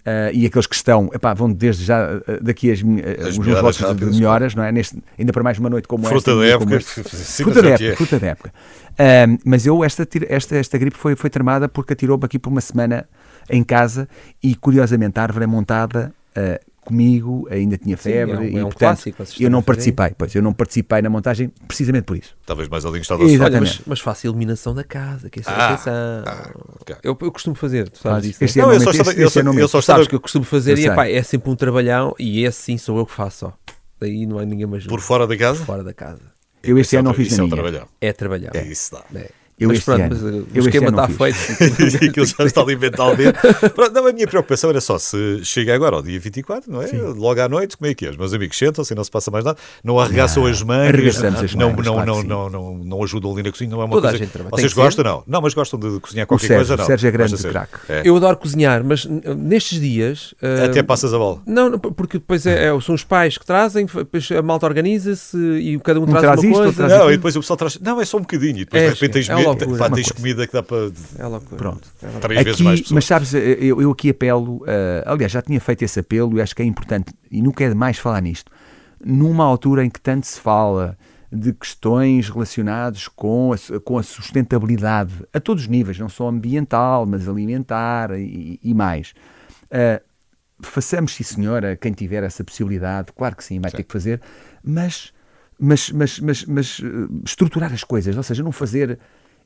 ah, 0.07 0.31
e 0.33 0.45
aqueles 0.47 0.67
que 0.67 0.75
estão, 0.75 1.09
epá, 1.15 1.33
vão 1.35 1.51
desde 1.53 1.85
já 1.85 2.17
ah, 2.17 2.21
daqui 2.43 2.71
as, 2.71 2.83
minha- 2.83 3.03
As 3.21 3.39
os 3.39 3.39
meus 3.39 3.61
votos 3.61 3.97
de 3.97 4.05
melhoras, 4.07 4.55
não 4.55 4.63
é? 4.65 4.71
Neste, 4.71 5.03
ainda 5.19 5.33
para 5.33 5.43
mais 5.43 5.59
uma 5.59 5.71
noite 5.71 5.89
como 5.89 6.05
Fruta 6.05 6.31
esta. 6.33 6.41
da 6.41 6.47
época. 6.47 6.77
este. 6.77 7.17
Sim, 7.17 7.43
Fruta 7.45 7.59
é 7.61 7.63
da 7.63 7.69
época, 7.71 7.85
é. 7.85 7.97
fruta 7.97 8.19
da 8.21 8.27
época. 8.27 8.53
Mas 9.45 9.67
eu, 9.67 9.83
esta, 9.85 10.07
esta, 10.29 10.57
esta 10.57 10.79
gripe 10.79 10.97
foi, 10.97 11.17
foi 11.17 11.31
tramada 11.31 11.69
porque 11.69 11.93
atirou-me 11.95 12.25
aqui 12.25 12.39
por 12.39 12.51
uma 12.51 12.61
semana 12.61 13.09
em 13.51 13.63
casa 13.65 14.09
e, 14.43 14.55
curiosamente, 14.55 15.19
a 15.19 15.23
árvore 15.23 15.45
é 15.45 15.47
montada 15.47 16.13
ah, 16.37 16.61
comigo, 16.85 17.47
ainda 17.51 17.77
tinha 17.77 17.97
Sim, 17.97 18.03
febre 18.03 18.35
é 18.35 18.39
um- 18.39 18.45
e, 18.45 18.57
é 18.59 18.65
um 18.65 18.69
portanto, 18.69 19.15
eu 19.41 19.51
não 19.51 19.63
participei. 19.63 20.13
Pois, 20.17 20.35
eu 20.35 20.43
não 20.43 20.53
participei 20.53 21.03
na 21.03 21.11
montagem 21.11 21.51
precisamente 21.67 22.05
por 22.05 22.17
isso. 22.17 22.37
Talvez 22.47 22.69
mais 22.69 22.85
ali 22.85 22.99
gostado 22.99 23.23
Exato. 23.25 23.51
Olha, 23.51 23.61
mas, 23.61 23.81
mas 23.87 24.01
faço 24.01 24.27
a 24.27 24.29
iluminação 24.29 24.75
da 24.75 24.85
casa, 24.85 25.29
que 25.31 25.41
é 25.41 25.43
Ah, 25.47 25.73
atenção. 25.75 25.93
ah, 26.27 26.51
ok. 26.81 26.97
eu, 27.03 27.17
eu 27.21 27.33
costumo 27.33 27.57
fazer, 27.57 27.89
tu 27.89 27.99
sabes 27.99 28.13
Faz. 28.13 28.23
disso. 28.25 28.45
Este 28.45 28.59
né? 28.59 28.65
Eu 28.65 28.69
ano 28.71 28.81
só 28.81 28.91
este- 28.91 29.01
estava- 29.01 29.11
este 29.11 29.21
eu 29.23 29.31
só- 29.31 29.41
eu 29.41 29.69
sabes 29.69 29.75
estava- 29.85 30.07
que 30.07 30.15
eu 30.15 30.21
costumo 30.21 30.45
fazer 30.45 30.73
Eu 30.73 30.79
e 30.79 30.87
epá, 30.87 31.09
é 31.09 31.23
sempre 31.23 31.51
um 31.51 31.57
trabalhão 31.57 32.15
e 32.19 32.45
esse 32.45 32.63
sim 32.63 32.79
sou 32.79 32.99
eu 32.99 33.07
que 33.07 33.13
faço 33.13 33.39
só. 33.39 33.53
Daí 34.01 34.27
não 34.27 34.39
há 34.39 34.45
ninguém 34.45 34.67
mais 34.67 34.87
Por 34.87 35.01
fora 35.01 35.27
da 35.27 35.37
casa? 35.37 35.65
fora 35.65 35.83
da 35.85 35.95
casa. 35.95 36.21
Eu 36.63 36.79
este 36.79 36.97
é 36.97 36.99
ano 36.99 37.09
não 37.09 37.15
fiz 37.15 37.31
Isso 37.33 37.43
é 37.43 37.49
trabalhão. 37.49 37.87
É 38.01 38.13
trabalhão. 38.13 38.51
É 38.55 38.65
isso, 38.67 38.93
dá. 38.93 39.03
É. 39.19 39.31
Eu 39.59 39.69
mas 39.69 39.85
pronto, 39.85 40.01
ano. 40.03 40.09
mas, 40.11 40.23
uh, 40.23 40.47
Eu 40.53 40.63
o 40.65 40.67
esquema 40.69 40.89
está 40.89 41.09
feito. 41.09 41.39
Aquilo 42.11 42.27
já 42.27 42.45
está 42.45 42.61
ali 42.61 42.77
mentalmente. 42.77 43.39
Pronto, 43.75 43.93
não, 43.93 44.07
a 44.07 44.13
minha 44.13 44.27
preocupação 44.27 44.71
era 44.71 44.81
só 44.81 44.99
se 44.99 45.41
chega 45.45 45.73
agora 45.75 45.95
ao 45.97 46.03
dia 46.03 46.19
24, 46.19 46.71
não 46.73 46.83
é? 46.83 46.87
Logo 47.17 47.41
à 47.41 47.49
noite, 47.49 47.77
como 47.77 47.89
é 47.91 47.95
que 47.95 48.05
é? 48.07 48.11
Os 48.11 48.17
meus 48.17 48.35
amigos 48.35 48.59
sentam-se 48.59 48.93
e 48.93 48.97
não 48.97 49.05
se 49.05 49.11
passa 49.11 49.31
mais 49.31 49.45
nada, 49.45 49.57
não 49.85 49.99
arregaçam 50.01 50.45
as 50.47 50.61
mangas, 50.63 51.23
as 51.23 51.55
não, 51.55 51.71
não, 51.71 51.77
claro 51.83 52.05
não, 52.07 52.15
que 52.17 52.21
sim. 52.23 52.27
não, 52.27 52.51
não, 52.51 52.79
não 52.79 53.03
ajudam 53.05 53.33
ali 53.33 53.43
na 53.45 53.51
cozinha, 53.53 53.71
não 53.71 53.81
é 53.81 53.85
uma 53.85 53.95
Toda 53.95 54.09
a 54.09 54.11
coisa. 54.11 54.25
gente 54.25 54.33
trabalha. 54.33 54.51
Vocês 54.61 54.75
que 54.75 54.81
gostam, 54.81 55.05
não? 55.05 55.23
Não, 55.27 55.41
mas 55.41 55.55
gostam 55.55 55.79
de 55.79 56.01
cozinhar 56.01 56.25
O 56.25 56.29
qualquer 56.29 56.47
Sérgio, 56.49 56.57
coisa, 56.67 56.77
não. 56.77 56.85
o 56.85 56.87
Sérgio 56.89 57.09
é 57.09 57.11
grande 57.13 57.37
craque. 57.37 57.73
É. 57.89 58.03
Eu 58.05 58.17
adoro 58.17 58.37
cozinhar, 58.37 58.83
mas 58.85 59.05
nestes 59.07 59.81
dias. 59.81 60.33
uh, 60.43 60.65
Até 60.65 60.83
passas 60.83 61.15
a 61.15 61.19
bola. 61.19 61.41
Não, 61.47 61.79
porque 61.79 62.19
depois 62.19 62.45
é, 62.47 62.67
é- 62.67 62.81
são 62.81 62.95
os 62.95 63.05
pais 63.05 63.39
que 63.39 63.47
trazem, 63.47 63.87
depois 63.87 64.29
a 64.33 64.43
malta 64.43 64.67
organiza-se 64.67 65.37
e 65.39 65.79
cada 65.79 66.01
um, 66.01 66.03
Um 66.03 66.07
traz, 66.07 66.23
traz 66.23 66.41
uma 66.41 66.51
isto, 66.51 66.57
coisa. 66.63 66.73
traz 66.77 66.93
Não, 66.93 67.09
e 67.11 67.17
depois 67.17 67.37
o 67.37 67.41
pessoal 67.41 67.57
traz. 67.57 67.79
Não, 67.81 68.01
é 68.01 68.05
só 68.05 68.17
um 68.17 68.21
bocadinho. 68.21 68.59
E 68.59 68.65
depois 68.65 68.83
É, 68.83 68.87
de 68.89 68.95
repente 68.95 69.13
tens, 69.13 69.29
é 69.31 69.35
me- 69.37 69.44
loucura. 69.49 69.79
pá, 69.79 69.87
Uma 69.89 69.95
tens 69.97 70.05
coisa. 70.09 70.15
comida 70.15 70.47
que 70.47 70.53
dá 70.53 70.63
para 70.63 70.91
É 71.19 71.27
loucura. 71.27 71.57
Pronto. 71.57 71.89
É 72.03 72.07
loucura. 72.07 72.21
três 72.21 72.45
vezes 72.45 72.55
Aqui, 72.55 72.63
mais 72.65 72.81
pessoas. 72.81 72.95
mas 72.95 73.05
sabes, 73.05 73.35
eh, 73.35 73.57
eu, 73.61 73.81
eu 73.83 73.91
aqui 73.91 74.11
apelo, 74.11 74.63
eh, 74.67 75.03
aliás, 75.07 75.33
já 75.33 75.43
tinha 75.43 75.61
feito 75.61 75.83
esse 75.83 76.01
apelo 76.01 76.37
e 76.39 76.43
acho 76.43 76.55
que 76.55 76.63
é 76.63 76.65
importante, 76.65 77.13
e 77.31 77.41
nunca 77.43 77.65
é 77.65 77.69
demais 77.69 77.99
falar 77.99 78.21
nisto, 78.21 78.51
numa 79.05 79.45
altura 79.45 79.85
em 79.85 79.91
que 79.91 80.01
tanto 80.01 80.27
se 80.27 80.41
fala 80.41 80.97
de 81.31 81.53
questões 81.53 82.29
relacionadas 82.29 83.09
com 83.09 83.53
a, 83.53 83.81
com 83.81 83.99
a 83.99 84.03
sustentabilidade 84.03 85.13
a 85.33 85.41
todos 85.41 85.65
os 85.65 85.69
níveis, 85.69 85.99
não 85.99 86.09
só 86.09 86.29
ambiental, 86.29 87.05
mas 87.07 87.29
alimentar 87.29 88.13
e, 88.19 88.59
e 88.63 88.73
mais. 88.75 89.13
Eh, 89.71 90.01
façamos, 90.61 91.15
sim 91.15 91.25
senhora, 91.25 91.77
quem 91.77 91.93
tiver 91.93 92.23
essa 92.23 92.45
possibilidade, 92.45 93.13
claro 93.13 93.35
que 93.37 93.43
sim, 93.45 93.61
vai 93.61 93.71
ter 93.71 93.83
que 93.83 93.93
fazer, 93.93 94.21
mas, 94.63 95.13
mas, 95.59 95.91
mas, 95.91 96.21
mas, 96.21 96.45
mas, 96.45 96.81
estruturar 97.27 97.73
as 97.73 97.83
coisas, 97.83 98.17
ou 98.17 98.23
seja, 98.23 98.43
não 98.43 98.53
fazer, 98.53 98.99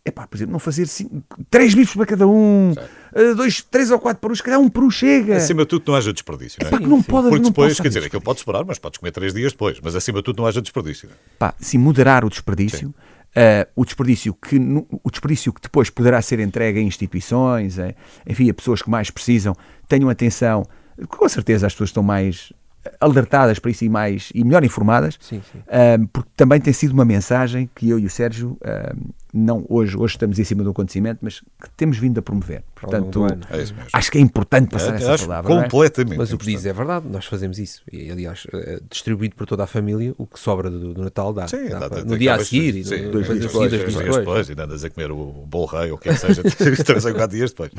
epá, 0.04 0.26
por 0.26 0.36
exemplo, 0.36 0.52
não 0.52 0.58
fazer 0.58 0.86
cinco, 0.86 1.22
três 1.50 1.74
bifes 1.74 1.94
para 1.94 2.06
cada 2.06 2.26
um, 2.26 2.72
eh, 3.14 3.34
dois, 3.34 3.62
três 3.62 3.90
ou 3.90 3.98
quatro 3.98 4.20
perus, 4.20 4.38
se 4.38 4.44
calhar 4.44 4.60
um 4.60 4.68
peru 4.68 4.90
chega. 4.90 5.36
Acima 5.36 5.62
de 5.62 5.68
tudo, 5.68 5.84
não 5.86 5.94
haja 5.94 6.12
desperdício. 6.12 6.58
Não 6.62 6.68
é? 6.68 6.74
Epá, 6.74 6.86
não 6.86 7.02
pode, 7.02 7.28
Porque 7.28 7.42
não 7.42 7.50
depois, 7.50 7.80
quer 7.80 7.88
dizer, 7.88 8.04
aquilo 8.04 8.22
pode 8.22 8.38
esperar, 8.38 8.64
mas 8.64 8.78
podes 8.78 8.98
comer 8.98 9.12
três 9.12 9.32
dias 9.32 9.52
depois. 9.52 9.78
Mas 9.82 9.94
acima 9.94 10.18
de 10.18 10.24
tudo, 10.24 10.38
não 10.38 10.46
haja 10.46 10.60
desperdício. 10.62 11.08
pá, 11.38 11.54
sim, 11.60 11.78
moderar 11.78 12.24
o 12.24 12.30
desperdício, 12.30 12.94
eh, 13.34 13.68
o 13.76 13.84
desperdício 13.84 14.34
que 14.34 14.56
o 14.56 15.10
desperdício 15.10 15.52
que 15.52 15.60
depois 15.60 15.90
poderá 15.90 16.20
ser 16.22 16.40
entregue 16.40 16.78
a 16.78 16.82
instituições, 16.82 17.78
eh, 17.78 17.94
enfim, 18.26 18.50
a 18.50 18.54
pessoas 18.54 18.82
que 18.82 18.90
mais 18.90 19.10
precisam, 19.10 19.54
tenham 19.86 20.08
atenção, 20.08 20.66
com 21.06 21.28
certeza 21.28 21.66
as 21.66 21.72
pessoas 21.72 21.90
estão 21.90 22.02
mais 22.02 22.52
alertadas 23.00 23.58
para 23.58 23.70
isso 23.70 23.84
e 23.84 23.88
mais 23.88 24.30
e 24.34 24.42
melhor 24.44 24.64
informadas, 24.64 25.18
Sim, 25.20 25.42
sim. 25.52 25.58
eh, 25.68 25.98
porque 26.12 26.30
também 26.36 26.60
tem 26.60 26.72
sido 26.72 26.92
uma 26.92 27.04
mensagem 27.04 27.68
que 27.74 27.88
eu 27.90 27.98
e 27.98 28.06
o 28.06 28.10
Sérgio 28.10 28.56
eh, 28.62 28.92
não 29.34 29.64
hoje 29.68 29.94
hoje 29.96 30.14
estamos 30.14 30.38
em 30.38 30.44
cima 30.44 30.64
do 30.64 30.70
acontecimento, 30.70 31.18
mas 31.20 31.40
que 31.40 31.68
temos 31.76 31.98
vindo 31.98 32.18
a 32.18 32.22
promover. 32.22 32.62
Portanto. 32.74 33.26
É 33.50 33.64
acho 33.92 34.10
que 34.10 34.16
é 34.16 34.20
importante 34.22 34.70
passar 34.70 34.94
É, 34.94 34.96
essa 34.96 35.12
acho 35.14 35.26
palavra. 35.26 35.52
é? 35.52 35.62
completamente. 35.62 36.16
Mas 36.16 36.32
o 36.32 36.38
que 36.38 36.46
diz 36.46 36.64
é 36.64 36.72
verdade, 36.72 37.06
nós 37.10 37.26
fazemos 37.26 37.58
isso. 37.58 37.82
E, 37.92 38.10
aliás, 38.10 38.46
eh, 38.54 38.80
distribuído 38.90 39.34
por 39.36 39.46
toda 39.46 39.64
a 39.64 39.66
família, 39.66 40.14
o 40.16 40.26
que 40.26 40.40
sobra 40.40 40.70
do, 40.70 40.94
do 40.94 41.02
Natal 41.02 41.32
dá. 41.34 41.46
Sim, 41.46 41.68
Dá 41.68 41.80
dá- 41.80 41.88
para- 41.90 42.04
no 42.04 42.16
dia 42.16 42.34
a 42.36 42.44
seguir, 42.44 42.74
e 42.76 42.84
sim, 42.84 43.02
no- 43.02 43.10
dois 43.12 43.26
depois 43.26 43.40
dias 43.40 43.52
depois, 43.52 43.70
dois 43.70 43.82
dois 43.82 43.94
dias 44.04 44.16
depois. 44.16 44.50
ainda 44.50 44.64
andas 44.64 44.84
a 44.84 44.88
comer 44.90 45.10
o 45.10 45.16
bolo 45.46 45.66
rei 45.66 45.90
ou 45.90 45.96
o 45.96 46.00
que 46.00 46.08
é 46.08 46.14
que 46.14 46.20
seja, 46.20 46.42
três 46.84 47.04
ou 47.04 47.12
quatro 47.14 47.36
dias 47.36 47.50
depois. 47.50 47.70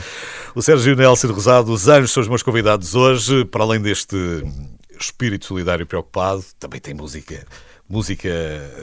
O 0.53 0.61
Sérgio 0.61 0.95
Nelson 0.95 1.31
Rosado, 1.31 1.71
os 1.71 1.87
anjos 1.87 2.11
são 2.11 2.21
os 2.21 2.27
meus 2.29 2.43
convidados 2.43 2.93
hoje, 2.93 3.43
para 3.45 3.63
além 3.63 3.81
deste 3.81 4.15
espírito 5.03 5.45
solidário 5.45 5.85
preocupado, 5.85 6.43
também 6.59 6.79
tem 6.79 6.93
música. 6.93 7.45
Música 7.87 8.29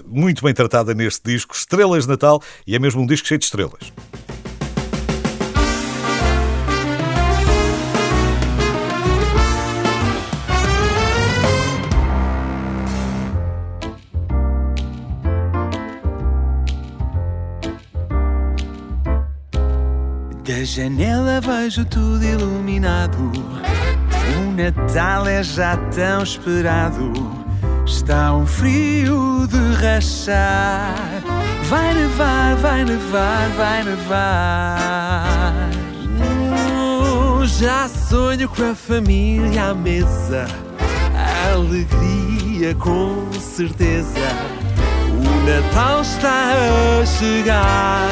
muito 0.04 0.42
bem 0.42 0.52
tratada 0.52 0.92
neste 0.92 1.22
disco, 1.24 1.54
Estrelas 1.54 2.04
de 2.04 2.10
Natal, 2.10 2.42
e 2.66 2.74
é 2.74 2.78
mesmo 2.78 3.02
um 3.02 3.06
disco 3.06 3.28
cheio 3.28 3.38
de 3.38 3.44
estrelas. 3.44 3.92
Da 20.44 20.64
janela 20.64 21.40
vejo 21.40 21.84
tudo 21.84 22.24
iluminado. 22.24 23.32
O 24.34 24.50
Natal 24.52 25.26
é 25.26 25.42
já 25.42 25.76
tão 25.76 26.22
esperado. 26.22 27.12
Está 27.86 28.34
um 28.34 28.46
frio 28.46 29.46
de 29.46 29.74
rachar. 29.80 30.94
Vai 31.68 31.94
nevar, 31.94 32.56
vai 32.56 32.84
nevar, 32.84 33.48
vai 33.56 33.84
nevar. 33.84 35.54
Oh, 36.78 37.46
já 37.46 37.88
sonho 37.88 38.48
com 38.48 38.70
a 38.70 38.74
família 38.74 39.70
à 39.70 39.74
mesa. 39.74 40.46
Alegria 41.52 42.74
com 42.74 43.30
certeza. 43.40 44.18
O 45.10 45.46
Natal 45.46 46.02
está 46.02 46.52
a 47.00 47.06
chegar. 47.06 48.08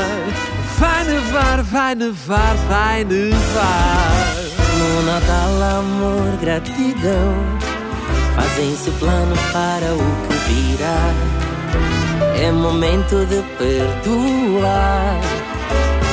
Vai 0.78 1.04
nevar, 1.04 1.62
vai 1.62 1.94
nevar, 1.94 2.56
vai 2.68 3.04
nevar. 3.04 4.13
Natal, 5.04 5.78
amor, 5.80 6.38
gratidão. 6.40 7.34
Fazem-se 8.34 8.90
planos 8.92 9.38
para 9.52 9.92
o 9.92 9.98
que 9.98 10.34
virá. 10.48 11.12
É 12.42 12.50
momento 12.50 13.26
de 13.26 13.42
perdoar. 13.58 15.20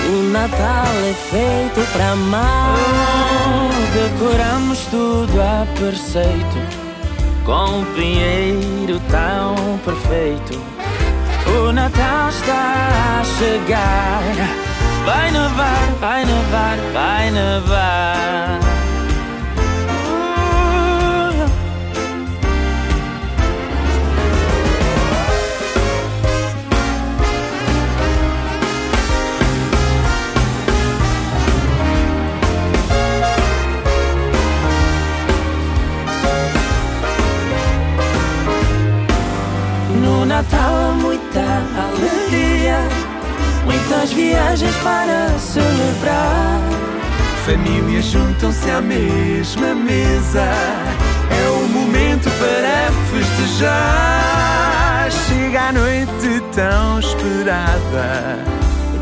O 0.10 0.23
Natal 0.32 0.91
é 1.10 1.13
feito 1.13 1.91
para 1.93 2.12
amar. 2.12 2.75
Decoramos 3.93 4.80
tudo 4.88 5.41
a 5.41 5.65
preceito. 5.77 6.82
Com 7.45 7.80
um 7.80 7.86
pinheiro 7.95 8.99
tão 9.10 9.80
perfeito. 9.86 10.62
O 11.47 11.71
Natal 11.71 12.30
está 12.30 13.21
a 13.21 13.23
chegar. 13.39 14.21
Vai 15.06 15.32
nevar, 15.32 15.91
vai 16.01 16.25
nevar, 16.25 16.77
vai 16.93 17.32
nevar. 17.32 18.80
Natal 40.41 40.73
há 40.73 40.91
muita 40.93 41.39
alegria, 41.39 42.80
muitas 43.63 44.12
viagens 44.12 44.75
para 44.77 45.30
celebrar. 45.38 46.60
Famílias 47.45 48.06
juntam-se 48.06 48.71
à 48.71 48.82
mesma 48.82 49.75
mesa. 49.75 50.41
É 51.30 51.47
o 51.51 51.67
momento 51.69 52.27
para 52.39 52.89
festejar. 53.12 55.12
Chega 55.12 55.62
a 55.62 55.71
noite 55.73 56.41
tão 56.56 56.99
esperada. 56.99 58.39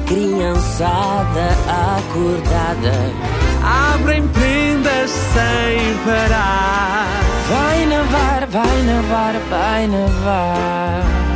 Criançada 0.07 1.55
acordada, 1.95 3.13
Abrem 3.93 4.27
prendas 4.27 5.09
sem 5.09 5.95
parar. 6.03 7.07
vai 7.49 7.85
nevar, 7.85 8.45
vai 8.47 8.81
nevar, 8.81 9.33
vai 9.49 9.87
nevar. 9.87 11.28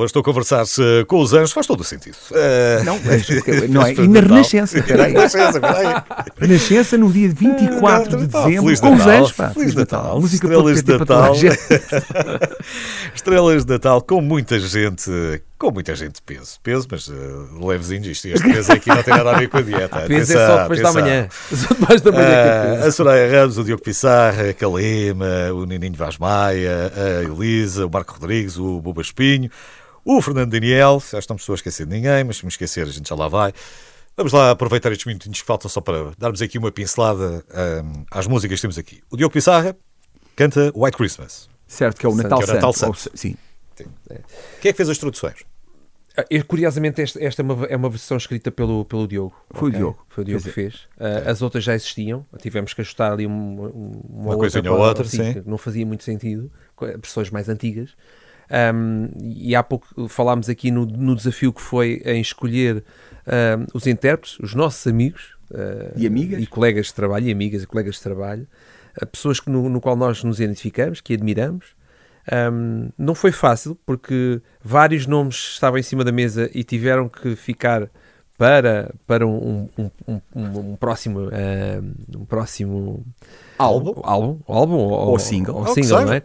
Hoje 0.00 0.06
estou 0.06 0.20
a 0.20 0.24
conversar-se 0.24 0.80
com 1.06 1.20
os 1.20 1.34
anjos, 1.34 1.52
faz 1.52 1.66
todo 1.66 1.80
o 1.82 1.84
sentido. 1.84 2.16
Eh, 2.32 2.80
Não, 2.86 2.98
mas, 3.04 3.28
não 3.68 3.82
é? 3.84 3.92
E 3.92 4.08
na 4.08 4.22
Natal. 4.22 4.28
Renascença, 4.36 4.80
peraí. 4.82 5.12
Renascença, 5.12 5.60
peraí. 5.60 5.94
Renascença 6.38 6.96
no 6.96 7.12
dia 7.12 7.28
24 7.28 8.16
de 8.16 8.26
dezembro, 8.26 8.62
Feliz 8.64 8.80
com 8.80 8.94
os 8.94 8.98
Natal, 8.98 9.20
anjos, 9.20 9.32
pá. 9.32 9.50
Feliz 9.50 9.74
Natal. 9.74 10.18
Música 10.18 10.46
Estrelas 10.46 10.82
de 10.82 10.98
Natal. 10.98 11.34
Estrelas 13.14 13.64
de 13.66 13.72
Natal 13.74 14.00
com 14.00 14.22
muita 14.22 14.58
gente, 14.58 15.10
com 15.58 15.70
muita 15.70 15.94
gente 15.94 16.22
peso. 16.22 16.58
Peso, 16.62 16.88
mas 16.90 17.06
uh, 17.08 17.66
levezinhos. 17.66 18.06
Isto, 18.06 18.28
este 18.28 18.50
peso 18.50 18.72
aqui 18.72 18.88
não 18.88 19.02
tem 19.02 19.14
nada 19.14 19.32
a 19.32 19.38
ver 19.38 19.48
com 19.50 19.58
a 19.58 19.62
dieta. 19.62 20.00
Peso 20.06 20.32
é 20.32 20.46
só 20.46 20.62
depois 20.62 20.80
da 20.80 20.92
manhã. 20.94 21.28
Só 21.54 21.74
depois 21.74 22.00
da 22.00 22.10
manhã 22.12 22.26
Ah, 22.26 22.74
peso. 22.76 22.88
a 22.88 22.92
Soraya 22.92 23.40
Ramos, 23.40 23.58
o 23.58 23.64
Diogo 23.64 23.82
Pissarra, 23.82 24.48
a 24.48 24.54
Calema, 24.54 25.52
o 25.52 25.66
Nininho 25.66 25.92
Vaz 25.94 26.16
Maia, 26.16 26.90
a 26.96 27.22
Elisa, 27.24 27.84
o 27.86 27.90
Marco 27.92 28.14
Rodrigues, 28.14 28.56
o 28.56 28.80
Buba 28.80 29.02
Espinho, 29.02 29.50
o 30.04 30.20
Fernando 30.22 30.50
Daniel. 30.50 31.02
Já 31.10 31.18
estamos 31.18 31.42
pessoas 31.42 31.58
a 31.58 31.60
esquecer 31.60 31.86
de 31.86 31.92
ninguém, 31.94 32.24
mas 32.24 32.38
se 32.38 32.44
me 32.44 32.48
esquecer, 32.50 32.86
a 32.86 32.90
gente 32.90 33.08
já 33.08 33.14
lá 33.14 33.28
vai. 33.28 33.52
Vamos 34.16 34.32
lá 34.32 34.50
aproveitar 34.50 34.90
estes 34.92 35.06
minutinhos 35.06 35.40
que 35.40 35.46
faltam 35.46 35.68
só 35.70 35.80
para 35.80 36.12
darmos 36.18 36.42
aqui 36.42 36.58
uma 36.58 36.70
pincelada 36.70 37.44
hum, 37.84 38.04
às 38.10 38.26
músicas 38.26 38.58
que 38.58 38.62
temos 38.62 38.78
aqui. 38.78 39.00
O 39.10 39.16
Diogo 39.16 39.32
Pissarra 39.32 39.76
canta 40.36 40.70
White 40.74 40.96
Christmas. 40.96 41.48
Certo, 41.66 41.98
que 41.98 42.04
é 42.04 42.08
o 42.08 42.12
Santo, 42.12 42.22
Natal 42.24 42.38
que 42.40 42.44
é 42.44 42.50
o 42.50 42.54
Natal 42.54 42.72
Santo. 42.72 42.98
Santo. 42.98 43.10
Ou- 43.12 43.16
Sim. 43.18 43.36
Quem 44.60 44.68
é 44.68 44.72
que 44.72 44.74
fez 44.74 44.88
as 44.88 44.98
traduções? 44.98 45.36
Ah, 46.16 46.24
e, 46.28 46.42
Curiosamente, 46.42 47.00
esta, 47.00 47.22
esta 47.24 47.40
é, 47.40 47.44
uma, 47.44 47.64
é 47.66 47.76
uma 47.76 47.88
versão 47.88 48.16
escrita 48.16 48.50
pelo, 48.50 48.84
pelo 48.84 49.06
Diogo. 49.06 49.34
Foi 49.52 49.68
o 49.68 49.70
ok? 49.70 49.78
Diogo. 49.78 50.06
Foi 50.08 50.22
o 50.22 50.24
Diogo 50.26 50.42
que 50.44 50.50
fez. 50.50 50.80
Ah, 50.98 51.30
as 51.30 51.40
outras 51.40 51.62
já 51.64 51.74
existiam. 51.74 52.26
Tivemos 52.40 52.74
que 52.74 52.80
ajustar 52.80 53.12
ali 53.12 53.26
um- 53.26 53.30
um- 53.32 54.00
uma, 54.10 54.22
outra 54.34 54.36
coisinha 54.38 54.70
ou 54.72 54.76
para- 54.78 54.88
outra, 54.88 55.04
sim. 55.04 55.32
que 55.34 55.48
não 55.48 55.56
fazia 55.56 55.86
muito 55.86 56.02
sentido. 56.04 56.50
Versões 56.78 57.30
mais 57.30 57.48
antigas. 57.48 57.90
Ahm, 58.50 59.08
e 59.22 59.54
há 59.54 59.62
pouco 59.62 60.08
falámos 60.08 60.48
aqui 60.48 60.70
no, 60.70 60.84
no 60.84 61.14
desafio 61.14 61.52
que 61.52 61.60
foi 61.62 62.02
em 62.04 62.20
escolher 62.20 62.82
ahm, 63.26 63.64
os 63.72 63.86
intérpretes, 63.86 64.38
os 64.40 64.54
nossos 64.54 64.86
amigos 64.86 65.36
ah, 65.54 65.92
E 65.96 66.06
amigas. 66.06 66.42
e 66.42 66.46
colegas 66.46 66.86
de 66.86 66.94
trabalho, 66.94 67.28
e 67.28 67.32
amigas 67.32 67.62
e 67.62 67.66
colegas 67.66 67.94
de 67.96 68.02
trabalho, 68.02 68.46
ah, 69.00 69.06
pessoas 69.06 69.38
que 69.38 69.48
no, 69.50 69.68
no 69.68 69.80
qual 69.80 69.94
nós 69.96 70.24
nos 70.24 70.40
identificamos, 70.40 71.00
que 71.00 71.14
admiramos. 71.14 71.66
Ahm, 72.30 72.90
não 72.98 73.14
foi 73.14 73.32
fácil 73.32 73.78
porque 73.86 74.40
vários 74.62 75.06
nomes 75.06 75.36
estavam 75.54 75.78
em 75.78 75.82
cima 75.82 76.02
da 76.04 76.12
mesa 76.12 76.50
e 76.52 76.62
tiveram 76.64 77.08
que 77.08 77.34
ficar 77.36 77.88
para, 78.36 78.92
para 79.06 79.26
um, 79.26 79.68
um, 79.78 79.90
um, 80.08 80.20
um- 80.34 80.70
um 80.72 80.76
próximo 80.76 81.28
um 82.16 82.24
próximo 82.24 83.04
Álbum. 83.58 84.00
álbum, 84.02 84.38
álbum 84.48 84.74
ou, 84.76 85.10
Ou 85.10 85.18
single. 85.18 85.56
ou 85.56 85.66
single, 85.74 86.06
não 86.06 86.12
é? 86.12 86.22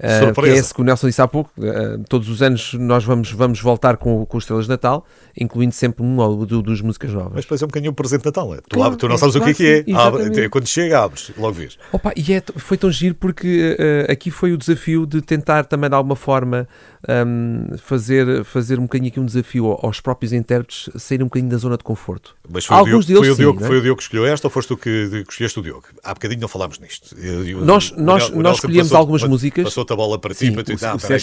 Ah, 0.00 0.32
que 0.32 0.40
é 0.48 0.54
esse 0.54 0.72
que 0.74 0.80
o 0.80 0.84
Nelson 0.84 1.06
disse 1.08 1.22
há 1.22 1.28
pouco. 1.28 1.50
ah, 1.60 1.98
todos 2.08 2.28
os 2.28 2.42
anos 2.42 2.74
nós 2.74 3.04
vamos, 3.04 3.30
vamos 3.32 3.60
voltar 3.60 3.96
com, 3.96 4.24
com 4.26 4.36
os 4.38 4.44
Estrelas 4.44 4.64
de 4.66 4.70
Natal, 4.70 5.04
incluindo 5.38 5.74
sempre 5.74 6.04
um 6.04 6.18
ou 6.18 6.44
duas 6.46 6.80
músicas 6.80 7.12
novas. 7.12 7.32
Mas 7.34 7.44
depois 7.44 7.62
é 7.62 7.64
um 7.64 7.68
bocadinho 7.68 7.92
o 7.92 7.94
presente 7.94 8.20
de 8.20 8.26
Natal, 8.26 8.54
é? 8.54 8.58
Tu, 8.58 8.74
Claro, 8.76 8.96
tu 8.96 9.08
não 9.08 9.14
é, 9.14 9.18
sabes 9.18 9.34
o 9.34 9.40
que 9.40 9.50
é 9.50 9.54
que 9.54 9.66
é. 9.90 9.94
Abre- 9.94 10.48
quando 10.48 10.66
chega, 10.66 11.00
abres, 11.00 11.30
logo 11.36 11.54
vês. 11.54 11.78
Opa, 11.92 12.12
e 12.16 12.32
é 12.32 12.42
foi 12.56 12.76
tão 12.76 12.90
giro 12.90 13.14
porque 13.14 13.76
eh, 13.78 14.06
aqui 14.10 14.30
foi 14.30 14.52
o 14.52 14.58
desafio 14.58 15.06
de 15.06 15.20
tentar 15.20 15.64
também 15.64 15.88
de 15.88 15.96
alguma 15.96 16.16
forma 16.16 16.68
ahm, 17.08 17.76
fazer, 17.78 18.44
fazer 18.44 18.78
um 18.78 18.82
bocadinho 18.82 19.10
aqui 19.10 19.18
um 19.20 19.24
desafio 19.24 19.66
ao- 19.66 19.86
aos 19.86 20.00
próprios 20.00 20.32
intérpretes 20.32 20.88
saírem 20.96 21.24
um 21.24 21.28
bocadinho 21.28 21.50
da 21.50 21.56
zona 21.56 21.76
de 21.76 21.84
conforto. 21.84 22.36
Mas 22.48 22.64
foi, 22.64 22.76
o 22.76 22.78
Alguns 22.80 23.06
Diogo, 23.06 23.24
foi, 23.24 23.26
deles 23.26 23.34
o 23.38 23.40
Diogo, 23.40 23.60
sim, 23.60 23.66
foi 23.66 23.76
é? 23.76 23.78
o 23.78 23.82
Diogo 23.82 23.96
que 23.96 24.02
escolheu 24.02 24.26
esta 24.26 24.46
ou 24.46 24.50
foste 24.50 24.68
tu 24.68 24.76
que, 24.76 25.08
que 25.26 25.32
escolheste 25.32 25.58
o 25.58 25.62
Diogo? 25.62 25.84
Há 26.02 26.14
bocadinho 26.14 26.40
não 26.40 26.48
falámos 26.48 26.78
nisto. 26.78 27.16
Eu- 27.18 27.46
eu- 27.46 27.64
Nós- 27.64 27.90
o 27.90 28.00
nós- 28.00 28.28
o 28.30 28.40
nós 28.42 28.56
escolhemos 28.56 28.84
passou- 28.88 28.98
algumas 28.98 29.22
músicas. 29.24 29.64
Passou-te 29.64 29.92
a 29.92 29.96
bola 29.96 30.18
para 30.18 30.34
ti, 30.34 30.50
para 30.52 30.62
tu. 30.64 30.72
o- 30.72 30.76
Não, 30.80 30.90
o 30.90 30.92
bastante 30.94 31.16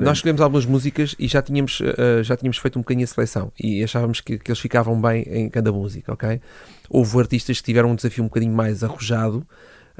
é-. 0.00 0.04
Nós 0.04 0.18
escolhemos 0.18 0.40
algumas 0.40 0.66
músicas 0.66 1.14
e 1.18 1.28
já 1.28 1.42
tínhamos, 1.42 1.80
eh, 1.82 2.22
já 2.22 2.36
tínhamos 2.36 2.58
feito 2.58 2.78
um 2.78 2.82
bocadinho 2.82 3.04
a 3.04 3.08
seleção 3.08 3.52
e 3.58 3.82
achávamos 3.84 4.20
que, 4.20 4.38
que 4.38 4.50
eles 4.50 4.60
ficavam 4.60 5.00
bem 5.00 5.22
em 5.28 5.48
cada 5.50 5.70
música, 5.72 6.12
ok? 6.12 6.40
Houve 6.88 7.18
artistas 7.18 7.58
que 7.58 7.64
tiveram 7.64 7.90
um 7.90 7.94
desafio 7.94 8.24
um 8.24 8.28
bocadinho 8.28 8.52
mais 8.54 8.82
arrojado, 8.84 9.46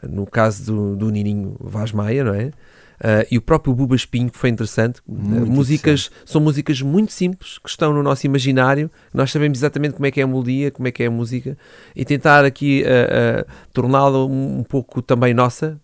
no 0.09 0.27
caso 0.27 0.65
do, 0.65 0.97
do 0.97 1.11
Nininho 1.11 1.57
Vaz 1.61 1.91
Maia, 1.93 2.23
não 2.25 2.35
é? 2.35 2.51
Ah, 3.01 3.27
e 3.31 3.39
o 3.39 3.43
próprio 3.43 3.75
Buba 3.75 3.95
Espinho, 3.95 4.31
que 4.31 4.39
foi 4.39 4.51
interessante. 4.51 5.01
Muito 5.07 5.37
Uh, 5.37 5.47
músicas 5.47 6.11
São 6.25 6.41
músicas 6.41 6.81
muito 6.81 7.13
simples 7.13 7.59
que 7.59 7.69
estão 7.69 7.93
no 7.93 8.03
nosso 8.03 8.27
imaginário. 8.27 8.91
Nós 9.13 9.31
sabemos 9.31 9.59
exatamente 9.59 9.95
como 9.95 10.07
é 10.07 10.11
que 10.11 10.21
é 10.21 10.25
a 10.25 10.27
melodia, 10.27 10.71
como 10.71 10.89
é 10.89 10.91
que 10.91 11.03
é 11.03 11.07
a 11.07 11.11
música 11.11 11.57
e 11.95 12.05
tentar 12.05 12.45
aqui 12.45 12.85
ah, 12.87 13.45
torná-la 13.73 14.25
um, 14.25 14.61
um 14.61 14.65
pouco 14.65 15.03
também 15.03 15.35
nossa, 15.35 15.79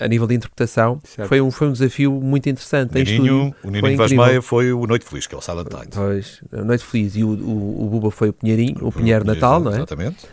a 0.00 0.08
nível 0.08 0.26
de 0.26 0.34
interpretação. 0.34 1.00
Certo. 1.04 1.28
Foi 1.28 1.40
um, 1.40 1.50
foi 1.50 1.68
um 1.68 1.72
desafio 1.72 2.12
muito 2.12 2.48
interessante. 2.48 2.94
O 2.94 2.98
em 2.98 3.04
Nininho, 3.04 3.48
estúdio. 3.48 3.48
o 3.48 3.62
Foi 3.62 3.70
Nininho 3.70 3.96
Vaz. 3.96 4.12
Maia 4.12 4.42
foi 4.42 4.72
o 4.72 4.86
Noite 4.86 5.04
Feliz, 5.04 5.26
que 5.26 5.34
é 5.34 5.38
o 5.38 5.40
Silent 5.40 5.68
Night. 5.72 5.88
Pois, 5.92 6.40
a 6.52 6.64
Noite 6.64 6.84
Feliz 6.84 7.16
e 7.16 7.24
o, 7.24 7.28
o, 7.28 7.84
o 7.84 7.88
Buba 7.88 8.10
foi 8.10 8.28
o 8.28 8.32
Pinheirinho, 8.32 8.76
o 8.80 8.92
Pinheiro 8.92 9.24
Natal, 9.24 9.60
não 9.60 9.72
é? 9.72 9.76
Exatamente. 9.76 10.26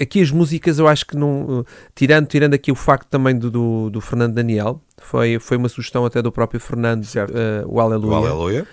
Aqui 0.00 0.20
as 0.20 0.30
músicas 0.30 0.78
eu 0.78 0.86
acho 0.86 1.06
que 1.06 1.16
não 1.16 1.64
tirando, 1.94 2.26
tirando 2.26 2.54
aqui 2.54 2.70
o 2.70 2.74
facto 2.74 3.08
também 3.08 3.36
do, 3.36 3.50
do, 3.50 3.90
do 3.90 4.00
Fernando 4.00 4.34
Daniel 4.34 4.80
foi, 4.98 5.38
foi 5.38 5.56
uma 5.56 5.68
sugestão 5.68 6.04
até 6.04 6.22
do 6.22 6.30
próprio 6.30 6.60
Fernando 6.60 7.04
uh, 7.04 7.66
o 7.66 7.74
O 7.74 7.80
Aleluia 7.80 8.16
Aleluia. 8.16 8.66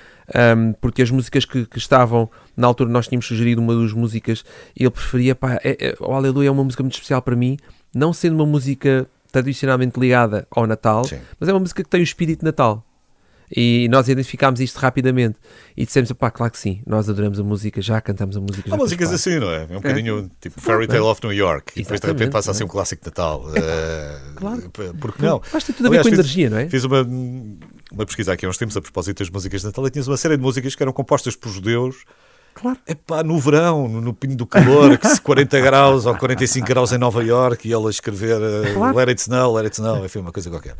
Um, 0.58 0.74
porque 0.74 1.02
as 1.02 1.12
músicas 1.12 1.44
que, 1.44 1.66
que 1.66 1.78
estavam 1.78 2.30
na 2.56 2.68
altura 2.68 2.90
nós 2.90 3.08
tínhamos 3.08 3.28
sugerido 3.28 3.62
uma 3.62 3.76
das 3.76 3.92
músicas 3.92 4.44
e 4.76 4.84
ele 4.84 4.90
preferia 4.90 5.36
pá, 5.36 5.60
é, 5.64 5.78
é, 5.80 5.96
o 6.00 6.14
Aleluia 6.14 6.48
é 6.48 6.52
uma 6.52 6.64
música 6.64 6.82
muito 6.82 6.94
especial 6.94 7.22
para 7.22 7.36
mim 7.36 7.58
não 7.94 8.14
sendo 8.14 8.36
uma 8.36 8.46
música 8.46 9.06
tradicionalmente 9.32 10.00
ligada 10.00 10.48
ao 10.50 10.66
Natal 10.66 11.04
Sim. 11.04 11.20
mas 11.40 11.50
é 11.50 11.54
uma 11.54 11.60
música 11.60 11.84
que 11.84 11.90
tem 11.90 12.00
o 12.00 12.04
espírito 12.04 12.40
de 12.40 12.46
Natal 12.46 12.86
e 13.56 13.88
nós 13.90 14.08
identificámos 14.08 14.60
isto 14.60 14.78
rapidamente 14.78 15.36
e 15.76 15.86
dissemos, 15.86 16.12
pá, 16.14 16.30
claro 16.32 16.52
que 16.52 16.58
sim 16.60 16.82
nós 16.86 17.10
adoramos 17.10 17.40
a 17.40 17.44
música, 17.44 17.82
já 17.82 18.00
cantamos 18.02 18.36
a 18.38 18.40
música 18.40 18.74
Há 18.74 18.78
músicas 18.78 19.10
faz 19.10 19.22
parte." 19.24 19.36
assim, 19.36 19.40
não 19.46 19.52
é? 19.52 19.62
É 19.64 19.78
um 19.78 19.82
bocadinho 19.82 20.32
tipo 20.42 20.60
Fairy 20.62 20.88
Tale 20.88 21.00
of 21.02 21.22
New 21.24 21.34
York. 21.34 21.72
E 21.76 21.84
depois 21.84 22.00
de 22.00 22.08
repente 22.08 22.24
Exatamente, 22.24 22.32
passa 22.32 22.52
a 22.52 22.54
é? 22.54 22.56
ser 22.56 22.64
um 22.64 22.68
clássico 22.68 23.02
de 23.04 23.08
Natal. 23.10 23.46
Eh, 23.56 24.20
Claro. 24.36 24.70
p- 24.72 24.92
Porque 25.00 25.26
não? 25.26 25.42
Mas 25.54 25.64
tem 25.64 25.76
tudo 25.76 25.88
a 25.88 25.90
ver 25.90 26.00
Aliás, 26.00 26.06
com 26.08 26.10
fiz- 26.10 26.20
energia, 26.20 26.50
não 26.50 26.58
é? 26.58 26.70
Fiz 26.70 26.84
uma, 26.84 27.02
uma 27.92 28.06
pesquisa 28.06 28.34
aqui 28.34 28.46
há 28.46 28.50
uns 28.50 28.58
tempos 28.58 28.76
a 28.78 28.82
propósito 28.82 29.20
das 29.20 29.30
músicas 29.30 29.62
de 29.62 29.68
Natal 29.68 29.86
e 29.88 29.90
tinhas 29.90 30.08
uma 30.08 30.18
série 30.18 30.36
de 30.38 30.44
músicas 30.44 30.76
que 30.76 30.84
eram 30.84 30.92
compostas 30.94 31.36
por 31.36 31.50
judeus. 31.52 32.04
Claro. 32.56 32.78
Epá, 32.88 33.24
no 33.24 33.40
verão, 33.40 33.88
no, 33.88 34.00
no 34.02 34.14
pinho 34.14 34.36
do 34.36 34.46
calor, 34.46 34.96
que 34.98 35.08
se 35.08 35.20
40 35.20 35.60
graus 35.62 36.06
ou 36.06 36.16
45 36.16 36.68
graus 36.68 36.92
em 36.92 36.98
Nova 37.00 37.24
York 37.24 37.68
e 37.68 37.74
ela 37.74 37.88
a 37.88 37.90
escrever 37.90 38.40
eh, 38.42 38.74
Claro. 38.74 38.96
Let 38.96 39.10
It 39.10 39.22
Snow, 39.22 39.54
Let 39.56 39.64
It 39.66 39.76
Snow, 39.76 40.06
enfim, 40.06 40.20
uma 40.20 40.32
coisa 40.32 40.50
qualquer. 40.52 40.76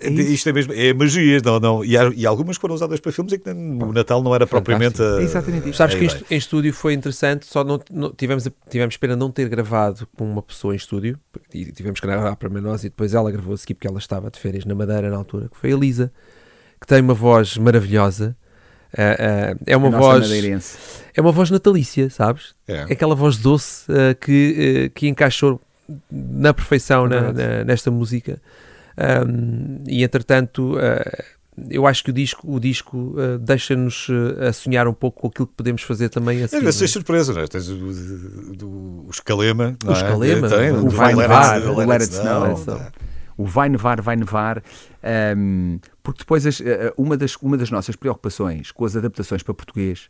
É. 0.00 0.08
Isto 0.10 0.48
é 0.48 0.52
mesmo, 0.52 0.72
é 0.72 0.92
magia, 0.92 1.40
não, 1.44 1.60
não, 1.60 1.84
e, 1.84 1.96
há- 1.96 2.10
e 2.16 2.26
algumas 2.26 2.56
foram 2.56 2.74
usadas 2.74 2.98
para 2.98 3.12
filmes 3.12 3.32
e 3.32 3.38
que 3.38 3.48
o 3.48 3.92
Natal 3.92 4.22
não 4.24 4.34
era 4.34 4.44
propriamente 4.44 5.00
a, 5.00 5.20
É 5.20 5.22
exatamente 5.22 5.68
isso. 5.68 5.78
Sabes 5.78 5.94
que 5.94 6.02
em, 6.02 6.06
estu- 6.08 6.24
em 6.32 6.36
estúdio 6.36 6.72
foi 6.74 6.94
interessante, 6.94 7.46
só 7.46 7.62
não, 7.62 7.80
não- 7.90 8.12
tivemos, 8.12 8.46
tivemos 8.68 8.96
pena 8.96 9.14
não 9.14 9.30
ter 9.30 9.48
gravado 9.48 10.06
com 10.16 10.28
uma 10.28 10.42
pessoa 10.42 10.74
em 10.74 10.76
estúdio, 10.76 11.16
e 11.54 11.66
tivemos 11.70 12.00
que 12.00 12.06
gravar 12.08 12.34
para 12.34 12.48
nós 12.60 12.82
e 12.82 12.88
depois 12.88 13.14
ela 13.14 13.30
gravou 13.30 13.54
a 13.54 13.56
seguir 13.56 13.74
porque 13.74 13.86
ela 13.86 13.98
estava 13.98 14.30
de 14.32 14.38
férias 14.40 14.64
na 14.64 14.74
Madeira 14.74 15.08
na 15.08 15.16
altura, 15.16 15.48
que 15.48 15.56
foi 15.56 15.72
a 15.72 15.76
Lisa, 15.76 16.12
que 16.80 16.86
tem 16.88 17.00
uma 17.00 17.14
voz 17.14 17.56
maravilhosa. 17.56 18.36
Ah, 18.98 19.52
ah, 19.52 19.56
é 19.66 19.76
uma 19.76 19.90
voz 19.90 20.22
madeirense. 20.28 20.76
é 21.14 21.20
uma 21.20 21.32
voz 21.32 21.50
natalícia, 21.50 22.10
sabes? 22.10 22.54
É. 22.66 22.78
É 22.78 22.92
aquela 22.92 23.14
voz 23.14 23.36
doce 23.36 23.84
ah, 23.90 24.14
que, 24.14 24.90
que 24.94 25.06
encaixou 25.08 25.60
na 26.10 26.52
perfeição 26.52 27.06
É 27.06 27.08
na- 27.08 27.20
verdade. 27.20 27.58
na- 27.58 27.64
nesta 27.64 27.90
música. 27.92 28.40
Ahm, 28.96 29.78
e 29.88 30.02
entretanto, 30.04 30.76
ah, 30.78 31.24
eu 31.70 31.86
acho 31.86 32.02
que 32.04 32.10
o 32.10 32.12
disco, 32.12 32.52
o 32.52 32.58
disco 32.60 33.14
ah, 33.18 33.38
deixa-nos 33.38 34.08
ah, 34.40 34.48
a 34.48 34.52
sonhar 34.52 34.86
um 34.88 34.92
pouco 34.94 35.22
com 35.22 35.28
aquilo 35.28 35.46
que 35.48 35.54
podemos 35.54 35.82
fazer 35.82 36.08
também 36.08 36.42
a 36.42 36.44
Às 36.46 36.50
seguir. 36.50 36.64
vezes 36.64 36.80
não 36.80 36.84
é? 36.84 36.86
tens 36.86 36.92
surpresa, 36.92 37.32
não 37.32 37.40
é? 37.42 37.46
Tens 37.46 37.68
o, 37.68 37.76
do, 38.56 38.68
o 39.06 39.08
Escalema, 39.10 39.76
não 39.84 39.90
O 39.92 39.94
é? 39.94 39.96
Escalema, 39.96 40.48
Tem, 40.48 40.70
o 40.72 40.88
Vai 40.88 41.14
Nevar, 41.14 41.62
o 41.62 41.76
Let 41.78 42.02
It 42.02 42.14
Snow. 42.14 42.46
é? 42.80 42.90
O 43.36 43.44
vai 43.46 43.68
nevar, 43.68 44.00
vai 44.00 44.14
nevar. 44.14 44.62
ahm, 45.02 45.78
porque 46.04 46.20
depois 46.20 46.46
as- 46.46 46.62
uma, 46.96 47.16
das, 47.16 47.34
uma 47.36 47.56
das 47.56 47.68
nossas 47.70 47.96
preocupações 47.96 48.70
com 48.70 48.84
as 48.84 48.94
adaptações 48.94 49.42
para 49.42 49.52
português 49.54 50.08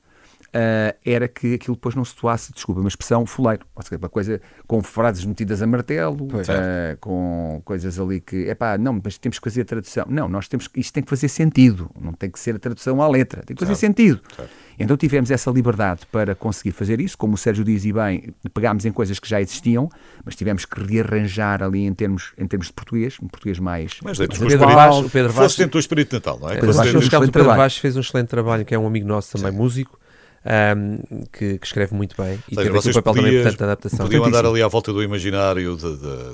ah, 0.55 0.95
era 1.05 1.27
que 1.27 1.55
aquilo 1.55 1.75
depois 1.75 1.95
não 1.95 2.05
se 2.05 2.15
soasse, 2.19 2.53
desculpa, 2.53 2.81
uma 2.81 2.89
expressão 2.89 3.27
fuleiro. 3.27 3.67
Ou 3.75 3.83
seja, 3.83 3.99
uma 3.99 4.09
coisa 4.09 4.41
com 4.67 4.83
frases 4.83 5.25
metidas 5.25 5.61
a 5.61 5.67
martelo, 5.67 6.29
ah, 6.49 6.97
com 7.01 7.61
coisas 7.65 7.99
ali 7.99 8.21
que, 8.21 8.49
epá, 8.49 8.79
não, 8.79 9.01
mas 9.03 9.19
temos 9.19 9.39
que 9.39 9.45
fazer 9.45 9.63
a 9.63 9.65
tradução. 9.65 10.05
Não, 10.09 10.29
nós 10.29 10.47
temos 10.49 10.69
que- 10.69 10.79
isto 10.81 10.93
tem 10.93 11.03
que 11.03 11.11
fazer 11.11 11.29
sentido, 11.29 11.91
não 12.01 12.13
tem 12.13 12.31
que 12.31 12.39
ser 12.39 12.55
a 12.55 12.59
tradução 12.59 13.03
à 13.03 13.09
letra, 13.09 13.43
tem 13.43 13.55
que 13.57 13.61
fazer 13.65 13.75
Certo. 13.75 13.97
sentido. 13.99 14.21
Certo. 14.37 14.51
Então 14.79 14.97
tivemos 14.97 15.31
essa 15.31 15.51
liberdade 15.51 16.01
para 16.11 16.35
conseguir 16.35 16.73
fazer 16.73 17.01
isso, 17.01 17.17
como 17.17 17.35
o 17.35 17.37
Sérgio 17.39 17.65
diz 17.65 17.85
e 17.85 17.93
bem, 17.93 18.35
pegámos 18.53 18.85
em 18.85 18.91
coisas 18.93 19.19
que 19.21 19.29
já 19.29 19.41
existiam, 19.41 19.89
mas 20.25 20.35
tivemos 20.35 20.65
que 20.65 20.81
rearranjar 20.83 21.63
ali 21.63 21.85
em 21.85 21.95
termos, 21.95 22.33
em 22.37 22.47
termos 22.47 22.67
de 22.69 22.73
português, 22.73 23.17
um 23.23 23.29
português 23.29 23.59
mais 23.59 23.99
Mas 24.03 24.19
dentro 24.19 24.37
O 24.37 24.39
do 24.41 24.47
Pedro 24.49 24.65
espírito, 24.69 24.75
Vaz, 24.77 24.97
o 24.97 25.11
Pedro 25.11 25.33
Vaz, 25.33 25.45
fosse 25.53 25.59
dentro 25.59 25.73
do 25.73 25.79
espírito 25.79 26.09
de 26.11 26.15
Natal, 26.17 26.39
não 26.41 26.49
é? 26.51 26.55
Pedro. 26.55 27.45
Vaz 27.45 27.77
fez 27.77 27.97
um 27.97 28.01
excelente 28.01 28.29
trabalho, 28.29 28.65
que 28.65 28.75
é 28.75 28.79
um 28.79 28.87
amigo 28.87 29.07
nosso 29.07 29.37
também, 29.37 29.53
músico, 29.53 29.99
ahm, 30.45 30.99
que, 31.33 31.59
que 31.59 31.67
escreve 31.67 31.95
muito 31.95 32.15
bem 32.21 32.35
e 32.51 32.57
Ou 32.57 32.63
seja, 32.63 32.73
teve 32.73 32.79
aqui 32.79 32.89
um 32.91 32.93
papel 32.93 33.03
também 33.15 33.25
podias- 33.25 33.41
importante 33.43 33.61
na 33.61 33.67
adaptação. 33.67 33.99
Podiam 34.07 34.25
andar 34.25 34.47
ali 34.47 34.63
à 34.63 34.69
volta 34.69 34.93
do 34.93 35.03
imaginário 35.03 35.77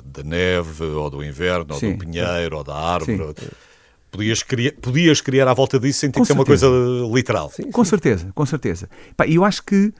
da 0.05 0.23
neve, 0.23 0.83
ou 0.83 1.09
do 1.09 1.23
inverno, 1.23 1.67
ou 1.73 1.79
Sim. 1.79 1.93
do 1.93 1.97
pinheiro, 2.05 2.57
ou 2.57 2.63
da 2.63 2.75
árvore. 2.75 3.17
Sim. 3.17 3.23
ou- 3.23 3.35
Podias 4.11 4.43
criar, 4.43 4.73
podias 4.81 5.21
criar 5.21 5.47
à 5.47 5.53
volta 5.53 5.79
disso 5.79 5.99
sem 6.01 6.11
ter 6.11 6.19
que 6.19 6.25
ser 6.25 6.33
uma 6.33 6.43
coisa 6.43 6.67
literal. 7.13 7.49
Com 7.71 7.85
certeza, 7.85 8.29
com 8.35 8.45
certeza. 8.45 8.89
E 9.25 9.35
eu 9.35 9.45
acho 9.45 9.63
que 9.63 9.93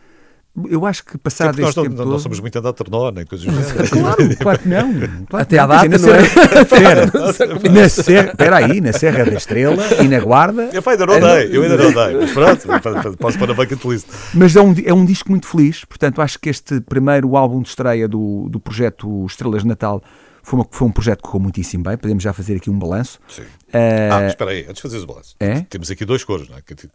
eu 0.69 0.85
acho 0.85 1.05
que 1.05 1.17
passado 1.17 1.51
porque 1.51 1.61
nós 1.61 1.69
este 1.69 1.77
não, 1.77 1.83
tempo 1.83 1.95
não, 1.95 2.03
todo... 2.03 2.11
não 2.11 2.19
somos 2.19 2.39
muito 2.41 2.59
andar 2.59 2.73
tornó, 2.73 3.09
nem 3.09 3.25
coisas. 3.25 3.47
Claro, 3.89 4.37
claro 4.37 4.59
que 4.59 4.67
não. 4.67 4.93
Claro 5.27 5.27
Até 5.43 5.57
à 5.57 5.67
não. 5.67 5.75
Data, 5.75 5.97
não 5.97 6.13
é? 6.13 6.21
na 6.21 6.61
Espera, 6.61 7.05
na 7.71 7.89
Serra, 7.89 8.31
espera 8.31 8.55
aí, 8.57 8.81
na 8.81 8.93
Serra 8.93 9.25
da 9.25 9.33
Estrela 9.33 9.83
e 10.03 10.07
na 10.09 10.19
Guarda, 10.19 10.69
Eu 10.73 10.83
ainda 10.85 11.05
não 11.05 11.19
dei, 11.19 11.57
eu 11.57 11.63
ainda 11.63 11.77
não 11.77 11.91
dei. 11.91 12.17
Mas 12.19 12.31
pronto, 12.31 13.17
posso 13.17 13.39
pôr 13.39 13.47
na 13.47 13.53
bucket 13.53 13.83
list. 13.85 14.07
mas 14.33 14.55
é 14.55 14.61
um, 14.61 14.75
é 14.85 14.93
um 14.93 15.05
disco 15.05 15.29
muito 15.29 15.47
feliz. 15.47 15.85
Portanto, 15.85 16.21
acho 16.21 16.37
que 16.37 16.49
este 16.49 16.81
primeiro 16.81 17.37
álbum 17.37 17.61
de 17.61 17.69
estreia 17.69 18.07
do, 18.07 18.49
do 18.49 18.59
projeto 18.59 19.25
Estrelas 19.25 19.61
de 19.61 19.69
Natal 19.69 20.03
Foi, 20.43 20.59
uma- 20.59 20.67
foi 20.69 20.87
um 20.87 20.91
projeto 20.91 21.17
que 21.17 21.23
correu 21.23 21.41
muitíssimo 21.41 21.83
bem, 21.83 21.95
podemos 21.97 22.23
já 22.23 22.33
fazer 22.33 22.55
aqui 22.55 22.69
um 22.69 22.77
balanço. 22.79 23.19
Sim. 23.27 23.43
Eh, 23.71 24.09
Ah, 24.11 24.19
mas 24.21 24.29
espera 24.29 24.51
aí, 24.51 24.61
antes 24.63 24.75
de 24.75 24.81
fazeres 24.81 25.03
o 25.03 25.07
balanço. 25.07 25.35
É? 25.39 25.61
Temos 25.61 25.89
aqui 25.91 26.03
dois 26.03 26.23
coros, 26.23 26.49
não 26.49 26.57
é? 26.57 26.61
Que 26.61 26.73
tu, 26.75 26.89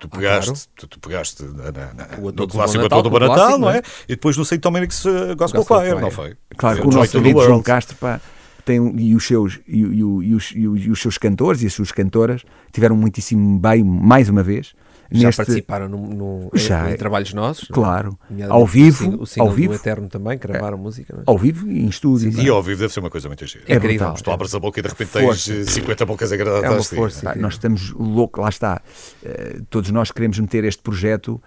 tu 0.00 0.08
pegaste, 0.08 0.68
tu, 0.76 0.86
tu 0.86 0.98
pegaste 0.98 1.42
na, 1.44 1.64
na, 1.72 1.92
na, 1.94 2.06
O 2.18 2.26
no 2.26 2.32
do 2.32 2.48
clássico 2.48 2.78
do 2.78 2.82
Natal, 2.84 3.02
Bom 3.02 3.08
o 3.16 3.20
Natal, 3.20 3.34
clássico, 3.36 3.58
não 3.58 3.68
é? 3.70 3.72
não 3.74 3.78
é? 3.78 3.82
E 4.08 4.14
depois 4.14 4.36
no 4.36 4.44
St. 4.44 4.58
Dominic's 4.58 5.04
uh, 5.04 5.36
Gospel 5.36 5.36
Gospel 5.36 5.64
Choir, 5.64 5.90
Choir. 5.90 6.00
não 6.00 6.10
foi? 6.10 6.36
Claro, 6.56 6.80
que 6.80 6.86
o 6.86 6.90
nosso 6.90 7.12
querido 7.12 7.42
João. 7.42 7.62
Castro 7.62 7.96
pá, 7.96 8.20
tem, 8.64 8.76
e, 8.98 9.14
os 9.14 9.24
seus, 9.26 9.60
e, 9.68 9.78
e 9.82 9.98
e 10.00 10.34
os- 10.34 10.52
e 10.54 10.66
os 10.90 11.00
seus 11.00 11.18
cantores 11.18 11.62
e 11.62 11.66
as 11.66 11.72
suas 11.74 11.92
cantoras 11.92 12.42
tiveram 12.72 12.96
muitíssimo 12.96 13.58
bem, 13.58 13.84
mais 13.84 14.28
uma 14.28 14.42
vez, 14.42 14.74
Já 15.10 15.26
neste, 15.28 15.36
participaram 15.36 15.88
no, 15.88 15.98
no- 15.98 16.50
Já, 16.54 16.86
em, 16.86 16.90
em 16.90 16.92
é- 16.94 16.96
trabalhos 16.96 17.32
nossos. 17.32 17.68
claro, 17.68 18.18
nomeadamente 18.28 18.60
ao 18.60 18.66
vivo, 18.66 19.22
o 19.22 19.26
single 19.26 19.48
ao 19.48 19.54
vivo, 19.54 19.72
do 19.72 19.76
Eterno 19.76 20.08
também, 20.08 20.38
que 20.38 20.46
gravaram 20.48 20.76
música. 20.78 21.14
Não 21.14 21.20
é? 21.20 21.24
ao 21.26 21.38
vivo 21.38 21.68
e 21.70 21.80
em 21.84 21.88
estúdio. 21.88 22.32
não 22.32 22.40
é? 22.40 22.42
E 22.44 22.48
ao 22.48 22.62
vivo 22.62 22.80
deve 22.80 22.92
ser 22.92 23.00
uma 23.00 23.10
coisa 23.10 23.28
muito 23.28 23.46
gira. 23.46 23.64
É 23.68 23.74
incrível. 23.76 24.06
brutal. 24.08 24.22
Tu 24.24 24.30
abres 24.30 24.54
a 24.54 24.58
boca 24.58 24.80
e 24.80 24.82
de 24.82 24.88
repente 24.88 25.10
Força. 25.10 25.52
tens 25.52 25.68
eh, 25.68 25.70
50 25.70 26.06
bocas 26.06 26.32
agradadas. 26.32 26.64
É 26.64 26.70
uma 26.70 26.82
força. 26.82 27.34
Nós 27.36 27.54
estamos 27.54 27.90
loucos, 27.92 28.42
lá 28.42 28.48
está. 28.48 28.82
Eh, 29.24 29.60
todos 29.70 29.90
nós 29.90 30.10
queremos 30.10 30.38
meter 30.38 30.64
este 30.64 30.82
projeto, 30.82 31.40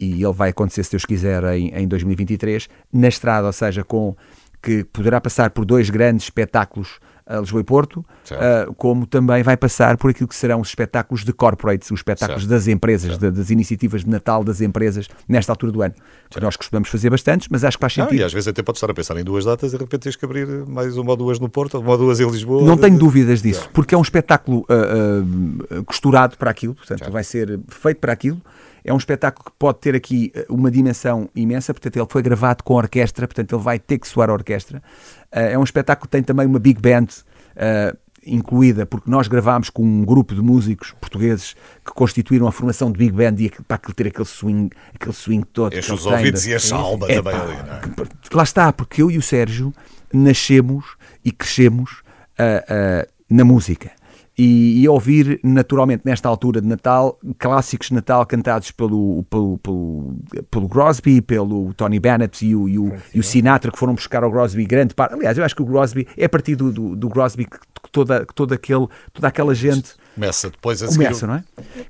e 0.00 0.22
ele 0.24 0.32
vai 0.32 0.50
acontecer, 0.50 0.82
se 0.84 0.90
Deus 0.90 1.04
quiser, 1.04 1.44
em, 1.54 1.68
em 1.74 1.86
2023, 1.86 2.68
na 2.92 3.08
estrada, 3.08 3.46
ou 3.46 3.52
seja, 3.52 3.84
com 3.84 4.16
que 4.60 4.82
poderá 4.84 5.20
passar 5.20 5.50
por 5.50 5.64
dois 5.64 5.88
grandes 5.88 6.24
espetáculos 6.26 6.98
Lisboa 7.40 7.60
e 7.60 7.64
Porto, 7.64 8.04
Certo. 8.24 8.42
eh, 8.42 8.66
como 8.76 9.06
também 9.06 9.42
vai 9.42 9.56
passar 9.56 9.96
por 9.98 10.10
aquilo 10.10 10.26
que 10.28 10.34
serão 10.34 10.60
os 10.60 10.68
espetáculos 10.68 11.24
de 11.24 11.32
corporates, 11.32 11.90
os 11.90 12.00
espetáculos 12.00 12.42
Certo. 12.42 12.50
das 12.50 12.66
empresas, 12.68 13.18
da- 13.18 13.30
das 13.30 13.50
iniciativas 13.50 14.02
de 14.04 14.08
Natal 14.10 14.42
das 14.42 14.60
empresas, 14.60 15.08
nesta 15.28 15.52
altura 15.52 15.70
do 15.72 15.82
ano. 15.82 15.94
Que 16.30 16.40
nós 16.40 16.56
costumamos 16.56 16.88
fazer 16.88 17.10
bastantes, 17.10 17.48
mas 17.50 17.64
acho 17.64 17.76
que 17.76 17.80
faz 17.82 17.96
Não, 17.96 18.04
sentido. 18.06 18.20
e 18.20 18.24
às 18.24 18.32
vezes 18.32 18.48
até 18.48 18.62
podes 18.62 18.78
estar 18.78 18.90
a 18.90 18.94
pensar 18.94 19.16
em 19.18 19.24
duas 19.24 19.44
datas 19.44 19.72
e 19.72 19.76
de 19.76 19.82
repente 19.82 20.00
tens 20.02 20.16
que 20.16 20.24
abrir 20.24 20.46
mais 20.66 20.96
uma 20.96 21.10
ou 21.10 21.16
duas 21.16 21.38
no 21.38 21.48
Porto, 21.48 21.78
uma 21.78 21.90
ou 21.92 21.98
duas 21.98 22.18
em 22.20 22.30
Lisboa. 22.30 22.62
Não 22.64 22.76
tenho 22.76 22.98
dúvidas 22.98 23.42
disso, 23.42 23.68
porque 23.72 23.94
é 23.94 23.98
um 23.98 24.02
espetáculo 24.02 24.64
ah, 24.68 24.74
ah, 24.74 25.82
costurado 25.84 26.36
para 26.36 26.50
aquilo, 26.50 26.74
portanto, 26.74 27.10
vai 27.10 27.24
ser 27.24 27.58
feito 27.68 27.98
para 27.98 28.12
aquilo. 28.12 28.40
É 28.88 28.94
um 28.94 28.96
espetáculo 28.96 29.44
que 29.44 29.52
pode 29.58 29.80
ter 29.80 29.94
aqui 29.94 30.32
ah, 30.34 30.46
uma 30.48 30.70
dimensão 30.70 31.28
imensa, 31.36 31.74
portanto, 31.74 31.96
ele 31.96 32.06
foi 32.08 32.22
gravado 32.22 32.64
com 32.64 32.72
orquestra, 32.74 33.28
portanto, 33.28 33.54
ele 33.54 33.62
vai 33.62 33.78
ter 33.78 33.98
que 33.98 34.08
soar 34.08 34.30
a 34.30 34.32
orquestra. 34.32 34.82
Ah, 35.30 35.40
é 35.40 35.58
um 35.58 35.62
espetáculo 35.62 36.06
que 36.06 36.12
tem 36.12 36.22
também 36.22 36.46
uma 36.46 36.58
big 36.58 36.80
band 36.80 37.08
ah, 37.54 37.94
incluída, 38.26 38.86
porque 38.86 39.10
nós 39.10 39.28
gravámos 39.28 39.68
com 39.68 39.82
um 39.82 40.04
grupo 40.04 40.34
de 40.34 40.40
músicos 40.40 40.92
portugueses 40.98 41.54
que 41.84 41.92
constituíram 41.92 42.46
a 42.46 42.52
formação 42.52 42.90
de 42.90 42.98
big 42.98 43.12
band 43.12 43.34
e 43.38 43.50
para 43.66 43.78
ter 43.78 44.06
aquele 44.06 44.24
swing, 44.24 44.70
aquele 44.94 45.14
swing 45.14 45.44
todo. 45.44 45.76
Enche 45.76 45.92
os 45.92 46.06
ouvidos 46.06 46.46
e 46.46 46.54
a 46.54 46.76
alma 46.76 47.06
É, 47.10 47.16
também 47.16 47.34
ali, 47.34 47.56
não 47.56 47.74
é? 47.74 48.08
Lá 48.32 48.42
está, 48.42 48.72
porque 48.72 49.02
eu 49.02 49.10
e 49.10 49.18
o 49.18 49.22
Sérgio 49.22 49.70
nascemos 50.10 50.96
e 51.22 51.30
crescemos 51.30 52.02
ah, 52.38 52.64
ah, 52.68 53.08
na 53.28 53.44
música. 53.44 53.97
E, 54.38 54.82
e 54.82 54.88
ouvir 54.88 55.40
naturalmente 55.42 56.02
nesta 56.04 56.28
altura 56.28 56.60
de 56.60 56.68
Natal 56.68 57.18
clássicos 57.38 57.88
de 57.88 57.94
Natal 57.94 58.24
cantados 58.24 58.70
pelo, 58.70 59.24
pelo, 59.24 59.58
pelo, 59.58 60.16
pelo 60.48 60.68
Crosby, 60.68 61.20
pelo 61.20 61.74
Tony 61.74 61.98
Bennett 61.98 62.46
e 62.46 62.54
o, 62.54 62.68
e, 62.68 62.78
o, 62.78 62.92
e 63.12 63.18
o 63.18 63.22
Sinatra 63.22 63.72
que 63.72 63.78
foram 63.78 63.94
buscar 63.94 64.22
ao 64.22 64.30
Crosby 64.30 64.64
grande 64.64 64.94
parte. 64.94 65.14
Aliás, 65.14 65.36
eu 65.36 65.44
acho 65.44 65.56
que 65.56 65.62
o 65.62 65.66
Crosby 65.66 66.06
é 66.16 66.26
a 66.26 66.28
partir 66.28 66.54
do, 66.54 66.70
do, 66.70 66.94
do 66.94 67.08
Crosby 67.08 67.46
que 67.46 67.58
que 67.88 67.90
toda, 67.90 68.26
que 68.26 68.34
toda, 68.34 68.54
aquele, 68.54 68.86
toda 69.12 69.28
aquela 69.28 69.54
gente 69.54 69.94
Começa 70.14 70.50
depois 70.50 70.82
a 70.82 70.88
começa, 70.88 71.14
seguir. 71.14 71.26
não 71.26 71.34
é? 71.34 71.44
É. 71.76 71.84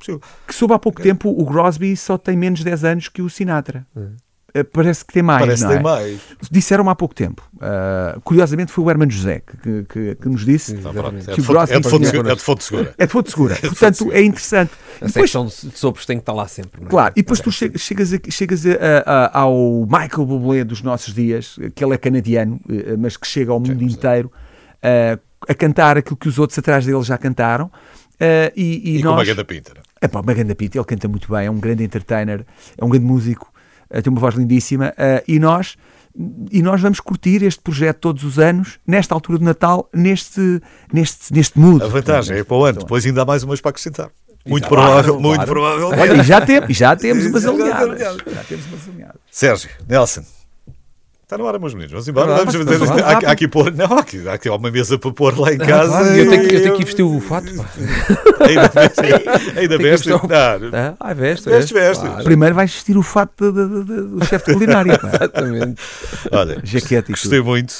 Que 0.46 0.54
soube 0.54 0.74
há 0.74 0.78
pouco 0.78 1.02
tempo 1.02 1.30
o 1.30 1.46
Crosby 1.46 1.96
só 1.96 2.16
tem 2.16 2.36
menos 2.36 2.62
10 2.62 2.84
anos 2.84 3.08
que 3.08 3.22
o 3.22 3.28
Sinatra. 3.28 3.86
Eh, 3.96 4.08
Parece 4.64 5.04
que 5.04 5.12
tem 5.12 5.22
mais. 5.22 5.40
Parece 5.40 5.62
não 5.62 5.68
que 5.70 5.74
é? 5.74 5.76
tem 5.78 5.84
mais. 5.84 6.20
Disseram 6.50 6.88
há 6.88 6.94
pouco 6.94 7.14
tempo. 7.14 7.42
Uh, 7.56 8.20
curiosamente 8.22 8.70
foi 8.72 8.84
o 8.84 8.90
Hermano 8.90 9.10
José 9.10 9.40
que, 9.62 9.84
que, 9.84 10.14
que 10.14 10.28
nos 10.28 10.44
disse. 10.44 10.74
Pronto, 10.76 10.98
é, 10.98 11.20
Que 11.20 11.34
de 11.34 11.40
o 11.40 11.44
fonte, 11.44 11.46
Crosby 11.46 11.74
é, 11.74 11.80
de 11.80 11.88
fonte 11.90 12.06
segura, 12.06 12.32
é 12.32 12.34
de 12.34 12.40
fonte 12.42 12.64
segura. 12.64 12.94
É 12.98 13.06
de 13.06 13.12
fonte 13.12 13.30
segura. 13.30 13.54
de 13.56 13.60
fonte 13.60 13.78
Portanto, 13.78 14.12
é 14.12 14.22
interessante. 14.22 14.70
A 15.00 15.06
depois, 15.06 15.12
secção 15.30 15.46
de 15.46 15.70
de 15.72 15.78
sopros 15.78 16.06
tem 16.06 16.16
que 16.16 16.22
estar 16.22 16.32
lá 16.32 16.46
sempre. 16.48 16.80
não 16.80 16.86
é? 16.88 16.90
claro, 16.90 17.12
e 17.16 17.22
depois 17.22 17.40
tu 17.40 17.50
che- 17.52 17.72
chegas, 17.76 18.12
a- 18.12 18.30
chegas 18.30 18.64
a- 18.66 18.70
a- 19.06 19.24
a- 19.26 19.40
ao 19.40 19.86
Michael 19.86 20.26
Bublé 20.26 20.64
dos 20.64 20.82
nossos 20.82 21.12
dias, 21.14 21.56
que 21.74 21.84
ele 21.84 21.94
é 21.94 21.98
canadiano, 21.98 22.60
eh, 22.68 22.96
mas 22.98 23.16
que 23.16 23.26
chega 23.26 23.52
ao 23.52 23.60
mundo 23.60 23.82
inteiro 23.82 24.30
eh, 24.82 25.18
a 25.48 25.54
cantar 25.54 25.96
aquilo 25.96 26.16
que 26.16 26.28
os 26.28 26.38
outros 26.38 26.58
atrás 26.58 26.84
dele 26.84 27.02
já 27.02 27.16
cantaram. 27.18 27.70
eh, 28.20 28.52
e, 28.56 28.62
e 28.94 28.98
E 28.98 29.02
com 29.02 29.08
uma 29.10 29.16
nós, 29.16 29.26
grande 29.28 29.44
pinta. 29.44 29.72
não 29.74 29.80
é? 29.80 29.84
é 30.00 30.08
pá, 30.08 30.20
uma 30.20 30.34
grande 30.34 30.54
pita, 30.54 30.76
ele 30.78 30.84
canta 30.84 31.06
muito 31.08 31.30
bem, 31.32 31.46
é 31.46 31.50
um 31.50 31.58
grande 31.60 31.84
entertainer, 31.84 32.44
é 32.76 32.84
um 32.84 32.88
grande 32.88 33.04
músico, 33.06 33.52
eh, 33.56 33.57
tem 33.88 34.10
uma 34.12 34.20
voz 34.20 34.34
lindíssima, 34.34 34.92
eh, 34.96 35.22
e 35.26 35.38
nós 35.38 35.76
e 36.50 36.62
nós 36.62 36.80
vamos 36.80 36.98
curtir 36.98 37.44
este 37.44 37.60
projeto 37.60 37.98
todos 37.98 38.24
os 38.24 38.38
anos, 38.40 38.80
nesta 38.84 39.14
altura 39.14 39.38
de 39.38 39.44
Natal, 39.44 39.88
neste, 39.94 40.60
neste, 40.92 41.32
neste 41.32 41.56
mood. 41.58 41.84
A 41.84 41.86
vantagem 41.88 42.38
é 42.38 42.42
para 42.44 42.56
o 42.56 42.64
ano, 42.64 42.80
depois 42.80 43.06
ainda 43.06 43.22
há 43.22 43.24
mais 43.24 43.44
umas 43.44 43.60
para 43.60 43.70
acrescentar. 43.70 44.10
Muito 44.44 44.64
Exato. 44.64 44.74
provável, 44.74 45.02
Claro, 45.14 45.20
muito 45.20 45.34
claro. 45.36 45.50
provável. 45.52 45.88
Olha, 45.88 46.20
e 46.20 46.24
já, 46.24 46.40
tem, 46.40 46.60
já 46.70 46.96
temos 46.96 47.24
umas 47.26 47.44
alinhadas. 47.46 48.00
Já 48.00 48.44
temos 48.44 48.66
umas 48.66 48.88
alinhadas. 48.88 49.20
Sérgio, 49.30 49.70
Nelson. 49.86 50.22
Está 51.28 51.36
na 51.36 51.44
hora, 51.44 51.58
meus 51.58 51.74
meninos. 51.74 51.92
Vamos 51.92 52.08
embora. 52.08 52.26
Claro, 52.28 52.50
Vamos, 52.50 52.78
vamos 52.88 53.02
há, 53.02 53.18
aqui 53.30 53.46
pôr, 53.46 53.70
não, 53.70 53.84
há 53.84 54.00
aqui, 54.00 54.26
há 54.26 54.32
aqui 54.32 54.48
uma 54.48 54.70
mesa 54.70 54.98
para 54.98 55.12
pôr 55.12 55.38
lá 55.38 55.52
em 55.52 55.58
casa. 55.58 55.88
Claro, 55.90 56.16
e 56.16 56.20
eu 56.20 56.30
tenho, 56.30 56.48
que- 56.48 56.54
eu 56.54 56.62
tenho 56.62 56.74
que 56.76 56.80
ir 56.80 56.84
vestir 56.86 57.02
o 57.02 57.20
fato. 57.20 57.52
pá. 57.54 57.66
Ainda 58.46 58.68
veste. 58.68 59.58
Ainda 59.58 59.76
veste. 59.76 60.10
o- 60.10 60.12
Não, 60.22 60.78
Ah, 60.78 60.94
ai, 60.98 61.14
veste, 61.14 61.50
Veste, 61.50 61.74
veste. 61.74 62.02
Claro, 62.06 62.24
Primeiro 62.24 62.54
vais 62.54 62.72
vestir 62.72 62.96
o 62.96 63.02
fato 63.02 63.52
de- 63.52 63.68
de- 63.68 63.84
de- 63.84 64.02
do 64.20 64.24
chefe 64.24 64.46
de 64.46 64.52
culinária. 64.54 64.92
Exatamente. 65.04 65.82
Olha, 66.32 66.62
gostei 67.10 67.40
muito. 67.42 67.74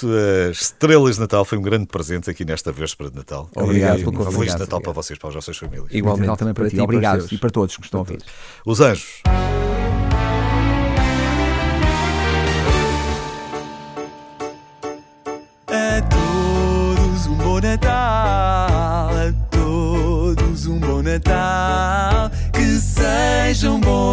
As 0.51 0.61
estrelas 0.61 1.15
de 1.15 1.21
Natal 1.23 1.43
foi 1.47 1.57
um 1.57 1.63
grande 1.63 1.87
presente 1.87 2.29
aqui 2.29 2.45
nesta 2.45 2.71
véspera 2.71 3.09
de 3.11 3.17
Natal. 3.17 3.49
Obrigado 3.57 3.95
E 3.99 4.05
pelo 4.05 4.11
um 4.11 4.15
convite. 4.15 4.25
Feliz 4.25 4.37
Obrigado, 4.37 4.59
Natal 4.61 4.77
obrigado. 4.77 4.83
para 4.83 4.93
vocês, 5.03 5.19
para 5.19 5.29
as 5.31 5.35
vossas 5.37 5.57
famílias. 5.57 5.87
Igualmente. 5.91 6.21
Natal 6.27 6.37
também 6.37 6.53
para, 6.53 6.65
Para 6.65 6.71
ti. 6.71 6.81
Obrigado. 6.83 7.27
E 7.33 7.39
para 7.39 7.49
todos 7.49 7.79
que 7.79 7.83
estão 7.85 8.01
a 8.01 8.03
ouvir. 8.03 8.19
Os 8.67 8.79
anjos. 8.83 9.23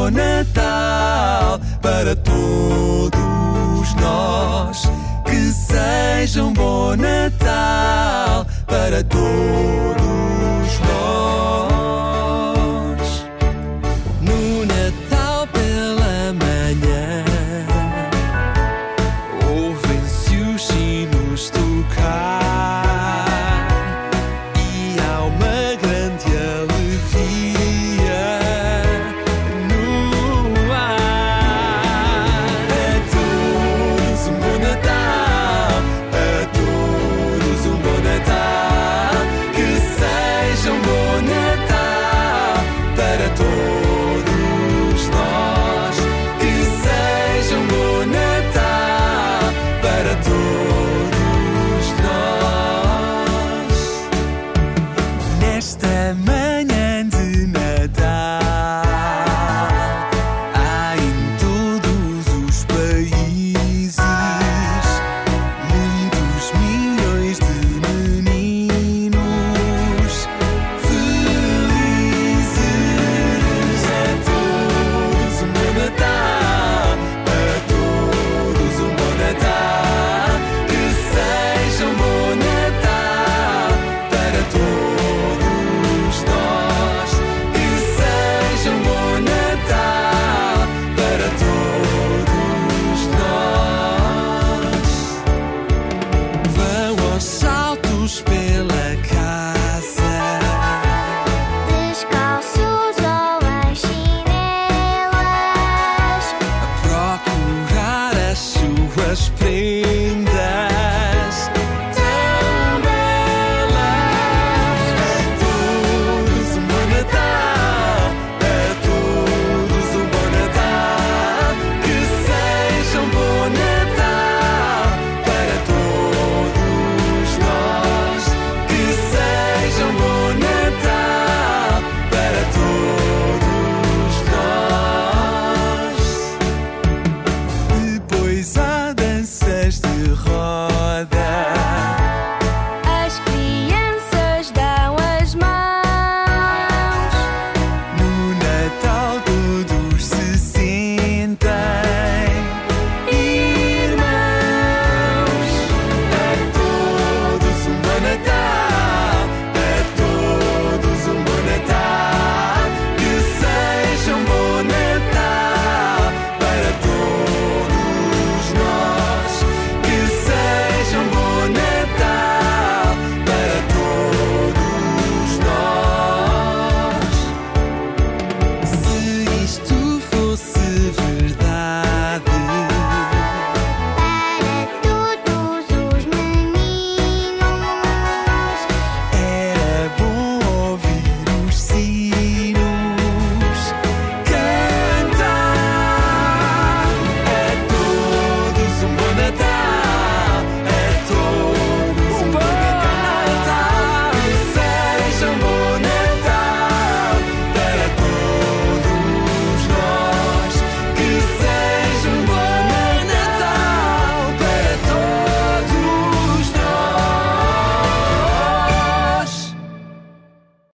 Bom 0.06 0.12
Natal 0.12 1.60
para 1.82 2.16
todos 2.16 3.96
nós, 3.96 4.84
que 5.26 5.52
seja 5.52 6.44
um 6.44 6.54
bom 6.54 6.96
Natal 6.96 8.46
para 8.68 9.04
todos 9.04 10.80
nós. 10.80 12.55